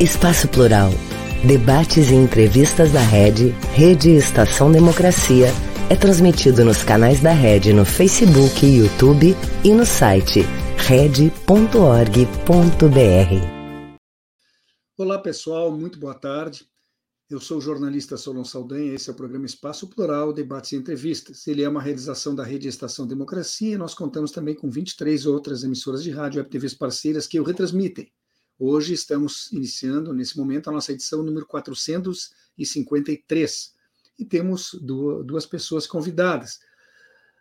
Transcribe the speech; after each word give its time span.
Espaço 0.00 0.48
Plural. 0.48 0.88
Debates 1.46 2.08
e 2.08 2.14
entrevistas 2.14 2.90
da 2.90 3.02
Rede, 3.02 3.50
Rede 3.74 4.08
Estação 4.12 4.72
Democracia, 4.72 5.48
é 5.90 5.94
transmitido 5.94 6.64
nos 6.64 6.82
canais 6.82 7.20
da 7.20 7.32
Rede 7.32 7.74
no 7.74 7.84
Facebook, 7.84 8.64
YouTube 8.64 9.36
e 9.62 9.74
no 9.74 9.84
site 9.84 10.40
rede.org.br. 10.88 11.30
Olá 14.96 15.18
pessoal, 15.18 15.70
muito 15.70 15.98
boa 16.00 16.14
tarde. 16.14 16.64
Eu 17.28 17.38
sou 17.38 17.58
o 17.58 17.60
jornalista 17.60 18.16
Solon 18.16 18.44
Saldanha, 18.44 18.94
esse 18.94 19.10
é 19.10 19.12
o 19.12 19.16
programa 19.16 19.44
Espaço 19.44 19.86
Plural, 19.86 20.32
Debates 20.32 20.72
e 20.72 20.76
Entrevistas. 20.76 21.46
Ele 21.46 21.62
é 21.62 21.68
uma 21.68 21.82
realização 21.82 22.34
da 22.34 22.42
Rede 22.42 22.68
Estação 22.68 23.06
Democracia 23.06 23.74
e 23.74 23.78
nós 23.78 23.92
contamos 23.92 24.32
também 24.32 24.54
com 24.54 24.70
23 24.70 25.26
outras 25.26 25.62
emissoras 25.62 26.02
de 26.02 26.10
rádio 26.10 26.40
e 26.40 26.44
TVs 26.44 26.72
parceiras 26.72 27.26
que 27.26 27.38
o 27.38 27.44
retransmitem. 27.44 28.10
Hoje 28.62 28.92
estamos 28.92 29.50
iniciando, 29.52 30.12
nesse 30.12 30.36
momento, 30.36 30.68
a 30.68 30.72
nossa 30.74 30.92
edição 30.92 31.22
número 31.22 31.46
453 31.46 33.74
e 34.18 34.24
temos 34.26 34.78
duas 34.82 35.46
pessoas 35.46 35.86
convidadas. 35.86 36.60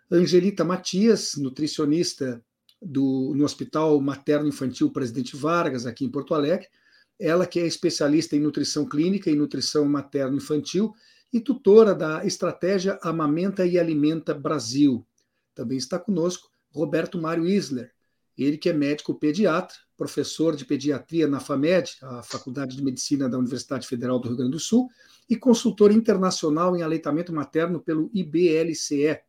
Angelita 0.10 0.64
Matias, 0.64 1.36
nutricionista 1.36 2.42
do, 2.82 3.34
no 3.36 3.44
Hospital 3.44 4.00
Materno 4.00 4.48
Infantil 4.48 4.90
Presidente 4.92 5.36
Vargas, 5.36 5.86
aqui 5.86 6.06
em 6.06 6.10
Porto 6.10 6.34
Alegre, 6.34 6.70
ela 7.20 7.46
que 7.46 7.60
é 7.60 7.68
especialista 7.68 8.38
em 8.38 8.40
nutrição 8.40 8.88
clínica 8.88 9.30
e 9.30 9.36
nutrição 9.36 9.84
materno-infantil 9.84 10.94
e 11.34 11.42
tutora 11.42 11.94
da 11.94 12.26
estratégia 12.26 12.98
Amamenta 13.02 13.66
e 13.66 13.78
Alimenta 13.78 14.34
Brasil. 14.34 15.06
Também 15.54 15.78
está 15.78 16.00
conosco 16.00 16.50
Roberto 16.72 17.20
Mário 17.20 17.46
Isler, 17.46 17.92
ele 18.38 18.58
que 18.58 18.70
é 18.70 18.74
médico 18.74 19.14
pediatra, 19.14 19.76
professor 20.00 20.56
de 20.56 20.64
pediatria 20.64 21.28
na 21.28 21.42
FAMED, 21.42 21.98
a 22.02 22.24
Faculdade 22.24 22.78
de 22.78 22.82
Medicina 22.82 23.28
da 23.28 23.38
Universidade 23.38 23.86
Federal 23.86 24.18
do 24.18 24.30
Rio 24.30 24.38
Grande 24.38 24.54
do 24.54 24.60
Sul, 24.60 24.90
e 25.30 25.36
consultor 25.36 25.92
internacional 25.92 26.74
em 26.74 26.82
aleitamento 26.82 27.34
materno 27.34 27.82
pelo 27.82 28.10
IBLCE. 28.14 29.20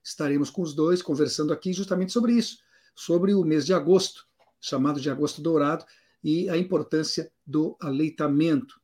Estaremos 0.00 0.48
com 0.48 0.62
os 0.62 0.74
dois 0.74 1.02
conversando 1.02 1.52
aqui 1.52 1.72
justamente 1.72 2.12
sobre 2.12 2.34
isso, 2.34 2.58
sobre 2.94 3.34
o 3.34 3.44
mês 3.44 3.66
de 3.66 3.74
agosto, 3.74 4.24
chamado 4.60 5.00
de 5.00 5.10
agosto 5.10 5.42
dourado, 5.42 5.84
e 6.22 6.48
a 6.48 6.56
importância 6.56 7.32
do 7.44 7.76
aleitamento. 7.80 8.80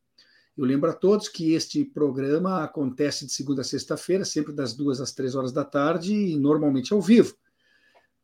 Eu 0.57 0.65
lembro 0.65 0.89
a 0.89 0.93
todos 0.93 1.29
que 1.29 1.53
este 1.53 1.85
programa 1.85 2.65
acontece 2.65 3.25
de 3.25 3.31
segunda 3.31 3.61
a 3.61 3.63
sexta-feira, 3.63 4.25
sempre 4.25 4.51
das 4.51 4.73
duas 4.73 4.99
às 4.99 5.13
três 5.13 5.35
horas 5.35 5.53
da 5.53 5.63
tarde, 5.63 6.13
e 6.13 6.37
normalmente 6.37 6.93
ao 6.93 7.01
vivo. 7.01 7.33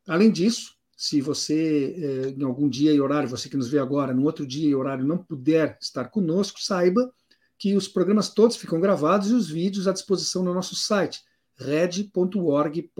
Além 0.05 0.29
disso, 0.29 0.74
se 0.95 1.19
você, 1.19 1.95
eh, 1.97 2.35
em 2.37 2.43
algum 2.43 2.69
dia 2.69 2.93
e 2.93 3.01
horário, 3.01 3.27
você 3.27 3.49
que 3.49 3.57
nos 3.57 3.69
vê 3.69 3.79
agora, 3.79 4.13
no 4.13 4.23
outro 4.23 4.47
dia 4.47 4.69
e 4.69 4.75
horário, 4.75 5.05
não 5.05 5.17
puder 5.17 5.77
estar 5.81 6.05
conosco, 6.05 6.61
saiba 6.61 7.11
que 7.57 7.75
os 7.75 7.87
programas 7.87 8.29
todos 8.29 8.55
ficam 8.55 8.79
gravados 8.79 9.29
e 9.29 9.33
os 9.33 9.49
vídeos 9.49 9.87
à 9.87 9.93
disposição 9.93 10.43
no 10.43 10.53
nosso 10.53 10.75
site, 10.75 11.21
red.org.br. 11.57 12.91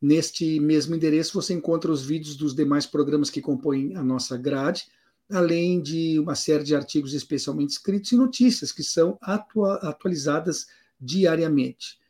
Neste 0.00 0.58
mesmo 0.58 0.94
endereço 0.94 1.34
você 1.34 1.54
encontra 1.54 1.92
os 1.92 2.04
vídeos 2.04 2.36
dos 2.36 2.54
demais 2.54 2.86
programas 2.86 3.30
que 3.30 3.40
compõem 3.40 3.94
a 3.94 4.02
nossa 4.02 4.36
grade, 4.36 4.86
além 5.30 5.80
de 5.80 6.18
uma 6.18 6.34
série 6.34 6.64
de 6.64 6.74
artigos 6.74 7.14
especialmente 7.14 7.70
escritos 7.70 8.10
e 8.12 8.16
notícias 8.16 8.72
que 8.72 8.82
são 8.82 9.16
atua 9.20 9.76
atualizadas 9.76 10.66
diariamente. 11.00 12.01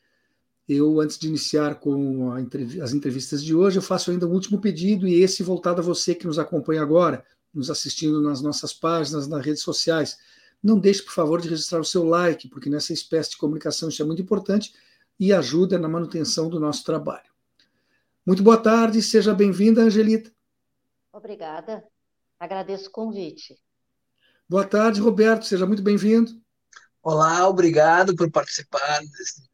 Eu, 0.69 1.00
antes 1.00 1.19
de 1.19 1.28
iniciar 1.28 1.77
com 1.77 2.33
as 2.83 2.93
entrevistas 2.93 3.43
de 3.43 3.55
hoje, 3.55 3.78
eu 3.78 3.83
faço 3.83 4.11
ainda 4.11 4.27
um 4.27 4.33
último 4.33 4.61
pedido, 4.61 5.09
e 5.09 5.21
esse 5.23 5.43
voltado 5.43 5.81
a 5.81 5.84
você 5.84 6.15
que 6.15 6.27
nos 6.27 6.39
acompanha 6.39 6.83
agora, 6.83 7.25
nos 7.53 7.69
assistindo 7.69 8.21
nas 8.21 8.41
nossas 8.41 8.73
páginas, 8.73 9.27
nas 9.27 9.45
redes 9.45 9.62
sociais. 9.62 10.19
Não 10.62 10.78
deixe, 10.78 11.03
por 11.03 11.12
favor, 11.12 11.41
de 11.41 11.49
registrar 11.49 11.81
o 11.81 11.84
seu 11.84 12.05
like, 12.05 12.49
porque 12.49 12.71
nessa 12.71 12.93
espécie 12.93 13.31
de 13.31 13.37
comunicação 13.37 13.89
isso 13.89 14.00
é 14.03 14.06
muito 14.06 14.23
importante 14.23 14.73
e 15.19 15.33
ajuda 15.33 15.78
na 15.78 15.89
manutenção 15.89 16.49
do 16.49 16.59
nosso 16.59 16.84
trabalho. 16.84 17.31
Muito 18.25 18.43
boa 18.43 18.56
tarde, 18.56 19.03
seja 19.03 19.34
bem-vinda, 19.34 19.83
Angelita. 19.83 20.33
Obrigada, 21.12 21.84
agradeço 22.39 22.89
o 22.89 22.93
convite. 22.93 23.59
Boa 24.49 24.65
tarde, 24.65 25.00
Roberto, 25.00 25.44
seja 25.44 25.67
muito 25.67 25.83
bem-vindo. 25.83 26.42
Olá, 27.05 27.49
obrigado 27.49 28.15
por 28.15 28.31
participar 28.31 29.01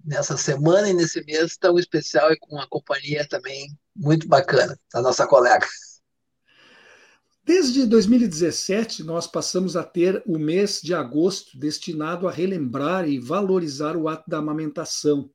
nessa 0.05 0.37
semana 0.37 0.91
e 0.91 0.93
nesse 0.93 1.25
mês 1.25 1.57
tão 1.57 1.79
especial 1.79 2.31
e 2.31 2.37
com 2.37 2.61
a 2.61 2.69
companhia 2.69 3.27
também 3.27 3.75
muito 3.97 4.29
bacana 4.29 4.79
da 4.93 5.01
nossa 5.01 5.27
colega. 5.27 5.67
Desde 7.43 7.87
2017, 7.87 9.03
nós 9.03 9.27
passamos 9.27 9.79
a 9.79 9.83
ter 9.83 10.23
o 10.27 10.39
mês 10.39 10.83
de 10.83 10.93
agosto 10.93 11.59
destinado 11.59 12.29
a 12.29 12.31
relembrar 12.31 13.09
e 13.09 13.19
valorizar 13.19 13.97
o 13.97 14.11
ato 14.11 14.29
da 14.29 14.37
amamentação. 14.37 15.31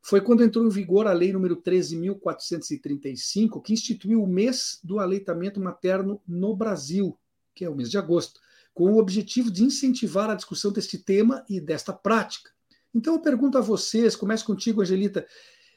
Foi 0.00 0.22
quando 0.22 0.42
entrou 0.42 0.64
em 0.64 0.70
vigor 0.70 1.06
a 1.06 1.12
Lei 1.12 1.34
número 1.34 1.60
13.435, 1.60 3.62
que 3.62 3.74
instituiu 3.74 4.22
o 4.22 4.26
mês 4.26 4.78
do 4.82 4.98
aleitamento 4.98 5.60
materno 5.60 6.18
no 6.26 6.56
Brasil, 6.56 7.14
que 7.54 7.62
é 7.62 7.68
o 7.68 7.74
mês 7.74 7.90
de 7.90 7.98
agosto 7.98 8.40
com 8.76 8.92
o 8.92 8.98
objetivo 8.98 9.50
de 9.50 9.64
incentivar 9.64 10.28
a 10.28 10.34
discussão 10.34 10.70
deste 10.70 10.98
tema 10.98 11.42
e 11.48 11.58
desta 11.58 11.94
prática. 11.94 12.50
Então, 12.94 13.14
eu 13.14 13.22
pergunto 13.22 13.56
a 13.56 13.62
vocês, 13.62 14.14
começo 14.14 14.44
contigo, 14.44 14.82
Angelita, 14.82 15.26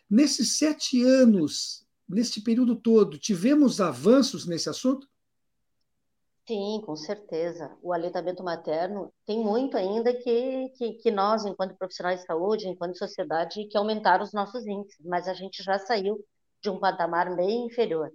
nesses 0.10 0.58
sete 0.58 1.02
anos, 1.02 1.88
neste 2.10 2.42
período 2.42 2.76
todo, 2.76 3.18
tivemos 3.18 3.80
avanços 3.80 4.46
nesse 4.46 4.68
assunto? 4.68 5.08
Sim, 6.46 6.82
com 6.86 6.98
certeza. 6.98 7.72
O 7.82 7.94
aleitamento 7.94 8.44
materno 8.44 9.14
tem 9.26 9.42
muito 9.42 9.78
ainda 9.78 10.14
que, 10.14 10.68
que, 10.78 10.94
que, 10.96 11.10
nós, 11.10 11.46
enquanto 11.46 11.78
profissionais 11.78 12.20
de 12.20 12.26
saúde, 12.26 12.68
enquanto 12.68 12.98
sociedade, 12.98 13.66
que 13.70 13.78
aumentar 13.78 14.22
os 14.22 14.34
nossos 14.34 14.68
índices, 14.68 15.06
mas 15.06 15.26
a 15.26 15.34
gente 15.34 15.64
já 15.64 15.80
saiu 15.80 16.20
de 16.62 16.70
um 16.70 16.78
patamar 16.78 17.34
bem 17.34 17.66
inferior. 17.66 18.12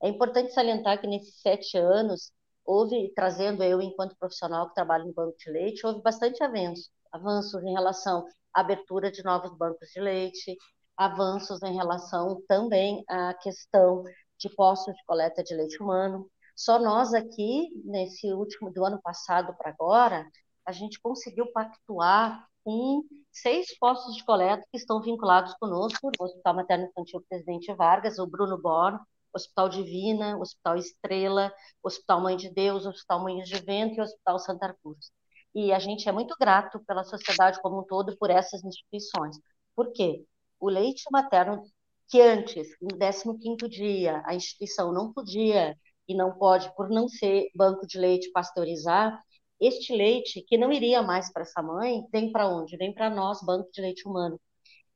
É 0.00 0.08
importante 0.08 0.54
salientar 0.54 1.00
que 1.00 1.08
nesses 1.08 1.40
sete 1.40 1.76
anos 1.76 2.30
houve, 2.68 3.10
trazendo 3.14 3.64
eu 3.64 3.80
enquanto 3.80 4.14
profissional 4.18 4.68
que 4.68 4.74
trabalho 4.74 5.06
no 5.06 5.14
banco 5.14 5.34
de 5.38 5.50
leite, 5.50 5.86
houve 5.86 6.02
bastante 6.02 6.44
avanços, 6.44 6.90
avanços 7.10 7.64
em 7.64 7.72
relação 7.72 8.26
à 8.52 8.60
abertura 8.60 9.10
de 9.10 9.24
novos 9.24 9.56
bancos 9.56 9.88
de 9.88 9.98
leite, 9.98 10.54
avanços 10.94 11.62
em 11.62 11.74
relação 11.74 12.42
também 12.46 13.02
à 13.08 13.32
questão 13.32 14.04
de 14.38 14.50
postos 14.50 14.94
de 14.94 15.02
coleta 15.06 15.42
de 15.42 15.54
leite 15.54 15.82
humano. 15.82 16.30
Só 16.54 16.78
nós 16.78 17.14
aqui, 17.14 17.70
nesse 17.86 18.30
último, 18.34 18.70
do 18.70 18.84
ano 18.84 19.00
passado 19.00 19.56
para 19.56 19.70
agora, 19.70 20.26
a 20.66 20.72
gente 20.72 21.00
conseguiu 21.00 21.50
pactuar 21.50 22.46
com 22.62 23.02
seis 23.32 23.78
postos 23.78 24.14
de 24.14 24.24
coleta 24.24 24.62
que 24.70 24.76
estão 24.76 25.00
vinculados 25.00 25.54
conosco, 25.54 26.10
o 26.20 26.24
Hospital 26.24 26.54
Materno 26.54 26.84
Infantil 26.84 27.24
Presidente 27.26 27.72
Vargas, 27.72 28.18
o 28.18 28.26
Bruno 28.26 28.60
Born, 28.60 28.98
Hospital 29.34 29.68
Divina, 29.68 30.38
Hospital 30.38 30.76
Estrela, 30.76 31.52
Hospital 31.82 32.20
Mãe 32.20 32.36
de 32.36 32.50
Deus, 32.50 32.86
Hospital 32.86 33.22
Mães 33.22 33.48
de 33.48 33.60
Vento 33.62 33.96
e 33.98 34.00
Hospital 34.00 34.38
Santa 34.38 34.74
Cruz. 34.82 35.10
E 35.54 35.72
a 35.72 35.78
gente 35.78 36.08
é 36.08 36.12
muito 36.12 36.34
grato 36.38 36.80
pela 36.86 37.04
sociedade 37.04 37.60
como 37.60 37.80
um 37.80 37.84
todo 37.84 38.16
por 38.18 38.30
essas 38.30 38.62
instituições. 38.64 39.36
Por 39.74 39.92
quê? 39.92 40.24
O 40.60 40.68
leite 40.68 41.04
materno, 41.10 41.62
que 42.08 42.20
antes, 42.20 42.68
no 42.80 42.96
15º 42.96 43.68
dia, 43.68 44.22
a 44.26 44.34
instituição 44.34 44.92
não 44.92 45.12
podia 45.12 45.76
e 46.06 46.14
não 46.14 46.36
pode, 46.36 46.74
por 46.74 46.88
não 46.88 47.08
ser 47.08 47.48
banco 47.54 47.86
de 47.86 47.98
leite, 47.98 48.30
pasteurizar, 48.32 49.22
este 49.60 49.94
leite, 49.94 50.42
que 50.42 50.56
não 50.56 50.72
iria 50.72 51.02
mais 51.02 51.32
para 51.32 51.42
essa 51.42 51.62
mãe, 51.62 52.06
vem 52.12 52.30
para 52.30 52.48
onde? 52.48 52.76
Vem 52.76 52.94
para 52.94 53.10
nós, 53.10 53.42
banco 53.42 53.68
de 53.72 53.80
leite 53.80 54.06
humano. 54.08 54.40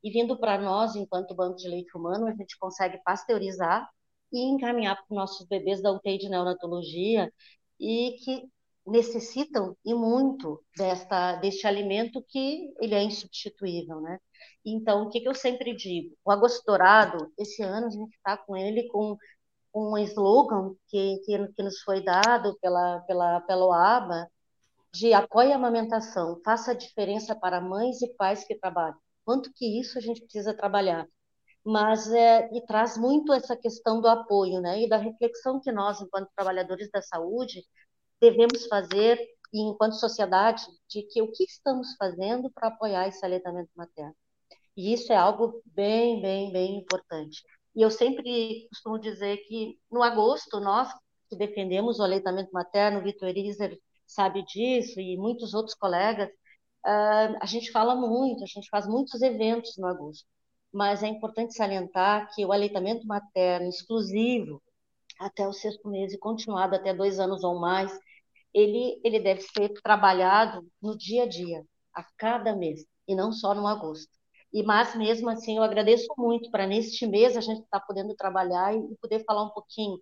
E 0.03 0.09
vindo 0.11 0.37
para 0.39 0.57
nós, 0.57 0.95
enquanto 0.95 1.35
banco 1.35 1.57
de 1.57 1.67
leite 1.67 1.95
humano, 1.97 2.27
a 2.27 2.31
gente 2.31 2.57
consegue 2.57 2.97
pasteurizar 3.03 3.89
e 4.33 4.39
encaminhar 4.49 4.95
para 4.95 5.05
os 5.09 5.15
nossos 5.15 5.47
bebês 5.47 5.81
da 5.81 5.91
UTI 5.91 6.17
de 6.17 6.29
neonatologia 6.29 7.31
e 7.79 8.17
que 8.23 8.43
necessitam 8.85 9.77
e 9.85 9.93
muito 9.93 10.61
desta 10.77 11.35
deste 11.37 11.65
alimento 11.67 12.23
que 12.27 12.73
ele 12.81 12.95
é 12.95 13.03
insubstituível, 13.03 14.01
né? 14.01 14.19
Então, 14.65 15.03
o 15.03 15.09
que, 15.09 15.21
que 15.21 15.27
eu 15.29 15.35
sempre 15.35 15.75
digo? 15.75 16.15
O 16.25 16.31
agosto 16.31 16.63
dourado, 16.65 17.31
esse 17.37 17.61
ano 17.63 17.87
a 17.87 17.89
gente 17.89 18.13
está 18.15 18.37
com 18.37 18.57
ele 18.57 18.87
com 18.89 19.17
um 19.73 19.97
slogan 19.97 20.75
que, 20.87 21.19
que, 21.25 21.47
que, 21.53 21.63
nos 21.63 21.81
foi 21.81 22.03
dado 22.03 22.57
pela, 22.61 22.99
pela, 23.01 23.41
pela 23.41 23.65
OABA 23.65 24.29
de 24.93 25.13
apoie 25.13 25.51
a 25.51 25.55
amamentação, 25.55 26.39
faça 26.45 26.71
a 26.71 26.75
diferença 26.75 27.35
para 27.35 27.59
mães 27.61 28.01
e 28.01 28.13
pais 28.15 28.43
que 28.45 28.55
trabalham. 28.55 28.97
Quanto 29.25 29.51
que 29.53 29.79
isso 29.79 29.97
a 29.97 30.01
gente 30.01 30.21
precisa 30.21 30.55
trabalhar? 30.55 31.07
Mas 31.65 32.11
é, 32.11 32.49
e 32.53 32.65
traz 32.65 32.97
muito 32.97 33.33
essa 33.33 33.55
questão 33.55 34.01
do 34.01 34.07
apoio, 34.07 34.59
né, 34.61 34.81
e 34.83 34.89
da 34.89 34.97
reflexão 34.97 35.59
que 35.61 35.71
nós, 35.71 36.01
enquanto 36.01 36.29
trabalhadores 36.35 36.89
da 36.91 37.01
saúde, 37.01 37.63
devemos 38.19 38.67
fazer, 38.67 39.17
e 39.53 39.61
enquanto 39.61 39.93
sociedade, 39.93 40.63
de 40.89 41.03
que 41.03 41.21
o 41.21 41.31
que 41.31 41.43
estamos 41.43 41.95
fazendo 41.97 42.49
para 42.51 42.69
apoiar 42.69 43.07
esse 43.07 43.23
aleitamento 43.25 43.69
materno. 43.75 44.15
E 44.75 44.93
isso 44.93 45.13
é 45.13 45.15
algo 45.15 45.61
bem, 45.65 46.21
bem, 46.21 46.51
bem 46.51 46.77
importante. 46.79 47.43
E 47.75 47.81
eu 47.81 47.91
sempre 47.91 48.67
costumo 48.69 48.99
dizer 48.99 49.37
que 49.47 49.79
no 49.91 50.03
agosto 50.03 50.59
nós 50.59 50.89
que 51.29 51.35
defendemos 51.37 51.99
o 51.99 52.03
aleitamento 52.03 52.51
materno, 52.51 53.01
Vitor 53.01 53.29
Iser 53.35 53.79
sabe 54.05 54.43
disso, 54.45 54.99
e 54.99 55.17
muitos 55.17 55.53
outros 55.53 55.75
colegas, 55.75 56.29
uh, 56.29 57.37
a 57.41 57.45
gente 57.45 57.71
fala 57.71 57.95
muito, 57.95 58.43
a 58.43 58.47
gente 58.47 58.69
faz 58.69 58.87
muitos 58.87 59.21
eventos 59.21 59.75
no 59.77 59.87
agosto, 59.87 60.25
mas 60.73 61.03
é 61.03 61.07
importante 61.07 61.53
salientar 61.53 62.33
que 62.33 62.45
o 62.45 62.51
aleitamento 62.51 63.05
materno 63.05 63.69
exclusivo 63.69 64.61
até 65.19 65.47
o 65.47 65.53
sexto 65.53 65.87
mês 65.89 66.13
e 66.13 66.17
continuado 66.17 66.75
até 66.75 66.93
dois 66.93 67.19
anos 67.19 67.43
ou 67.43 67.59
mais, 67.59 67.97
ele, 68.53 68.99
ele 69.03 69.19
deve 69.19 69.41
ser 69.41 69.69
trabalhado 69.81 70.67
no 70.81 70.97
dia 70.97 71.23
a 71.23 71.27
dia, 71.27 71.63
a 71.93 72.03
cada 72.17 72.55
mês, 72.55 72.85
e 73.07 73.15
não 73.15 73.31
só 73.31 73.53
no 73.53 73.67
agosto. 73.67 74.11
E 74.51 74.63
mas 74.63 74.95
mesmo 74.95 75.29
assim 75.29 75.57
eu 75.57 75.63
agradeço 75.63 76.07
muito 76.17 76.51
para 76.51 76.67
neste 76.67 77.07
mês 77.07 77.35
a 77.37 77.41
gente 77.41 77.61
estar 77.61 77.79
tá 77.79 77.85
podendo 77.85 78.15
trabalhar 78.15 78.75
e 78.75 78.95
poder 79.01 79.23
falar 79.25 79.43
um 79.43 79.49
pouquinho 79.49 79.99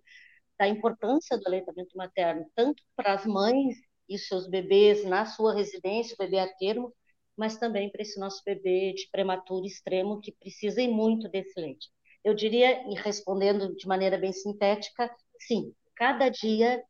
da 0.58 0.68
importância 0.68 1.38
do 1.38 1.46
aleitamento 1.46 1.96
materno, 1.96 2.46
tanto 2.54 2.82
para 2.96 3.14
as 3.14 3.26
mães 3.26 3.76
e 4.08 4.18
seus 4.18 4.46
bebês 4.48 5.04
na 5.04 5.24
sua 5.26 5.54
residência, 5.54 6.14
o 6.14 6.18
bebê 6.18 6.38
a 6.38 6.48
termo, 6.56 6.92
mas 7.36 7.56
também 7.56 7.90
para 7.90 8.02
esse 8.02 8.18
nosso 8.18 8.42
bebê 8.44 8.92
de 8.92 9.08
prematuro 9.10 9.66
extremo 9.66 10.20
que 10.20 10.32
precisa 10.32 10.82
muito 10.88 11.28
desse 11.28 11.58
leite. 11.60 11.88
Eu 12.24 12.34
diria, 12.34 12.88
e 12.88 12.94
respondendo 12.94 13.74
de 13.74 13.86
maneira 13.86 14.16
bem 14.16 14.32
sintética, 14.32 15.10
sim, 15.40 15.74
cada 15.96 16.28
dia 16.28 16.82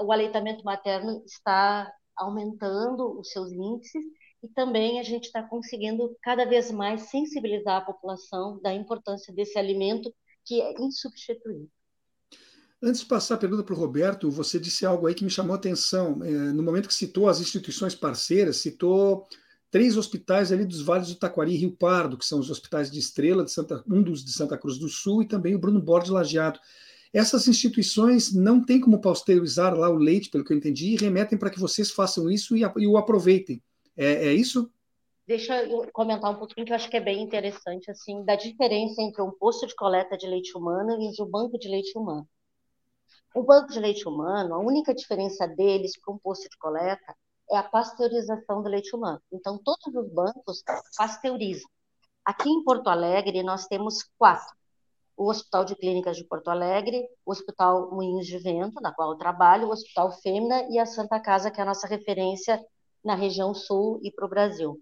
o 0.00 0.10
aleitamento 0.10 0.64
materno 0.64 1.22
está 1.26 1.92
aumentando 2.16 3.18
os 3.18 3.30
seus 3.30 3.52
índices 3.52 4.04
e 4.42 4.48
também 4.48 5.00
a 5.00 5.02
gente 5.02 5.24
está 5.24 5.42
conseguindo 5.42 6.16
cada 6.22 6.44
vez 6.44 6.70
mais 6.70 7.10
sensibilizar 7.10 7.76
a 7.76 7.84
população 7.84 8.60
da 8.60 8.72
importância 8.72 9.32
desse 9.32 9.58
alimento 9.58 10.14
que 10.44 10.60
é 10.60 10.74
insubstituível. 10.80 11.68
Antes 12.82 13.00
de 13.00 13.06
passar 13.06 13.36
a 13.36 13.38
pergunta 13.38 13.62
para 13.62 13.74
o 13.74 13.78
Roberto, 13.78 14.30
você 14.30 14.60
disse 14.60 14.84
algo 14.84 15.06
aí 15.06 15.14
que 15.14 15.24
me 15.24 15.30
chamou 15.30 15.54
a 15.54 15.56
atenção. 15.56 16.22
É, 16.22 16.30
no 16.30 16.62
momento 16.62 16.88
que 16.88 16.94
citou 16.94 17.28
as 17.28 17.40
instituições 17.40 17.94
parceiras, 17.94 18.58
citou 18.58 19.26
três 19.74 19.96
hospitais 19.96 20.52
ali 20.52 20.64
dos 20.64 20.80
vales 20.80 21.08
do 21.08 21.16
Taquari 21.16 21.52
e 21.52 21.56
Rio 21.56 21.72
Pardo, 21.72 22.16
que 22.16 22.24
são 22.24 22.38
os 22.38 22.48
hospitais 22.48 22.88
de 22.88 23.00
Estrela, 23.00 23.44
de 23.44 23.50
Santa, 23.50 23.82
um 23.90 24.00
dos 24.00 24.24
de 24.24 24.30
Santa 24.30 24.56
Cruz 24.56 24.78
do 24.78 24.88
Sul 24.88 25.20
e 25.20 25.26
também 25.26 25.52
o 25.56 25.58
Bruno 25.58 25.82
Borges 25.82 26.10
Lajeado. 26.10 26.60
Essas 27.12 27.48
instituições 27.48 28.32
não 28.32 28.64
têm 28.64 28.80
como 28.80 29.00
pasteurizar 29.00 29.76
lá 29.76 29.90
o 29.90 29.96
leite, 29.96 30.30
pelo 30.30 30.44
que 30.44 30.52
eu 30.52 30.56
entendi, 30.56 30.94
e 30.94 30.96
remetem 30.96 31.36
para 31.36 31.50
que 31.50 31.58
vocês 31.58 31.90
façam 31.90 32.30
isso 32.30 32.56
e, 32.56 32.60
e 32.60 32.86
o 32.86 32.96
aproveitem. 32.96 33.60
É, 33.96 34.28
é 34.28 34.32
isso? 34.32 34.70
Deixa 35.26 35.64
eu 35.64 35.90
comentar 35.92 36.30
um 36.30 36.36
pouquinho 36.36 36.64
que 36.64 36.70
eu 36.70 36.76
acho 36.76 36.88
que 36.88 36.96
é 36.96 37.00
bem 37.00 37.20
interessante, 37.20 37.90
assim, 37.90 38.24
da 38.24 38.36
diferença 38.36 39.02
entre 39.02 39.20
um 39.22 39.32
posto 39.32 39.66
de 39.66 39.74
coleta 39.74 40.16
de 40.16 40.28
leite 40.28 40.56
humano 40.56 40.96
e 41.02 41.20
o 41.20 41.26
banco 41.26 41.58
de 41.58 41.66
leite 41.66 41.98
humano. 41.98 42.28
O 43.34 43.42
banco 43.42 43.72
de 43.72 43.80
leite 43.80 44.06
humano, 44.06 44.54
a 44.54 44.58
única 44.60 44.94
diferença 44.94 45.48
deles 45.48 45.98
para 46.00 46.14
um 46.14 46.18
posto 46.18 46.48
de 46.48 46.56
coleta 46.58 47.12
é 47.50 47.56
a 47.56 47.62
pasteurização 47.62 48.62
do 48.62 48.68
leite 48.68 48.94
humano. 48.94 49.20
Então, 49.32 49.58
todos 49.58 49.86
os 49.86 50.12
bancos 50.12 50.62
pasteurizam. 50.96 51.68
Aqui 52.24 52.48
em 52.48 52.64
Porto 52.64 52.88
Alegre, 52.88 53.42
nós 53.42 53.66
temos 53.66 54.02
quatro. 54.18 54.54
O 55.16 55.28
Hospital 55.28 55.64
de 55.64 55.76
Clínicas 55.76 56.16
de 56.16 56.24
Porto 56.24 56.48
Alegre, 56.48 57.06
o 57.24 57.30
Hospital 57.30 57.90
Moinhos 57.90 58.26
de 58.26 58.38
Vento, 58.38 58.80
na 58.80 58.92
qual 58.92 59.12
eu 59.12 59.18
trabalho, 59.18 59.68
o 59.68 59.70
Hospital 59.70 60.10
Fêmea 60.10 60.66
e 60.70 60.78
a 60.78 60.86
Santa 60.86 61.20
Casa, 61.20 61.50
que 61.50 61.60
é 61.60 61.62
a 61.62 61.66
nossa 61.66 61.86
referência 61.86 62.64
na 63.04 63.14
região 63.14 63.54
sul 63.54 64.00
e 64.02 64.10
para 64.10 64.24
o 64.24 64.28
Brasil. 64.28 64.80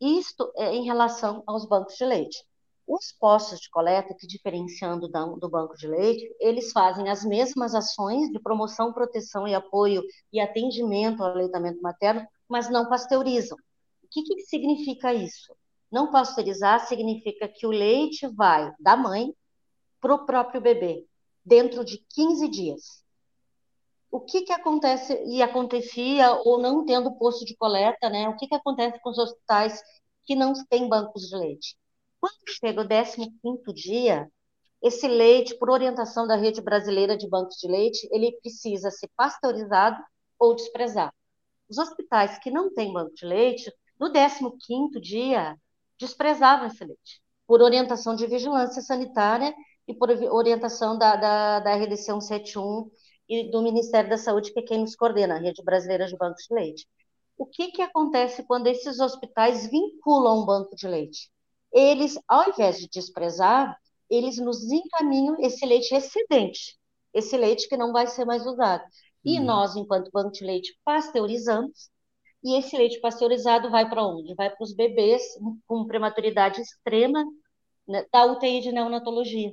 Isto 0.00 0.50
é 0.56 0.74
em 0.74 0.84
relação 0.84 1.42
aos 1.46 1.66
bancos 1.66 1.94
de 1.94 2.04
leite. 2.04 2.44
Os 2.86 3.12
postos 3.12 3.60
de 3.60 3.68
coleta, 3.68 4.14
que 4.14 4.26
diferenciando 4.26 5.08
do 5.08 5.48
banco 5.48 5.76
de 5.76 5.88
leite, 5.88 6.34
eles 6.38 6.72
fazem 6.72 7.08
as 7.08 7.24
mesmas 7.24 7.74
ações 7.74 8.30
de 8.30 8.38
promoção, 8.38 8.92
proteção 8.92 9.46
e 9.46 9.54
apoio 9.54 10.02
e 10.32 10.40
atendimento 10.40 11.22
ao 11.22 11.30
aleitamento 11.30 11.82
materno, 11.82 12.26
mas 12.48 12.70
não 12.70 12.88
pasteurizam. 12.88 13.58
O 14.02 14.08
que, 14.08 14.22
que 14.22 14.40
significa 14.42 15.12
isso? 15.12 15.54
Não 15.90 16.10
pasteurizar 16.10 16.86
significa 16.86 17.48
que 17.48 17.66
o 17.66 17.70
leite 17.70 18.26
vai 18.28 18.72
da 18.78 18.96
mãe 18.96 19.34
para 20.00 20.14
o 20.14 20.24
próprio 20.24 20.60
bebê, 20.60 21.04
dentro 21.44 21.84
de 21.84 21.98
15 22.14 22.48
dias 22.48 23.06
o 24.16 24.20
que, 24.20 24.42
que 24.42 24.52
acontece 24.52 25.22
e 25.26 25.42
acontecia 25.42 26.32
ou 26.44 26.58
não 26.58 26.86
tendo 26.86 27.14
posto 27.18 27.44
de 27.44 27.54
coleta, 27.54 28.08
né? 28.08 28.26
O 28.28 28.36
que, 28.36 28.46
que 28.46 28.54
acontece 28.54 28.98
com 29.00 29.10
os 29.10 29.18
hospitais 29.18 29.82
que 30.24 30.34
não 30.34 30.54
têm 30.70 30.88
bancos 30.88 31.28
de 31.28 31.36
leite? 31.36 31.76
Quando 32.26 32.58
chega 32.58 32.80
o 32.82 32.84
15º 32.84 33.72
dia, 33.72 34.28
esse 34.82 35.06
leite, 35.06 35.56
por 35.56 35.70
orientação 35.70 36.26
da 36.26 36.34
rede 36.34 36.60
brasileira 36.60 37.16
de 37.16 37.28
bancos 37.28 37.54
de 37.56 37.68
leite, 37.68 38.08
ele 38.10 38.36
precisa 38.40 38.90
ser 38.90 39.08
pasteurizado 39.16 40.02
ou 40.36 40.56
desprezado. 40.56 41.12
Os 41.68 41.78
hospitais 41.78 42.36
que 42.40 42.50
não 42.50 42.74
têm 42.74 42.92
banco 42.92 43.14
de 43.14 43.24
leite, 43.24 43.72
no 44.00 44.10
15º 44.10 45.00
dia, 45.00 45.56
desprezavam 46.00 46.66
esse 46.66 46.84
leite, 46.84 47.22
por 47.46 47.62
orientação 47.62 48.16
de 48.16 48.26
vigilância 48.26 48.82
sanitária 48.82 49.54
e 49.86 49.94
por 49.94 50.10
orientação 50.10 50.98
da, 50.98 51.14
da, 51.14 51.60
da 51.60 51.76
RDC 51.76 52.06
171 52.06 52.90
e 53.28 53.52
do 53.52 53.62
Ministério 53.62 54.10
da 54.10 54.18
Saúde, 54.18 54.52
que 54.52 54.58
é 54.58 54.62
quem 54.64 54.80
nos 54.80 54.96
coordena, 54.96 55.36
a 55.36 55.38
Rede 55.38 55.62
Brasileira 55.62 56.06
de 56.08 56.16
Bancos 56.16 56.42
de 56.48 56.52
Leite. 56.52 56.88
O 57.38 57.46
que, 57.46 57.70
que 57.70 57.82
acontece 57.82 58.42
quando 58.42 58.66
esses 58.66 58.98
hospitais 58.98 59.70
vinculam 59.70 60.42
um 60.42 60.44
banco 60.44 60.74
de 60.74 60.88
leite? 60.88 61.30
Eles, 61.76 62.18
ao 62.26 62.48
invés 62.48 62.78
de 62.78 62.88
desprezar, 62.88 63.78
eles 64.08 64.38
nos 64.38 64.62
encaminham 64.62 65.36
esse 65.40 65.66
leite 65.66 65.94
excedente, 65.94 66.78
esse 67.12 67.36
leite 67.36 67.68
que 67.68 67.76
não 67.76 67.92
vai 67.92 68.06
ser 68.06 68.24
mais 68.24 68.46
usado. 68.46 68.82
E 69.22 69.38
uhum. 69.38 69.44
nós, 69.44 69.76
enquanto 69.76 70.10
banco 70.10 70.32
de 70.32 70.42
leite, 70.42 70.74
pasteurizamos, 70.82 71.90
e 72.42 72.56
esse 72.56 72.74
leite 72.78 72.98
pasteurizado 73.00 73.70
vai 73.70 73.86
para 73.90 74.06
onde? 74.06 74.34
Vai 74.34 74.48
para 74.48 74.64
os 74.64 74.72
bebês 74.72 75.22
com 75.66 75.84
prematuridade 75.84 76.62
extrema 76.62 77.22
né, 77.86 78.06
da 78.10 78.24
UTI 78.24 78.60
de 78.62 78.72
neonatologia. 78.72 79.52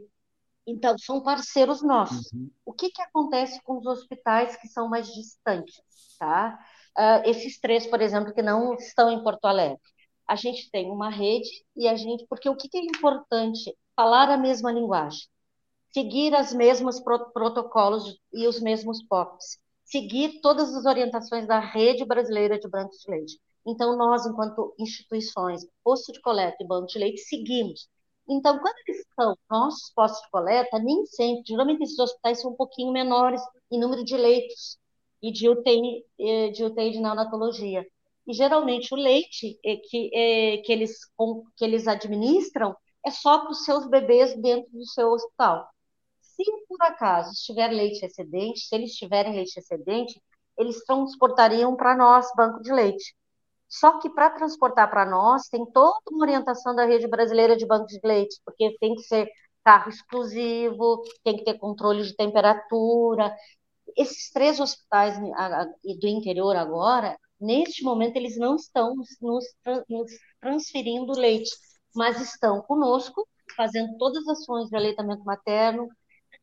Então, 0.65 0.97
são 0.97 1.21
parceiros 1.21 1.81
nossos. 1.81 2.31
Uhum. 2.31 2.49
O 2.65 2.71
que, 2.71 2.89
que 2.89 3.01
acontece 3.01 3.61
com 3.63 3.79
os 3.79 3.85
hospitais 3.85 4.55
que 4.55 4.69
são 4.69 4.87
mais 4.87 5.07
distantes? 5.07 5.81
Tá? 6.17 6.57
Uh, 6.97 7.29
esses 7.29 7.59
três, 7.59 7.85
por 7.85 8.01
exemplo, 8.01 8.33
que 8.33 8.41
não 8.41 8.75
estão 8.75 9.11
em 9.11 9.21
Porto 9.21 9.43
Alegre. 9.43 9.81
A 10.27 10.35
gente 10.35 10.69
tem 10.71 10.89
uma 10.89 11.09
rede 11.09 11.49
e 11.75 11.87
a 11.87 11.95
gente. 11.95 12.25
Porque 12.27 12.49
o 12.49 12.55
que, 12.55 12.69
é 12.75 12.81
importante? 12.81 13.75
Falar 13.95 14.29
a 14.29 14.37
mesma 14.37 14.71
linguagem, 14.71 15.27
seguir 15.93 16.33
as 16.35 16.53
mesmas 16.53 16.99
pro 16.99 17.31
protocolos 17.31 18.17
e 18.33 18.47
os 18.47 18.59
mesmos 18.59 19.03
POPs, 19.03 19.59
seguir 19.85 20.41
todas 20.41 20.73
as 20.75 20.85
orientações 20.85 21.47
da 21.47 21.59
rede 21.59 22.05
brasileira 22.05 22.59
de 22.59 22.67
bancos 22.67 22.99
de 22.99 23.11
leite. 23.11 23.39
Então, 23.65 23.95
nós, 23.97 24.25
enquanto 24.25 24.73
instituições, 24.79 25.65
posto 25.83 26.11
de 26.11 26.21
coleta 26.21 26.57
e 26.59 26.67
banco 26.67 26.87
de 26.87 26.99
leite, 26.99 27.21
seguimos 27.21 27.87
então, 28.29 28.57
quando 28.59 28.75
eles 28.87 29.05
são 29.15 29.37
nossos 29.49 29.91
postos 29.93 30.21
de 30.21 30.29
coleta, 30.31 30.79
nem 30.79 31.05
sempre, 31.05 31.43
geralmente 31.45 31.83
esses 31.83 31.99
hospitais 31.99 32.41
são 32.41 32.51
um 32.51 32.55
pouquinho 32.55 32.91
menores 32.91 33.41
em 33.71 33.79
número 33.79 34.03
de 34.03 34.15
leitos 34.15 34.77
e 35.21 35.31
de 35.31 35.49
UTI 35.49 36.05
eh, 36.19 36.49
de, 36.51 36.63
UTI 36.63 36.91
de 36.91 36.99
neonatologia. 37.01 37.85
E 38.27 38.33
geralmente 38.33 38.93
o 38.93 38.97
leite 38.97 39.59
é 39.65 39.75
que, 39.75 40.09
é, 40.13 40.57
que, 40.57 40.71
eles, 40.71 40.97
que 41.57 41.65
eles 41.65 41.87
administram 41.87 42.75
é 43.05 43.11
só 43.11 43.39
para 43.39 43.51
os 43.51 43.65
seus 43.65 43.87
bebês 43.87 44.33
dentro 44.41 44.71
do 44.71 44.85
seu 44.85 45.09
hospital. 45.09 45.67
Se 46.21 46.43
por 46.67 46.81
acaso 46.81 47.31
estiver 47.31 47.67
leite 47.69 48.05
excedente, 48.05 48.61
se 48.61 48.73
eles 48.75 48.93
tiverem 48.93 49.35
leite 49.35 49.59
excedente, 49.59 50.21
eles 50.57 50.83
transportariam 50.85 51.75
para 51.75 51.95
nós, 51.95 52.27
banco 52.35 52.61
de 52.61 52.71
leite. 52.71 53.15
Só 53.67 53.99
que 53.99 54.09
para 54.09 54.29
transportar 54.29 54.89
para 54.89 55.05
nós 55.05 55.49
tem 55.49 55.65
toda 55.71 55.99
uma 56.11 56.23
orientação 56.23 56.75
da 56.75 56.85
rede 56.85 57.07
brasileira 57.07 57.57
de 57.57 57.65
bancos 57.65 57.91
de 57.91 57.99
leite, 58.03 58.39
porque 58.45 58.77
tem 58.79 58.95
que 58.95 59.01
ser 59.01 59.27
carro 59.63 59.89
exclusivo, 59.89 61.01
tem 61.23 61.37
que 61.37 61.43
ter 61.43 61.57
controle 61.57 62.03
de 62.03 62.15
temperatura. 62.15 63.35
Esses 63.97 64.31
três 64.31 64.59
hospitais 64.59 65.17
do 65.19 66.07
interior 66.07 66.55
agora, 66.55 67.17
neste 67.43 67.83
momento, 67.83 68.15
eles 68.17 68.37
não 68.37 68.55
estão 68.55 68.95
nos, 68.95 69.09
nos 69.89 70.11
transferindo 70.39 71.13
leite, 71.13 71.51
mas 71.95 72.19
estão 72.21 72.61
conosco, 72.61 73.27
fazendo 73.55 73.97
todas 73.97 74.27
as 74.27 74.39
ações 74.39 74.69
de 74.69 74.75
aleitamento 74.75 75.23
materno, 75.23 75.87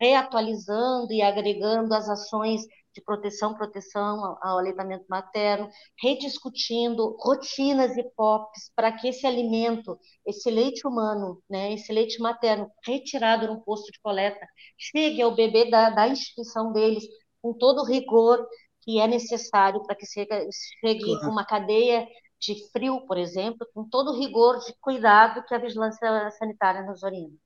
reatualizando 0.00 1.12
e 1.12 1.22
agregando 1.22 1.94
as 1.94 2.08
ações 2.08 2.62
de 2.94 3.00
proteção, 3.02 3.54
proteção 3.54 4.36
ao 4.42 4.58
aleitamento 4.58 5.04
materno, 5.08 5.68
rediscutindo 6.02 7.16
rotinas 7.20 7.96
e 7.96 8.02
POPs 8.16 8.72
para 8.74 8.92
que 8.92 9.08
esse 9.08 9.26
alimento, 9.26 9.98
esse 10.26 10.50
leite 10.50 10.86
humano, 10.86 11.40
né, 11.48 11.72
esse 11.72 11.92
leite 11.92 12.20
materno 12.20 12.70
retirado 12.84 13.46
no 13.46 13.62
posto 13.62 13.92
de 13.92 14.00
coleta, 14.00 14.44
chegue 14.76 15.22
ao 15.22 15.34
bebê 15.34 15.70
da, 15.70 15.90
da 15.90 16.08
instituição 16.08 16.72
deles 16.72 17.04
com 17.40 17.54
todo 17.54 17.84
rigor 17.84 18.44
que 18.90 18.98
é 18.98 19.06
necessário 19.06 19.82
para 19.84 19.94
que 19.94 20.04
chegue, 20.04 21.04
claro. 21.04 21.30
uma 21.30 21.44
cadeia 21.44 22.08
de 22.40 22.68
frio, 22.72 23.06
por 23.06 23.16
exemplo, 23.16 23.64
com 23.72 23.88
todo 23.88 24.10
o 24.10 24.18
rigor 24.18 24.58
de 24.58 24.74
cuidado 24.80 25.44
que 25.46 25.54
a 25.54 25.58
vigilância 25.58 26.30
sanitária 26.32 26.82
nos 26.82 27.04
orienta. 27.04 27.36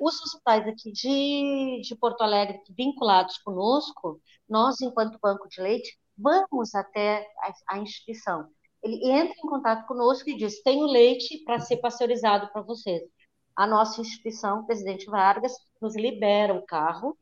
Os 0.00 0.20
hospitais 0.20 0.66
aqui 0.66 0.90
de, 0.90 1.82
de 1.82 1.96
Porto 1.96 2.22
Alegre 2.22 2.60
vinculados 2.70 3.38
conosco, 3.38 4.20
nós, 4.48 4.80
enquanto 4.80 5.20
banco 5.20 5.48
de 5.48 5.60
leite, 5.60 5.96
vamos 6.18 6.74
até 6.74 7.24
a, 7.68 7.76
a 7.76 7.78
instituição. 7.78 8.48
Ele 8.82 9.08
entra 9.08 9.34
em 9.38 9.48
contato 9.48 9.86
conosco 9.86 10.28
e 10.28 10.36
diz: 10.36 10.62
tenho 10.62 10.86
leite 10.86 11.44
para 11.44 11.60
ser 11.60 11.76
pasteurizado 11.76 12.50
para 12.52 12.62
vocês. 12.62 13.02
A 13.54 13.66
nossa 13.66 14.00
instituição, 14.00 14.66
Presidente 14.66 15.06
Vargas, 15.06 15.52
nos 15.80 15.94
libera 15.94 16.54
o 16.54 16.66
carro. 16.66 17.16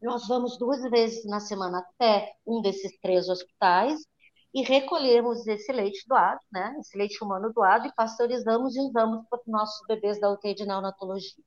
Nós 0.00 0.28
vamos 0.28 0.58
duas 0.58 0.82
vezes 0.90 1.24
na 1.24 1.40
semana 1.40 1.78
até 1.78 2.34
um 2.46 2.60
desses 2.60 2.98
três 3.00 3.28
hospitais 3.28 3.98
e 4.52 4.62
recolhemos 4.62 5.46
esse 5.46 5.72
leite 5.72 6.02
doado, 6.06 6.40
né, 6.52 6.74
esse 6.80 6.96
leite 6.96 7.22
humano 7.22 7.52
doado, 7.52 7.86
e 7.86 7.94
pasteurizamos 7.94 8.74
e 8.76 8.80
usamos 8.80 9.26
para 9.28 9.40
os 9.40 9.46
nossos 9.46 9.86
bebês 9.86 10.20
da 10.20 10.30
UTI 10.30 10.54
de 10.54 10.66
neonatologia. 10.66 11.44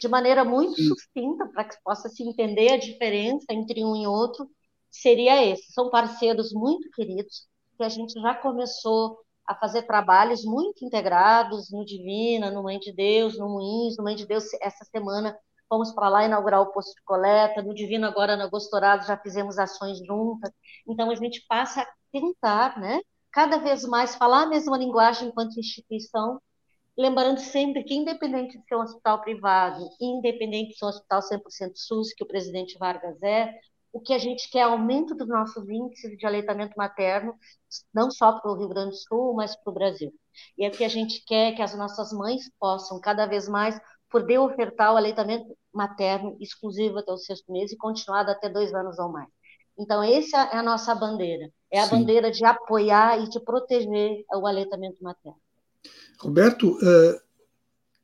De 0.00 0.08
maneira 0.08 0.44
muito 0.44 0.74
Sim. 0.74 0.88
sucinta, 0.88 1.46
para 1.48 1.64
que 1.64 1.76
possa 1.82 2.08
se 2.08 2.22
entender 2.22 2.72
a 2.72 2.76
diferença 2.76 3.46
entre 3.50 3.84
um 3.84 3.96
e 3.96 4.06
outro, 4.06 4.48
seria 4.90 5.44
esse. 5.44 5.72
São 5.72 5.90
parceiros 5.90 6.52
muito 6.52 6.90
queridos, 6.90 7.46
que 7.76 7.84
a 7.84 7.88
gente 7.88 8.12
já 8.20 8.34
começou 8.34 9.18
a 9.46 9.54
fazer 9.54 9.82
trabalhos 9.82 10.44
muito 10.44 10.84
integrados 10.84 11.70
no 11.70 11.84
Divina, 11.84 12.50
no 12.50 12.62
Mãe 12.62 12.78
de 12.78 12.92
Deus, 12.92 13.38
no 13.38 13.48
Moinhos, 13.48 13.96
no 13.96 14.04
Mãe 14.04 14.14
de 14.14 14.26
Deus, 14.26 14.44
essa 14.60 14.84
semana 14.84 15.36
fomos 15.68 15.92
para 15.92 16.08
lá 16.08 16.24
inaugurar 16.24 16.60
o 16.60 16.72
posto 16.72 16.94
de 16.94 17.02
coleta, 17.04 17.62
no 17.62 17.74
Divino 17.74 18.06
agora 18.06 18.36
na 18.36 18.46
Gostorado 18.46 19.06
já 19.06 19.16
fizemos 19.16 19.58
ações 19.58 19.98
juntas, 19.98 20.50
então 20.86 21.10
a 21.10 21.14
gente 21.14 21.44
passa 21.48 21.82
a 21.82 21.86
tentar, 22.12 22.78
né, 22.78 23.00
cada 23.30 23.58
vez 23.58 23.84
mais 23.84 24.14
falar 24.14 24.42
a 24.42 24.46
mesma 24.46 24.78
linguagem 24.78 25.28
enquanto 25.28 25.58
instituição, 25.58 26.40
lembrando 26.96 27.38
sempre 27.38 27.84
que 27.84 27.94
independente 27.94 28.58
de 28.58 28.64
ser 28.66 28.76
um 28.76 28.80
hospital 28.80 29.20
privado, 29.20 29.88
independente 30.00 30.70
de 30.70 30.78
ser 30.78 30.86
um 30.86 30.88
hospital 30.88 31.20
100% 31.20 31.72
SUS, 31.76 32.12
que 32.14 32.24
o 32.24 32.26
presidente 32.26 32.76
Vargas 32.78 33.22
é, 33.22 33.54
o 33.92 34.00
que 34.00 34.12
a 34.12 34.18
gente 34.18 34.50
quer 34.50 34.60
é 34.60 34.62
aumento 34.62 35.14
dos 35.14 35.28
nossos 35.28 35.68
índices 35.68 36.16
de 36.16 36.26
aleitamento 36.26 36.74
materno, 36.76 37.34
não 37.92 38.10
só 38.10 38.38
para 38.38 38.50
o 38.50 38.54
Rio 38.54 38.68
Grande 38.68 38.90
do 38.90 38.96
Sul, 38.96 39.34
mas 39.34 39.56
para 39.56 39.70
o 39.70 39.74
Brasil. 39.74 40.12
E 40.56 40.64
é 40.64 40.68
o 40.68 40.72
que 40.72 40.84
a 40.84 40.88
gente 40.88 41.24
quer 41.24 41.54
que 41.54 41.62
as 41.62 41.74
nossas 41.76 42.12
mães 42.12 42.50
possam 42.58 43.00
cada 43.00 43.26
vez 43.26 43.48
mais 43.48 43.80
poder 44.10 44.38
ofertar 44.38 44.92
o 44.92 44.96
aleitamento 44.96 45.56
materno 45.72 46.36
exclusivo 46.40 46.98
até 46.98 47.12
o 47.12 47.18
sexto 47.18 47.52
mês 47.52 47.72
e 47.72 47.76
continuado 47.76 48.30
até 48.30 48.48
dois 48.48 48.72
anos 48.74 48.98
ou 48.98 49.10
mais. 49.10 49.28
Então, 49.78 50.02
essa 50.02 50.38
é 50.52 50.56
a 50.56 50.62
nossa 50.62 50.94
bandeira. 50.94 51.50
É 51.70 51.78
a 51.78 51.84
Sim. 51.84 51.98
bandeira 51.98 52.30
de 52.30 52.44
apoiar 52.44 53.22
e 53.22 53.28
de 53.28 53.38
proteger 53.40 54.24
o 54.34 54.46
aleitamento 54.46 55.02
materno. 55.02 55.38
Roberto, 56.18 56.76
eh, 56.82 57.20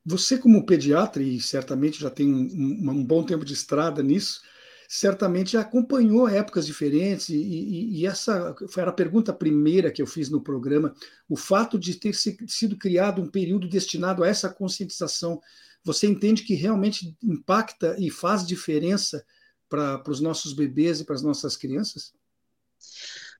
você 0.05 0.37
como 0.37 0.65
pediatra, 0.65 1.21
e 1.21 1.41
certamente 1.41 1.99
já 1.99 2.09
tem 2.09 2.31
um, 2.31 3.03
bom 3.03 3.23
tempo 3.23 3.43
de 3.43 3.53
estrada 3.53 4.03
nisso, 4.03 4.41
certamente 4.87 5.57
acompanhou 5.57 6.29
épocas 6.29 6.65
diferentes, 6.65 7.29
e, 7.29 7.35
e, 7.35 7.99
e, 7.99 8.05
essa 8.05 8.55
foi 8.69 8.83
a 8.83 8.91
pergunta 8.91 9.33
primeira 9.33 9.91
que 9.91 10.01
eu 10.01 10.05
fiz 10.05 10.29
no 10.29 10.41
programa, 10.41 10.93
o 11.27 11.35
fato 11.35 11.79
de 11.79 11.95
ter 11.95 12.13
sido 12.13 12.77
criado 12.77 13.19
um 13.19 13.27
período 13.27 13.67
destinado 13.67 14.23
a 14.23 14.27
essa 14.27 14.47
conscientização 14.47 15.41
você 15.85 16.07
entende 16.07 16.43
que 16.43 16.55
realmente 16.55 17.15
impacta 17.23 17.95
e 17.99 18.09
faz 18.09 18.45
diferença 18.45 19.23
para 19.69 20.01
os 20.09 20.19
nossos 20.19 20.51
bebês 20.51 20.99
e 20.99 21.05
para 21.05 21.15
as 21.15 21.21
nossas 21.21 21.55
crianças? 21.55 22.11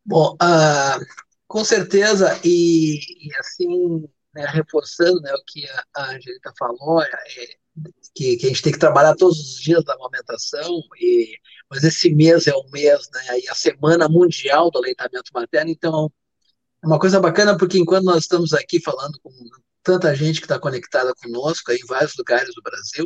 Bom, 0.05 0.35
uh, 0.35 1.05
com 1.47 1.65
certeza, 1.65 2.39
e, 2.43 2.99
e 3.27 3.35
assim, 3.39 4.07
né, 4.33 4.45
reforçando 4.45 5.19
né, 5.21 5.33
o 5.33 5.43
que 5.45 5.65
a, 5.67 5.83
a 5.95 6.11
Angelita 6.11 6.53
falou, 6.57 7.01
é, 7.01 7.09
que, 8.13 8.37
que, 8.37 8.45
a 8.45 8.49
gente 8.49 8.61
tem 8.61 8.73
que 8.73 8.79
trabalhar 8.79 9.15
todos 9.15 9.39
os 9.39 9.59
dias 9.59 9.83
da 9.83 9.95
amamentação, 9.95 10.81
e, 10.99 11.35
mas 11.67 11.83
esse 11.83 12.13
mês 12.13 12.45
é 12.45 12.53
o 12.53 12.69
mês, 12.69 13.09
né, 13.11 13.39
e 13.39 13.49
a 13.49 13.55
Semana 13.55 14.07
Mundial 14.07 14.69
do 14.69 14.77
Aleitamento 14.77 15.31
Materno, 15.33 15.71
então 15.71 16.11
é 16.83 16.87
uma 16.87 16.99
coisa 16.99 17.19
bacana, 17.19 17.57
porque 17.57 17.79
enquanto 17.79 18.05
nós 18.05 18.23
estamos 18.23 18.53
aqui 18.53 18.79
falando 18.79 19.19
com 19.23 19.31
tanta 19.85 20.15
gente 20.15 20.39
que 20.41 20.45
está 20.45 20.59
conectada 20.59 21.13
conosco 21.13 21.71
aí, 21.71 21.77
em 21.77 21.85
vários 21.85 22.15
lugares 22.17 22.49
do 22.55 22.61
Brasil. 22.63 23.05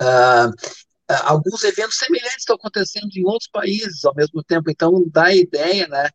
Uh, 0.00 0.48
uh, 0.48 1.22
alguns 1.24 1.62
eventos 1.62 1.98
semelhantes 1.98 2.38
estão 2.38 2.56
acontecendo 2.56 3.10
em 3.14 3.24
outros 3.26 3.50
países 3.52 4.02
ao 4.04 4.14
mesmo 4.14 4.42
tempo, 4.42 4.70
então 4.70 5.04
dá 5.12 5.26
a 5.26 5.36
ideia 5.36 5.86
né, 5.86 6.08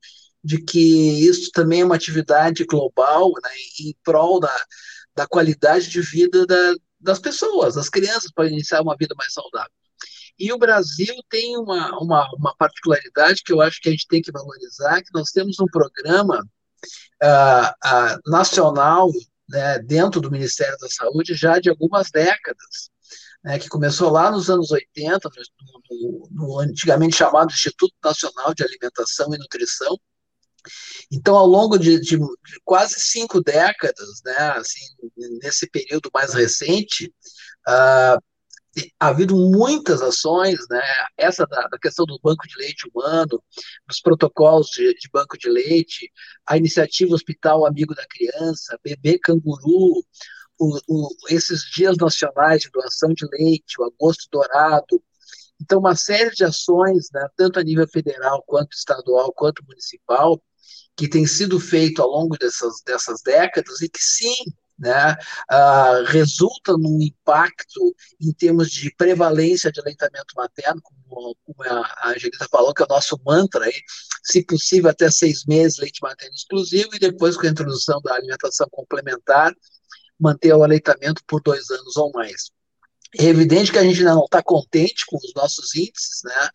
de 0.43 0.61
que 0.63 0.79
isso 1.23 1.51
também 1.51 1.81
é 1.81 1.85
uma 1.85 1.95
atividade 1.95 2.65
global 2.65 3.31
né, 3.43 3.51
em 3.79 3.95
prol 4.03 4.39
da, 4.39 4.65
da 5.15 5.27
qualidade 5.27 5.89
de 5.89 6.01
vida 6.01 6.45
da, 6.47 6.73
das 6.99 7.19
pessoas, 7.19 7.75
das 7.75 7.87
crianças, 7.87 8.31
para 8.31 8.47
iniciar 8.47 8.81
uma 8.81 8.97
vida 8.97 9.13
mais 9.15 9.31
saudável. 9.31 9.71
E 10.39 10.51
o 10.51 10.57
Brasil 10.57 11.15
tem 11.29 11.55
uma, 11.55 11.95
uma, 11.99 12.27
uma, 12.35 12.55
particularidade 12.57 13.43
que 13.43 13.53
eu 13.53 13.61
acho 13.61 13.79
que 13.79 13.89
a 13.89 13.91
gente 13.91 14.07
tem 14.07 14.21
que 14.21 14.31
valorizar, 14.31 15.01
que 15.03 15.13
nós 15.13 15.29
temos 15.31 15.59
um 15.59 15.65
programa 15.65 16.43
uh, 17.23 17.67
uh, 17.87 18.31
nacional 18.31 19.09
né, 19.49 19.79
dentro 19.79 20.21
do 20.21 20.31
Ministério 20.31 20.77
da 20.79 20.89
Saúde 20.89 21.33
já 21.33 21.59
de 21.59 21.69
algumas 21.69 22.09
décadas, 22.11 22.89
né, 23.43 23.59
que 23.59 23.69
começou 23.69 24.09
lá 24.09 24.31
nos 24.31 24.49
anos 24.49 24.71
80, 24.71 25.29
no, 25.29 25.81
no, 25.89 26.29
no 26.31 26.59
antigamente 26.59 27.15
chamado 27.15 27.51
Instituto 27.51 27.93
Nacional 28.03 28.53
de 28.53 28.63
Alimentação 28.63 29.33
e 29.33 29.37
Nutrição, 29.37 29.97
então, 31.11 31.35
ao 31.35 31.45
longo 31.45 31.77
de, 31.77 31.99
de, 31.99 32.17
de, 32.17 32.61
quase 32.65 32.95
cinco 32.99 33.41
décadas, 33.41 34.21
né, 34.25 34.37
assim, 34.55 34.81
nesse 35.41 35.69
período 35.69 36.09
mais 36.13 36.33
recente, 36.33 37.13
ha 37.65 38.19
havido 38.99 39.35
muitas 39.35 40.01
ações, 40.01 40.57
né? 40.69 40.81
Essa 41.17 41.45
da, 41.45 41.67
da, 41.67 41.77
questão 41.79 42.05
do 42.05 42.19
banco 42.21 42.47
de 42.47 42.55
leite 42.57 42.87
humano, 42.89 43.41
dos 43.87 43.99
protocolos 44.01 44.67
de, 44.67 44.93
de, 44.93 45.09
banco 45.11 45.37
de 45.37 45.49
leite, 45.49 46.11
a 46.45 46.57
iniciativa 46.57 47.13
Hospital 47.13 47.65
Amigo 47.65 47.95
da 47.95 48.05
Criança, 48.07 48.79
Bebê 48.83 49.19
Canguru, 49.19 50.03
o, 50.59 50.79
o, 50.87 51.09
esses 51.29 51.61
dias 51.75 51.97
nacionais 51.97 52.61
de 52.61 52.69
doação 52.71 53.13
de 53.13 53.25
leite, 53.31 53.79
o 53.79 53.85
Agosto 53.85 54.27
Dourado. 54.31 55.01
Então, 55.61 55.79
uma 55.79 55.95
série 55.95 56.31
de 56.31 56.43
ações, 56.43 57.07
né, 57.13 57.27
tanto 57.35 57.59
a 57.59 57.63
nível 57.63 57.87
federal, 57.87 58.43
quanto 58.45 58.75
estadual, 58.75 59.33
quanto 59.33 59.65
municipal, 59.65 60.41
que 60.95 61.07
tem 61.07 61.25
sido 61.25 61.59
feito 61.59 62.01
ao 62.01 62.09
longo 62.09 62.37
dessas, 62.37 62.81
dessas 62.85 63.21
décadas 63.21 63.81
e 63.81 63.89
que 63.89 64.01
sim, 64.01 64.35
né, 64.77 65.15
uh, 65.51 66.03
resulta 66.05 66.73
num 66.73 67.01
impacto 67.01 67.95
em 68.21 68.31
termos 68.31 68.69
de 68.69 68.93
prevalência 68.95 69.71
de 69.71 69.79
aleitamento 69.79 70.35
materno, 70.35 70.81
como, 70.81 71.35
como 71.43 71.63
a 71.63 72.09
Angelita 72.09 72.47
falou, 72.51 72.73
que 72.73 72.83
é 72.83 72.85
o 72.85 72.89
nosso 72.89 73.19
mantra, 73.25 73.65
aí, 73.65 73.73
se 74.23 74.45
possível 74.45 74.89
até 74.89 75.09
seis 75.09 75.45
meses 75.45 75.79
leite 75.79 75.99
materno 76.01 76.35
exclusivo, 76.35 76.89
e 76.93 76.99
depois 76.99 77.35
com 77.35 77.47
a 77.47 77.49
introdução 77.49 77.99
da 78.01 78.15
alimentação 78.15 78.67
complementar, 78.69 79.53
manter 80.19 80.53
o 80.53 80.63
aleitamento 80.63 81.21
por 81.27 81.41
dois 81.41 81.69
anos 81.69 81.95
ou 81.97 82.11
mais. 82.11 82.51
É 83.17 83.25
evidente 83.25 83.71
que 83.71 83.77
a 83.77 83.83
gente 83.83 83.99
ainda 83.99 84.15
não 84.15 84.25
está 84.25 84.43
contente 84.43 85.05
com 85.05 85.15
os 85.17 85.33
nossos 85.33 85.73
índices, 85.75 86.21
né? 86.25 86.49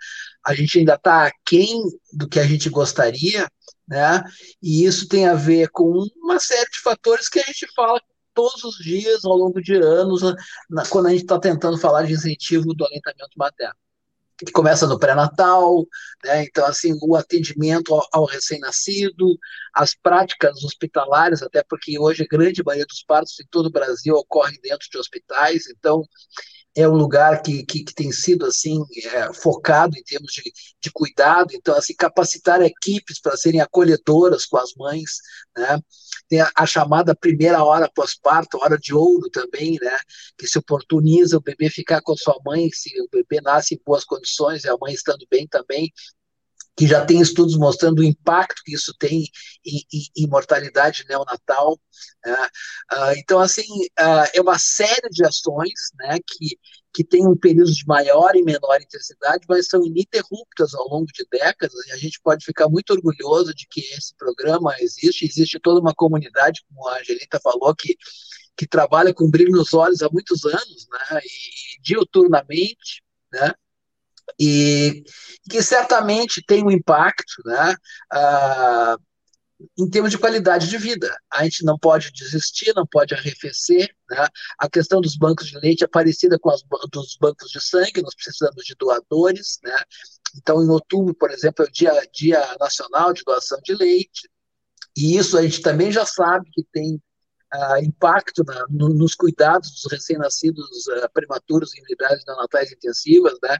A 0.45 0.55
gente 0.55 0.79
ainda 0.79 0.95
está 0.95 1.27
aquém 1.27 1.83
do 2.13 2.29
que 2.29 2.39
a 2.39 2.47
gente 2.47 2.69
gostaria, 2.69 3.49
né? 3.89 4.23
E 4.63 4.85
isso 4.85 5.09
tem 5.09 5.27
a 5.27 5.35
ver 5.35 5.71
com 5.71 6.07
uma 6.17 6.39
série 6.39 6.71
de 6.71 6.81
fatores 6.81 7.29
que 7.29 7.41
a 7.41 7.45
gente 7.45 7.67
fala 7.75 8.01
todos 8.35 8.65
os 8.65 8.77
dias, 8.77 9.25
ao 9.25 9.37
longo 9.37 9.61
de 9.61 9.75
anos, 9.75 10.23
na, 10.71 10.87
quando 10.87 11.07
a 11.07 11.11
gente 11.11 11.23
está 11.23 11.39
tentando 11.39 11.79
falar 11.79 12.05
de 12.05 12.13
incentivo 12.13 12.75
do 12.75 12.85
aleitamento 12.85 13.37
materno. 13.37 13.77
Que 14.45 14.51
começa 14.51 14.87
no 14.89 14.99
pré-natal, 14.99 15.87
né? 16.25 16.45
então, 16.45 16.67
assim, 16.67 16.99
o 17.03 17.15
atendimento 17.15 17.95
ao, 17.95 18.07
ao 18.13 18.25
recém-nascido, 18.25 19.39
as 19.73 19.95
práticas 19.95 20.65
hospitalares, 20.65 21.43
até 21.43 21.63
porque 21.63 21.99
hoje 21.99 22.25
a 22.25 22.27
grande 22.37 22.63
maioria 22.65 22.87
dos 22.87 23.05
partos 23.05 23.39
em 23.39 23.47
todo 23.51 23.67
o 23.67 23.73
Brasil 23.73 24.15
ocorrem 24.17 24.59
dentro 24.61 24.89
de 24.91 24.99
hospitais, 24.99 25.69
então 25.69 26.05
é 26.75 26.89
um 26.89 26.95
lugar 26.95 27.43
que, 27.43 27.65
que, 27.65 27.85
que 27.85 27.95
tem 27.95 28.11
sido 28.11 28.47
assim 28.47 28.83
é, 29.13 29.33
focado 29.35 29.97
em 29.97 30.03
termos 30.03 30.33
de, 30.33 30.51
de 30.81 30.91
cuidado, 30.91 31.51
então 31.53 31.75
assim 31.75 31.95
capacitar 31.95 32.63
equipes 32.63 33.21
para 33.21 33.37
serem 33.37 33.61
acolhedoras 33.61 34.47
com 34.47 34.57
as 34.57 34.75
mães, 34.75 35.11
né? 35.57 35.79
Tem 36.29 36.41
a, 36.41 36.51
a 36.55 36.65
chamada 36.65 37.15
primeira 37.15 37.63
hora 37.63 37.91
pós-parto, 37.95 38.59
hora 38.59 38.79
de 38.79 38.95
ouro 38.95 39.29
também, 39.31 39.79
né? 39.83 39.99
Que 40.39 40.47
se 40.47 40.59
oportuniza 40.59 41.37
o 41.37 41.43
bebê 41.43 41.69
ficar 41.69 42.01
com 42.01 42.17
sua 42.17 42.39
mãe, 42.45 42.71
se 42.73 42.91
o 43.03 43.09
bebê 43.13 43.41
nasce 43.43 43.75
em 43.75 43.81
boas 43.85 44.05
condições 44.05 44.65
e 44.65 44.69
a 44.69 44.77
mãe 44.81 44.95
estando 44.95 45.27
bem 45.31 45.47
também, 45.47 45.93
que 46.77 46.87
já 46.87 47.05
tem 47.05 47.21
estudos 47.21 47.57
mostrando 47.57 48.01
o 48.01 48.05
impacto 48.05 48.63
que 48.65 48.75
isso 48.75 48.95
tem 48.99 49.25
em, 49.65 49.83
em, 49.93 50.25
em 50.25 50.27
mortalidade 50.27 51.05
neonatal. 51.09 51.79
Né? 52.25 52.49
Uh, 52.93 53.13
então, 53.19 53.41
assim, 53.41 53.67
uh, 54.01 54.29
é 54.35 54.41
uma 54.41 54.59
série 54.59 55.09
de 55.11 55.25
ações 55.25 55.91
né, 55.99 56.19
que, 56.27 56.59
que 56.93 57.05
tem 57.05 57.27
um 57.27 57.37
período 57.37 57.73
de 57.73 57.87
maior 57.87 58.35
e 58.35 58.43
menor 58.43 58.81
intensidade, 58.81 59.45
mas 59.49 59.67
são 59.67 59.85
ininterruptas 59.85 60.75
ao 60.75 60.89
longo 60.89 61.07
de 61.13 61.27
décadas, 61.31 61.75
e 61.89 61.93
a 61.93 61.97
gente 61.97 62.21
pode 62.23 62.45
ficar 62.45 62.69
muito 62.69 62.91
orgulhoso 62.93 63.55
de 63.55 63.67
que 63.69 63.81
esse 63.81 64.15
programa 64.17 64.75
existe. 64.81 65.27
Existe 65.27 65.61
toda 65.61 65.81
uma 65.81 65.95
comunidade, 65.95 66.63
como 66.69 66.89
a 66.89 66.99
Angelita 66.99 67.39
falou, 67.39 67.75
que, 67.75 67.97
que 68.57 68.67
trabalha 68.67 69.13
com 69.13 69.31
brilho 69.31 69.53
nos 69.53 69.75
olhos 69.75 70.01
há 70.01 70.09
muitos 70.11 70.45
anos, 70.47 70.87
né, 70.91 71.21
e, 71.23 71.79
e 71.79 71.83
diuturnamente, 71.83 73.03
né, 73.31 73.53
e 74.39 75.05
que 75.49 75.63
certamente 75.63 76.43
tem 76.45 76.65
um 76.65 76.71
impacto 76.71 77.43
né, 77.45 77.75
uh, 78.13 79.03
em 79.79 79.89
termos 79.89 80.11
de 80.11 80.19
qualidade 80.19 80.69
de 80.69 80.79
vida. 80.79 81.15
A 81.31 81.45
gente 81.45 81.65
não 81.65 81.79
pode 81.79 82.11
desistir, 82.13 82.73
não 82.75 82.87
pode 82.87 83.15
arrefecer. 83.15 83.95
Né? 84.11 84.27
A 84.59 84.69
questão 84.69 85.01
dos 85.01 85.17
bancos 85.17 85.47
de 85.47 85.59
leite 85.59 85.85
é 85.85 85.89
parecida 85.89 86.39
com 86.39 86.51
as 86.51 86.63
dos 86.91 87.17
bancos 87.21 87.51
de 87.51 87.61
sangue, 87.61 88.03
nós 88.03 88.15
precisamos 88.15 88.65
de 88.65 88.75
doadores. 88.75 89.59
Né? 89.63 89.77
Então, 90.37 90.63
em 90.63 90.69
outubro, 90.69 91.15
por 91.15 91.31
exemplo, 91.31 91.65
é 91.65 91.69
o 91.69 91.73
dia, 91.73 92.09
dia 92.13 92.57
Nacional 92.59 93.13
de 93.13 93.23
Doação 93.25 93.59
de 93.63 93.75
Leite. 93.75 94.29
E 94.97 95.17
isso 95.17 95.39
a 95.39 95.43
gente 95.43 95.63
também 95.63 95.91
já 95.91 96.05
sabe 96.05 96.51
que 96.53 96.63
tem 96.73 97.01
uh, 97.55 97.79
impacto 97.79 98.43
na, 98.45 98.67
no, 98.71 98.89
nos 98.89 99.15
cuidados 99.15 99.71
dos 99.71 99.93
recém-nascidos 99.93 100.67
uh, 100.87 101.11
prematuros 101.13 101.75
em 101.75 101.83
unidades 101.83 102.25
neonatais 102.27 102.73
intensivas, 102.73 103.39
né? 103.43 103.57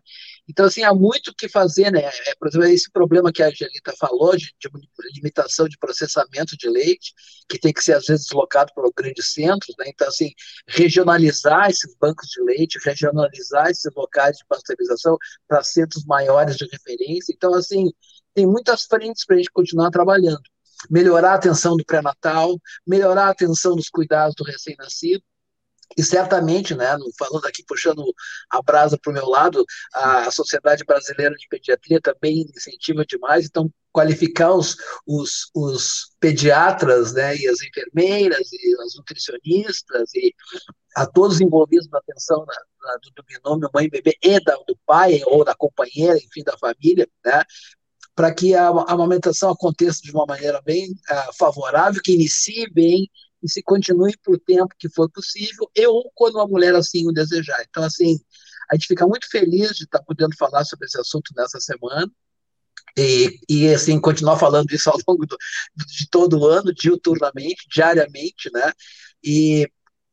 Então, 0.49 0.67
assim, 0.67 0.83
há 0.83 0.95
muito 0.95 1.35
que 1.35 1.49
fazer, 1.49 1.91
né? 1.91 2.03
É, 2.27 2.35
por 2.39 2.49
exemplo, 2.49 2.67
esse 2.69 2.91
problema 2.91 3.33
que 3.33 3.43
a 3.43 3.47
Angelita 3.47 3.93
falou 3.99 4.37
de, 4.37 4.55
de, 4.59 4.69
limitação 5.15 5.69
de 5.69 5.79
processamento 5.79 6.57
de 6.57 6.69
leite, 6.69 7.13
que 7.49 7.59
tem 7.59 7.73
que 7.73 7.83
ser, 7.83 7.95
às 7.95 8.07
vezes, 8.07 8.27
deslocado 8.27 8.73
para 8.75 8.89
grandes 8.97 9.33
centros, 9.33 9.75
né? 9.79 9.87
Então, 9.89 10.09
assim, 10.09 10.31
regionalizar 10.69 11.71
esses 11.71 11.95
bancos 12.01 12.29
de 12.29 12.43
leite, 12.43 12.79
regionalizar 12.85 13.69
esses 13.71 13.91
locais 13.95 14.39
de 14.39 14.45
pasteurização 14.47 15.17
para 15.47 15.63
centros 15.63 16.05
maiores 16.05 16.57
de 16.57 16.67
referência. 16.67 17.33
Então, 17.33 17.55
assim, 17.55 17.91
tem 18.35 18.47
muitas 18.47 18.85
frentes 18.85 19.25
para 19.27 19.37
a 19.37 19.39
gente 19.39 19.51
continuar 19.53 19.91
trabalhando 19.91 20.43
melhorar 20.91 21.33
a 21.33 21.35
atenção 21.35 21.77
do 21.77 21.85
pré-natal, 21.85 22.57
melhorar 22.87 23.27
a 23.27 23.31
atenção 23.31 23.77
dos 23.77 23.89
cuidados 23.89 24.35
do 24.35 24.45
recém-nascido, 24.45 25.23
e 25.97 26.03
certamente, 26.03 26.75
né, 26.75 26.97
falando 27.19 27.47
aqui, 27.47 27.63
puxando 27.67 28.03
a 28.51 28.63
brasa 28.63 28.99
para 28.99 29.11
o 29.11 29.15
meu 29.15 29.27
lado, 29.27 29.65
a 29.95 30.31
Sociedade 30.31 30.85
Brasileira 30.85 31.35
de 31.35 31.47
Pediatria 31.49 32.01
também 32.01 32.47
incentiva 32.57 33.05
demais, 33.05 33.47
então 33.47 33.71
qualificar 33.93 34.55
os, 34.55 34.77
os, 35.07 35.51
os 35.55 36.15
pediatras, 36.19 37.13
né, 37.13 37.37
e 37.37 37.47
as 37.47 37.61
enfermeiras, 37.63 38.51
e 38.53 38.75
as 38.83 38.97
nutricionistas, 38.97 40.15
e 40.15 40.35
a 40.97 41.07
todos 41.07 41.41
envolvidos 41.41 41.89
na 41.91 41.99
atenção 41.99 42.39
na, 42.47 42.55
na, 42.89 42.97
do, 42.97 43.11
do 43.15 43.23
binômio 43.25 43.71
mãe-bebê 43.75 44.17
e 44.23 44.41
da, 44.43 44.55
do 44.67 44.79
pai, 44.87 45.21
ou 45.27 45.45
da 45.45 45.55
companheira, 45.55 46.17
enfim, 46.17 46.43
da 46.43 46.57
família, 46.57 47.07
né, 47.25 47.43
para 48.15 48.33
que 48.35 48.55
a, 48.55 48.69
amamentação 48.69 49.51
aconteça 49.51 50.01
de 50.03 50.11
uma 50.11 50.27
maneira 50.27 50.61
bem 50.63 50.91
uh, 50.91 51.37
favorável, 51.37 52.01
que 52.03 52.13
inicie 52.13 52.71
bem 52.71 53.11
e 53.43 53.51
se 53.51 53.63
continue 53.63 54.17
por 54.23 54.39
tempo 54.39 54.75
que 54.79 54.89
for 54.89 55.11
possível, 55.11 55.69
ou 55.89 56.11
quando 56.15 56.39
a 56.39 56.47
mulher 56.47 56.75
assim 56.75 57.09
o 57.09 57.13
desejar. 57.13 57.65
Então, 57.69 57.83
assim, 57.83 58.19
a 58.71 58.75
gente 58.75 58.87
fica 58.87 59.07
muito 59.07 59.29
feliz 59.29 59.77
de 59.77 59.85
estar 59.85 60.03
podendo 60.03 60.37
falar 60.37 60.65
sobre 60.65 60.87
esse 60.87 60.99
assunto 61.01 61.33
nessa 61.37 61.59
semana. 61.59 62.11
E, 62.97 63.39
e 63.49 63.69
assim, 63.75 63.99
continuar 63.99 64.39
falando 64.39 64.71
isso 64.71 64.91
ao 64.91 64.99
longo 65.09 65.27
do, 65.27 65.37
de 65.87 66.09
todo 66.09 66.39
o 66.39 66.47
ano, 66.47 66.73
diuturnamente, 66.73 67.67
diariamente, 67.71 68.51
né? 68.53 68.73
E 69.25 69.67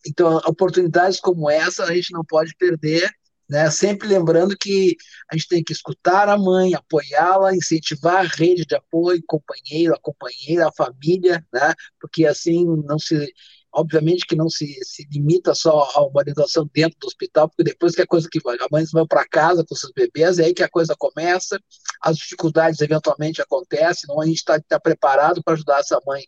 então, 0.07 0.37
oportunidades 0.45 1.19
como 1.19 1.49
essa 1.49 1.83
a 1.83 1.93
gente 1.93 2.13
não 2.13 2.23
pode 2.23 2.55
perder 2.55 3.11
né? 3.49 3.69
Sempre 3.71 4.07
lembrando 4.07 4.55
que 4.55 4.95
a 5.31 5.35
gente 5.35 5.47
tem 5.47 5.63
que 5.63 5.73
escutar 5.73 6.29
a 6.29 6.37
mãe, 6.37 6.75
apoiá-la, 6.75 7.55
incentivar 7.55 8.17
a 8.17 8.27
rede 8.27 8.63
de 8.65 8.75
apoio, 8.75 9.23
companheiro, 9.25 9.93
a 9.95 9.99
companheira, 9.99 10.67
a 10.67 10.71
família, 10.71 11.43
né? 11.51 11.73
porque 11.99 12.25
assim 12.25 12.65
não 12.85 12.99
se. 12.99 13.33
Obviamente 13.71 14.25
que 14.25 14.35
não 14.35 14.49
se, 14.49 14.65
se 14.83 15.07
limita 15.11 15.53
só 15.53 15.87
à 15.93 16.03
humanização 16.03 16.67
dentro 16.73 16.97
do 16.99 17.05
hospital, 17.05 17.47
porque 17.47 17.63
depois 17.63 17.93
que 17.93 18.01
a 18.01 18.07
coisa 18.07 18.27
que 18.27 18.39
a 18.39 18.67
mãe 18.71 18.83
vai 18.91 19.05
para 19.05 19.27
casa 19.27 19.63
com 19.63 19.75
seus 19.75 19.91
bebês, 19.93 20.39
é 20.39 20.45
aí 20.45 20.55
que 20.55 20.63
a 20.63 20.69
coisa 20.69 20.95
começa, 20.97 21.59
as 22.01 22.17
dificuldades 22.17 22.81
eventualmente 22.81 23.43
acontecem, 23.43 24.07
não 24.07 24.21
a 24.21 24.25
gente 24.25 24.37
está 24.37 24.59
tá 24.59 24.79
preparado 24.79 25.43
para 25.43 25.53
ajudar 25.53 25.81
essa 25.81 25.99
mãe 26.03 26.23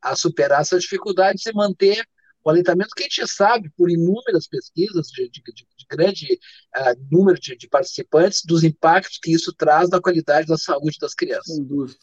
a 0.00 0.14
superar 0.14 0.60
essas 0.60 0.82
dificuldades 0.82 1.44
e 1.46 1.52
manter 1.52 2.06
o 2.48 2.50
aleitamento 2.50 2.94
que 2.96 3.02
a 3.02 3.06
gente 3.06 3.26
sabe 3.30 3.70
por 3.76 3.90
inúmeras 3.90 4.48
pesquisas 4.48 5.08
de, 5.08 5.28
de, 5.28 5.42
de, 5.42 5.52
de 5.52 5.86
grande 5.90 6.40
uh, 6.76 7.06
número 7.10 7.38
de, 7.38 7.68
participantes 7.68 8.42
dos 8.42 8.64
impactos 8.64 9.18
que 9.22 9.30
isso 9.30 9.52
traz 9.52 9.90
na 9.90 10.00
qualidade 10.00 10.46
da 10.46 10.56
saúde 10.56 10.96
das 10.98 11.14
crianças. 11.14 11.54
Sem 11.56 11.64
dúvida. 11.64 11.98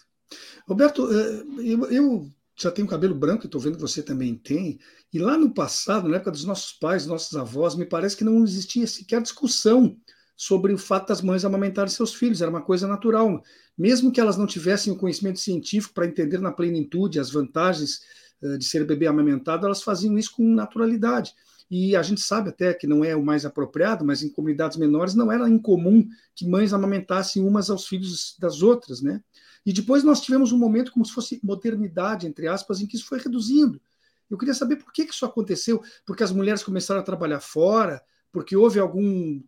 Roberto, 0.67 1.09
eh, 1.11 1.43
eu, 1.63 1.85
eu 1.91 2.31
já 2.55 2.71
tenho 2.71 2.87
cabelo 2.87 3.15
branco, 3.15 3.47
estou 3.47 3.59
vendo 3.59 3.75
que 3.75 3.81
você 3.81 4.03
também 4.03 4.35
tem, 4.35 4.79
e 5.11 5.17
lá 5.17 5.35
no 5.35 5.51
passado, 5.51 6.07
na 6.07 6.17
época 6.17 6.31
dos 6.31 6.45
nossos 6.45 6.73
pais, 6.73 7.07
nossos 7.07 7.35
avós, 7.35 7.75
me 7.75 7.85
parece 7.85 8.15
que 8.15 8.23
não 8.23 8.43
existia 8.43 8.85
sequer 8.85 9.21
discussão 9.23 9.97
sobre 10.37 10.73
o 10.73 10.77
fato 10.77 11.07
das 11.07 11.21
mães 11.21 11.43
amamentarem 11.43 11.91
seus 11.91 12.13
filhos, 12.13 12.41
era 12.41 12.51
uma 12.51 12.61
coisa 12.61 12.87
natural. 12.87 13.41
Mesmo 13.77 14.11
que 14.11 14.19
elas 14.19 14.37
não 14.37 14.45
tivessem 14.45 14.93
o 14.93 14.97
conhecimento 14.97 15.39
científico 15.39 15.93
para 15.93 16.05
entender 16.05 16.39
na 16.39 16.51
plenitude 16.51 17.19
as 17.19 17.31
vantagens 17.31 18.01
de 18.41 18.65
ser 18.65 18.85
bebê 18.85 19.07
amamentado, 19.07 19.65
elas 19.65 19.81
faziam 19.81 20.17
isso 20.17 20.33
com 20.35 20.43
naturalidade. 20.43 21.33
E 21.69 21.95
a 21.95 22.03
gente 22.03 22.21
sabe 22.21 22.49
até 22.49 22.73
que 22.73 22.85
não 22.85 23.03
é 23.03 23.15
o 23.15 23.23
mais 23.23 23.45
apropriado, 23.45 24.05
mas 24.05 24.21
em 24.21 24.29
comunidades 24.29 24.77
menores 24.77 25.15
não 25.15 25.31
era 25.31 25.49
incomum 25.49 26.07
que 26.35 26.47
mães 26.47 26.73
amamentassem 26.73 27.43
umas 27.43 27.69
aos 27.69 27.87
filhos 27.87 28.35
das 28.39 28.61
outras, 28.61 29.01
né? 29.01 29.21
E 29.65 29.73
depois 29.73 30.03
nós 30.03 30.21
tivemos 30.21 30.51
um 30.51 30.59
momento 30.59 30.91
como 30.91 31.03
se 31.03 31.11
fosse 31.11 31.39
modernidade, 31.43 32.27
entre 32.27 32.47
aspas, 32.47 32.81
em 32.81 32.85
que 32.85 32.95
isso 32.95 33.07
foi 33.07 33.17
reduzindo. 33.17 33.81
Eu 34.29 34.37
queria 34.37 34.53
saber 34.53 34.75
por 34.75 34.93
que, 34.93 35.05
que 35.05 35.13
isso 35.13 35.25
aconteceu, 35.25 35.81
porque 36.05 36.23
as 36.23 36.31
mulheres 36.31 36.63
começaram 36.63 37.01
a 37.01 37.03
trabalhar 37.03 37.39
fora, 37.39 38.01
porque 38.31 38.55
houve 38.55 38.79
algum, 38.79 39.41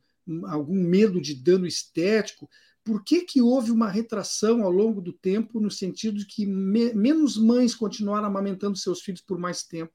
algum 0.46 0.84
medo 0.84 1.22
de 1.22 1.36
dano 1.36 1.68
estético, 1.68 2.50
por 2.88 3.04
que, 3.04 3.26
que 3.26 3.42
houve 3.42 3.70
uma 3.70 3.90
retração 3.90 4.64
ao 4.64 4.72
longo 4.72 5.02
do 5.02 5.12
tempo, 5.12 5.60
no 5.60 5.70
sentido 5.70 6.20
de 6.20 6.26
que 6.26 6.46
me, 6.46 6.94
menos 6.94 7.36
mães 7.36 7.76
continuaram 7.76 8.28
amamentando 8.28 8.78
seus 8.78 9.02
filhos 9.02 9.20
por 9.20 9.38
mais 9.38 9.62
tempo? 9.62 9.92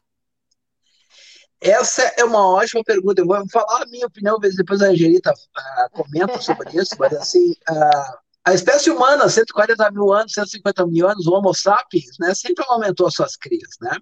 Essa 1.58 2.02
é 2.18 2.22
uma 2.22 2.46
ótima 2.46 2.84
pergunta. 2.84 3.22
Eu 3.22 3.26
vou 3.26 3.42
falar 3.50 3.84
a 3.84 3.86
minha 3.86 4.06
opinião, 4.06 4.38
depois 4.38 4.82
a 4.82 4.88
Angelita 4.88 5.32
uh, 5.32 5.90
comenta 5.90 6.38
sobre 6.38 6.68
isso, 6.78 6.94
mas 6.98 7.14
assim, 7.14 7.52
uh, 7.70 8.18
a 8.44 8.52
espécie 8.52 8.90
humana, 8.90 9.26
140 9.26 9.90
mil 9.90 10.12
anos, 10.12 10.32
150 10.34 10.86
mil 10.86 11.08
anos, 11.08 11.26
o 11.26 11.32
Homo 11.32 11.54
sapiens, 11.54 12.18
né, 12.20 12.34
sempre 12.34 12.62
amamentou 12.68 13.10
suas 13.10 13.36
crias, 13.36 13.70
né? 13.80 13.96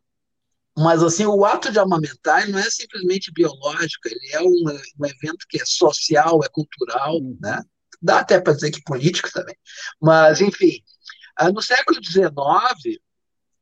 Mas 0.76 1.00
assim, 1.00 1.26
o 1.26 1.44
ato 1.44 1.70
de 1.70 1.78
amamentar 1.78 2.48
não 2.48 2.58
é 2.58 2.68
simplesmente 2.68 3.30
biológico, 3.32 4.08
ele 4.08 4.32
é 4.32 4.40
um, 4.40 4.64
um 4.98 5.06
evento 5.06 5.46
que 5.48 5.62
é 5.62 5.64
social, 5.64 6.40
é 6.42 6.48
cultural, 6.48 7.20
né? 7.40 7.62
Dá 8.00 8.20
até 8.20 8.40
para 8.40 8.54
dizer 8.54 8.70
que 8.70 8.82
político 8.82 9.30
também. 9.32 9.56
Mas, 10.00 10.40
enfim, 10.40 10.82
ah, 11.36 11.50
no 11.50 11.62
século 11.62 11.98
XIX, 12.02 13.00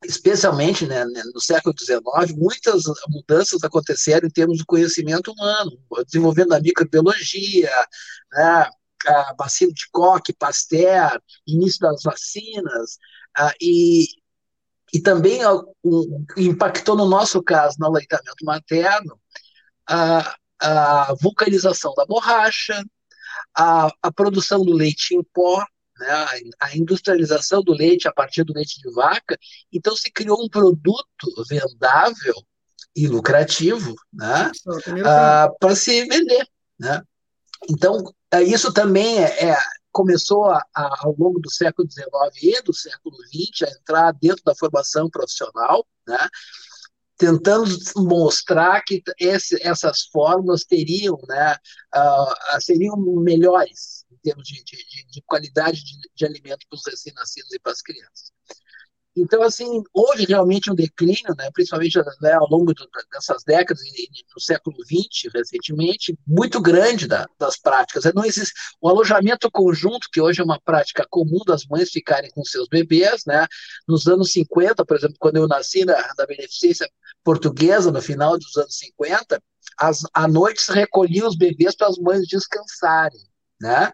especialmente 0.05 0.87
né, 0.87 1.05
né 1.05 1.23
no 1.35 1.41
século 1.41 1.75
XIX, 1.79 2.01
muitas 2.37 2.85
mudanças 3.09 3.65
aconteceram 3.65 4.27
em 4.29 4.31
termos 4.31 4.59
de 4.59 4.65
conhecimento 4.65 5.33
humano, 5.33 5.73
desenvolvendo 6.05 6.53
a 6.55 6.61
microbiologia, 6.61 7.71
né, 8.33 8.71
a 9.07 9.35
bacilo 9.35 9.73
de 9.73 9.89
Koch, 9.91 10.33
Pasteur, 10.39 11.21
início 11.47 11.81
das 11.81 12.03
vacinas, 12.03 12.99
uh, 13.39 13.53
e, 13.61 14.07
e 14.93 15.01
também 15.01 15.41
um, 15.85 16.25
impactou 16.37 16.97
no 16.97 17.07
nosso 17.07 17.43
caso, 17.43 17.77
no 17.79 17.87
aleitamento 17.87 18.45
materno, 18.45 19.21
a, 19.89 20.37
a 20.61 21.15
vulcanização 21.21 21.95
da 21.95 22.05
borracha, 22.05 22.85
a, 23.57 23.91
a 24.03 24.13
produção 24.13 24.65
do 24.65 24.73
leite 24.73 25.15
em 25.15 25.23
pó, 25.23 25.65
né, 25.99 26.27
a 26.61 26.77
industrialização 26.77 27.63
do 27.63 27.73
leite 27.73 28.07
a 28.07 28.13
partir 28.13 28.45
do 28.45 28.53
leite 28.53 28.81
de 28.81 28.91
vaca, 28.93 29.39
então 29.73 29.97
se 29.97 30.11
criou 30.11 30.43
um 30.43 30.49
produto 30.49 31.45
vendável 31.49 32.35
e 32.95 33.07
lucrativo 33.07 33.95
né, 34.13 34.51
ah, 35.05 35.51
para 35.59 35.75
se 35.75 36.05
vender. 36.07 36.47
Né? 36.79 37.03
Então, 37.69 38.03
é, 38.33 38.43
isso 38.43 38.73
também 38.73 39.19
é, 39.23 39.51
é 39.51 39.59
começou 39.91 40.45
a, 40.45 40.65
a, 40.75 41.07
ao 41.07 41.15
longo 41.19 41.41
do 41.41 41.51
século 41.51 41.89
XIX 41.91 42.07
e 42.43 42.63
do 42.63 42.73
século 42.73 43.17
XX 43.25 43.63
a 43.63 43.71
entrar 43.71 44.13
dentro 44.13 44.45
da 44.45 44.55
formação 44.55 45.11
profissional, 45.11 45.85
né? 46.07 46.29
Tentando 47.19 47.69
mostrar 47.97 48.81
que 48.83 49.03
esse, 49.19 49.61
essas 49.61 50.07
fórmulas 50.13 50.65
teriam, 50.65 51.19
né, 51.29 51.57
uh, 51.95 52.61
seriam 52.61 52.97
melhores 52.97 54.07
em 54.11 54.17
termos 54.23 54.47
de, 54.47 54.63
de, 54.65 55.07
de 55.11 55.23
qualidade 55.23 55.83
de, 55.85 55.99
de 56.15 56.25
alimento 56.25 56.67
para 56.69 56.77
os 56.77 56.87
recém-nascidos 56.87 57.53
e 57.53 57.59
para 57.59 57.73
as 57.73 57.83
crianças. 57.83 58.38
Então, 59.21 59.43
assim, 59.43 59.83
houve 59.93 60.25
realmente 60.25 60.71
um 60.71 60.75
declínio, 60.75 61.35
né, 61.37 61.51
principalmente 61.53 61.99
né, 62.21 62.33
ao 62.33 62.49
longo 62.49 62.73
do, 62.73 62.89
dessas 63.13 63.43
décadas, 63.45 63.83
no 64.35 64.41
século 64.41 64.77
XX, 64.85 65.33
recentemente, 65.35 66.19
muito 66.27 66.61
grande 66.61 67.07
da, 67.07 67.27
das 67.39 67.59
práticas. 67.59 68.05
Não 68.15 68.25
existe, 68.25 68.53
o 68.81 68.89
alojamento 68.89 69.51
conjunto, 69.51 70.09
que 70.13 70.21
hoje 70.21 70.41
é 70.41 70.45
uma 70.45 70.61
prática 70.61 71.07
comum 71.09 71.41
das 71.47 71.65
mães 71.67 71.91
ficarem 71.91 72.31
com 72.31 72.45
seus 72.45 72.69
bebês, 72.69 73.23
né, 73.27 73.47
nos 73.87 74.07
anos 74.07 74.33
50, 74.33 74.85
por 74.85 74.97
exemplo, 74.97 75.17
quando 75.19 75.37
eu 75.37 75.49
nasci 75.49 75.85
na, 75.85 75.97
na 76.17 76.27
Beneficência 76.27 76.89
Portuguesa, 77.25 77.91
no 77.91 78.01
final 78.01 78.39
dos 78.39 78.57
anos 78.57 78.77
50, 78.77 79.43
as, 79.79 80.01
à 80.13 80.27
noite 80.27 80.63
se 80.63 80.73
recolhiam 80.73 81.29
os 81.29 81.37
bebês 81.37 81.77
para 81.77 81.89
as 81.89 81.99
mães 81.99 82.27
descansarem, 82.27 83.21
né? 83.61 83.93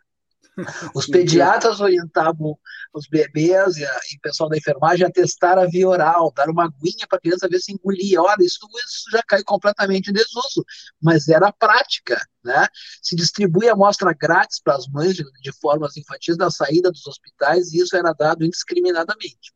Os 0.94 1.06
pediatras 1.06 1.80
orientavam 1.80 2.56
os 2.92 3.08
bebês 3.08 3.76
e, 3.76 3.84
o 3.84 4.20
pessoal 4.22 4.48
da 4.48 4.56
enfermagem 4.56 5.04
a 5.04 5.10
testar 5.10 5.58
a 5.58 5.66
via 5.66 5.88
oral, 5.88 6.32
dar 6.34 6.48
uma 6.48 6.66
aguinha 6.66 7.06
para 7.08 7.18
a 7.18 7.20
criança 7.20 7.48
ver 7.48 7.58
se 7.58 7.72
engolia. 7.72 8.22
Olha, 8.22 8.36
isso, 8.40 8.60
isso 8.86 9.10
já 9.10 9.22
caiu 9.26 9.44
completamente 9.44 10.10
em 10.10 10.12
desuso, 10.12 10.64
mas 11.02 11.28
era 11.28 11.48
a 11.48 11.52
prática. 11.52 12.24
Né? 12.44 12.66
Se 13.02 13.16
distribuía 13.16 13.72
amostra 13.72 14.12
grátis 14.12 14.60
para 14.62 14.76
as 14.76 14.86
mães 14.86 15.16
de, 15.16 15.24
de 15.24 15.52
formas 15.60 15.96
infantis 15.96 16.36
da 16.36 16.50
saída 16.50 16.90
dos 16.90 17.06
hospitais 17.06 17.72
e 17.72 17.78
isso 17.78 17.96
era 17.96 18.12
dado 18.12 18.44
indiscriminadamente. 18.44 19.52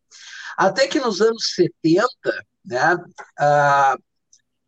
Até 0.57 0.89
que 0.89 0.99
nos 0.99 1.21
anos 1.21 1.55
70, 1.55 2.09
né, 2.65 2.97
ah, 3.39 3.97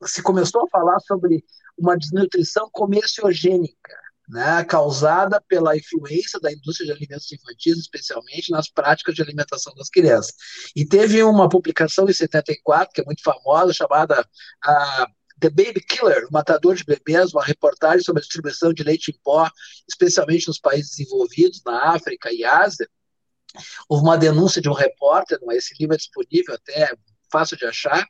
se 0.05 0.23
começou 0.23 0.65
a 0.65 0.69
falar 0.69 1.01
sobre 1.01 1.45
uma 1.77 1.97
desnutrição 1.97 2.69
comerciogênica, 2.71 4.00
né, 4.31 4.65
causada 4.65 5.43
pela 5.49 5.77
influência 5.77 6.39
da 6.39 6.53
indústria 6.53 6.87
de 6.87 6.93
alimentos 6.93 7.31
infantis, 7.33 7.79
especialmente 7.79 8.51
nas 8.53 8.71
práticas 8.71 9.15
de 9.15 9.23
alimentação 9.23 9.75
das 9.75 9.89
crianças. 9.89 10.33
E 10.75 10.87
teve 10.87 11.23
uma 11.25 11.49
publicação 11.49 12.09
em 12.09 12.13
74, 12.13 12.93
que 12.95 13.01
é 13.01 13.05
muito 13.05 13.23
famosa, 13.23 13.73
chamada 13.73 14.25
The 15.41 15.51
Baby 15.51 15.81
Killer, 15.81 16.29
o 16.29 16.33
matador 16.33 16.77
de 16.77 16.85
bebês, 16.85 17.33
uma 17.33 17.45
reportagem 17.45 18.03
sobre 18.03 18.21
a 18.21 18.23
distribuição 18.23 18.73
de 18.73 18.85
leite 18.85 19.11
em 19.11 19.19
pó, 19.25 19.51
especialmente 19.89 20.47
nos 20.47 20.61
países 20.61 20.97
desenvolvidos, 20.97 21.61
na 21.67 21.93
África 21.93 22.33
e 22.33 22.45
Ásia. 22.45 22.89
Houve 23.89 24.05
uma 24.05 24.17
denúncia 24.17 24.63
de 24.63 24.69
um 24.69 24.75
repórter, 24.75 25.41
esse 25.51 25.75
livro 25.81 25.95
é 25.95 25.99
disponível 25.99 26.55
até 26.55 26.95
fácil 27.33 27.57
de 27.57 27.67
achar, 27.67 28.07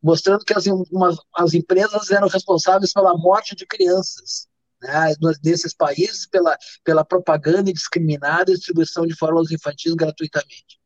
mostrando 0.00 0.44
que 0.44 0.54
as, 0.54 0.64
as 1.34 1.54
empresas 1.54 2.10
eram 2.12 2.28
responsáveis 2.28 2.92
pela 2.92 3.16
morte 3.16 3.56
de 3.56 3.66
crianças 3.66 4.46
né, 4.86 5.14
nesses 5.44 5.74
países 5.74 6.26
pela, 6.26 6.56
pela 6.84 7.04
propaganda 7.04 7.70
indiscriminada 7.70 8.50
e 8.50 8.54
distribuição 8.54 9.06
de 9.06 9.16
fórmulas 9.16 9.50
infantis 9.50 9.94
gratuitamente. 9.94 10.78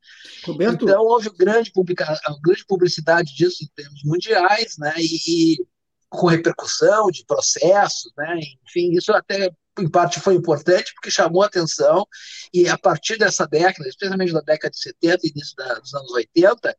Roberto... 0.45 0.85
Então, 0.85 1.03
houve 1.03 1.31
grande, 1.37 1.71
publica... 1.73 2.19
grande 2.43 2.65
publicidade 2.67 3.35
disso 3.35 3.65
em 3.65 3.69
termos 3.75 4.03
mundiais, 4.05 4.77
né, 4.79 4.95
e, 4.99 5.55
e 5.55 5.67
com 6.09 6.27
repercussão 6.27 7.09
de 7.11 7.25
processos, 7.25 8.13
né, 8.17 8.39
enfim, 8.67 8.93
isso 8.93 9.13
até 9.13 9.51
em 9.79 9.89
parte 9.89 10.21
foi 10.21 10.35
importante 10.35 10.93
porque 10.95 11.11
chamou 11.11 11.43
atenção 11.43 12.05
e 12.53 12.69
a 12.69 12.77
partir 12.77 13.17
dessa 13.17 13.47
década, 13.47 13.89
especialmente 13.89 14.33
da 14.33 14.41
década 14.41 14.71
de 14.71 14.81
70 14.81 15.19
e 15.27 15.31
início 15.31 15.57
da, 15.57 15.75
dos 15.75 15.95
anos 15.95 16.13
80, 16.13 16.77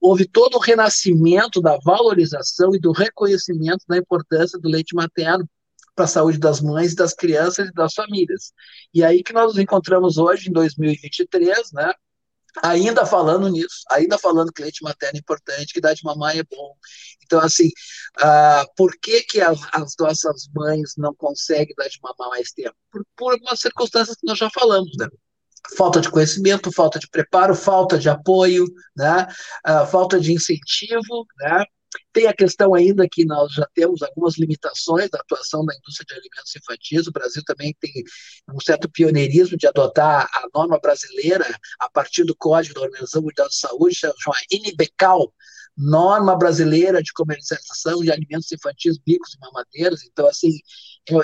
houve 0.00 0.26
todo 0.26 0.56
o 0.56 0.60
renascimento 0.60 1.60
da 1.60 1.78
valorização 1.84 2.74
e 2.74 2.80
do 2.80 2.92
reconhecimento 2.92 3.84
da 3.88 3.96
importância 3.96 4.58
do 4.58 4.68
leite 4.68 4.94
materno 4.94 5.48
para 5.94 6.04
a 6.04 6.08
saúde 6.08 6.38
das 6.38 6.60
mães, 6.60 6.94
das 6.94 7.14
crianças 7.14 7.68
e 7.68 7.72
das 7.72 7.94
famílias. 7.94 8.52
E 8.92 9.04
aí 9.04 9.22
que 9.22 9.32
nós 9.32 9.52
nos 9.52 9.58
encontramos 9.58 10.18
hoje, 10.18 10.48
em 10.48 10.52
2023, 10.52 11.72
né? 11.72 11.92
Ainda 12.62 13.06
falando 13.06 13.48
nisso, 13.48 13.82
ainda 13.90 14.18
falando 14.18 14.52
que 14.52 14.60
leite 14.60 14.82
materno 14.82 15.16
é 15.16 15.20
importante, 15.20 15.72
que 15.72 15.80
dar 15.80 15.94
de 15.94 16.04
mamar 16.04 16.36
é 16.36 16.42
bom. 16.42 16.74
Então, 17.24 17.40
assim, 17.40 17.68
uh, 18.18 18.66
por 18.76 18.92
que, 19.00 19.22
que 19.22 19.40
as, 19.40 19.58
as, 19.72 19.94
nossas 19.98 20.48
mães 20.54 20.92
não 20.98 21.14
conseguem 21.14 21.74
dar 21.74 21.88
de 21.88 21.98
mamar 22.02 22.28
mais 22.28 22.52
tempo? 22.52 22.76
Por, 22.90 23.06
por 23.16 23.34
umas 23.40 23.58
circunstâncias 23.58 24.16
que 24.16 24.26
nós 24.26 24.38
já 24.38 24.50
falamos, 24.50 24.92
né? 24.98 25.08
falta 25.76 26.00
de 26.00 26.10
conhecimento, 26.10 26.72
falta 26.72 26.98
de 26.98 27.08
preparo, 27.08 27.54
falta 27.54 27.98
de 27.98 28.08
apoio, 28.08 28.66
né? 28.96 29.26
Uh, 29.66 29.86
falta 29.86 30.20
de 30.20 30.32
incentivo, 30.32 31.26
né? 31.38 31.64
Tem 32.12 32.26
a 32.26 32.34
questão 32.34 32.74
ainda 32.74 33.08
que 33.08 33.24
nós 33.24 33.52
já 33.52 33.66
temos 33.74 34.02
algumas 34.02 34.38
limitações 34.38 35.08
da 35.10 35.18
atuação 35.18 35.64
da 35.64 35.74
indústria 35.74 36.06
de 36.06 36.14
alimentos 36.14 36.54
infantis. 36.54 37.06
O 37.06 37.12
Brasil 37.12 37.42
também 37.44 37.74
tem 37.80 37.90
um 38.52 38.60
certo 38.60 38.90
pioneirismo 38.90 39.56
de 39.56 39.66
adotar 39.66 40.28
a 40.32 40.46
norma 40.54 40.78
brasileira 40.78 41.46
a 41.80 41.88
partir 41.88 42.24
do 42.24 42.36
Código 42.36 42.74
da 42.74 42.82
Organização 42.82 43.22
Mundial 43.22 43.48
de 43.48 43.56
Saúde, 43.56 43.94
chama 43.94 44.36
NBCAL, 44.52 45.32
norma 45.76 46.36
brasileira 46.36 47.02
de 47.02 47.12
comercialização 47.12 48.02
de 48.02 48.12
alimentos 48.12 48.50
infantis, 48.52 48.98
bicos 48.98 49.34
e 49.34 49.38
mamadeiras. 49.38 50.02
Então, 50.04 50.26
assim, 50.26 50.50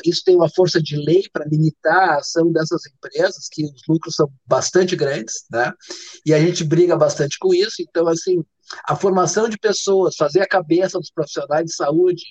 isso 0.04 0.22
tem 0.24 0.34
uma 0.34 0.48
força 0.48 0.82
de 0.82 0.96
lei 0.96 1.24
para 1.32 1.46
limitar 1.46 2.10
a 2.10 2.16
ação 2.16 2.50
dessas 2.50 2.82
empresas, 2.86 3.48
que 3.50 3.64
os 3.64 3.82
lucros 3.88 4.14
são 4.16 4.28
bastante 4.46 4.96
grandes, 4.96 5.44
né? 5.50 5.72
E 6.26 6.34
a 6.34 6.40
gente 6.40 6.64
briga 6.64 6.96
bastante 6.96 7.38
com 7.38 7.54
isso. 7.54 7.76
Então, 7.80 8.08
assim, 8.08 8.44
a 8.84 8.96
formação 8.96 9.48
de 9.48 9.56
pessoas, 9.56 10.16
fazer 10.16 10.40
a 10.40 10.48
cabeça 10.48 10.98
dos 10.98 11.10
profissionais 11.10 11.66
de 11.66 11.74
saúde, 11.74 12.24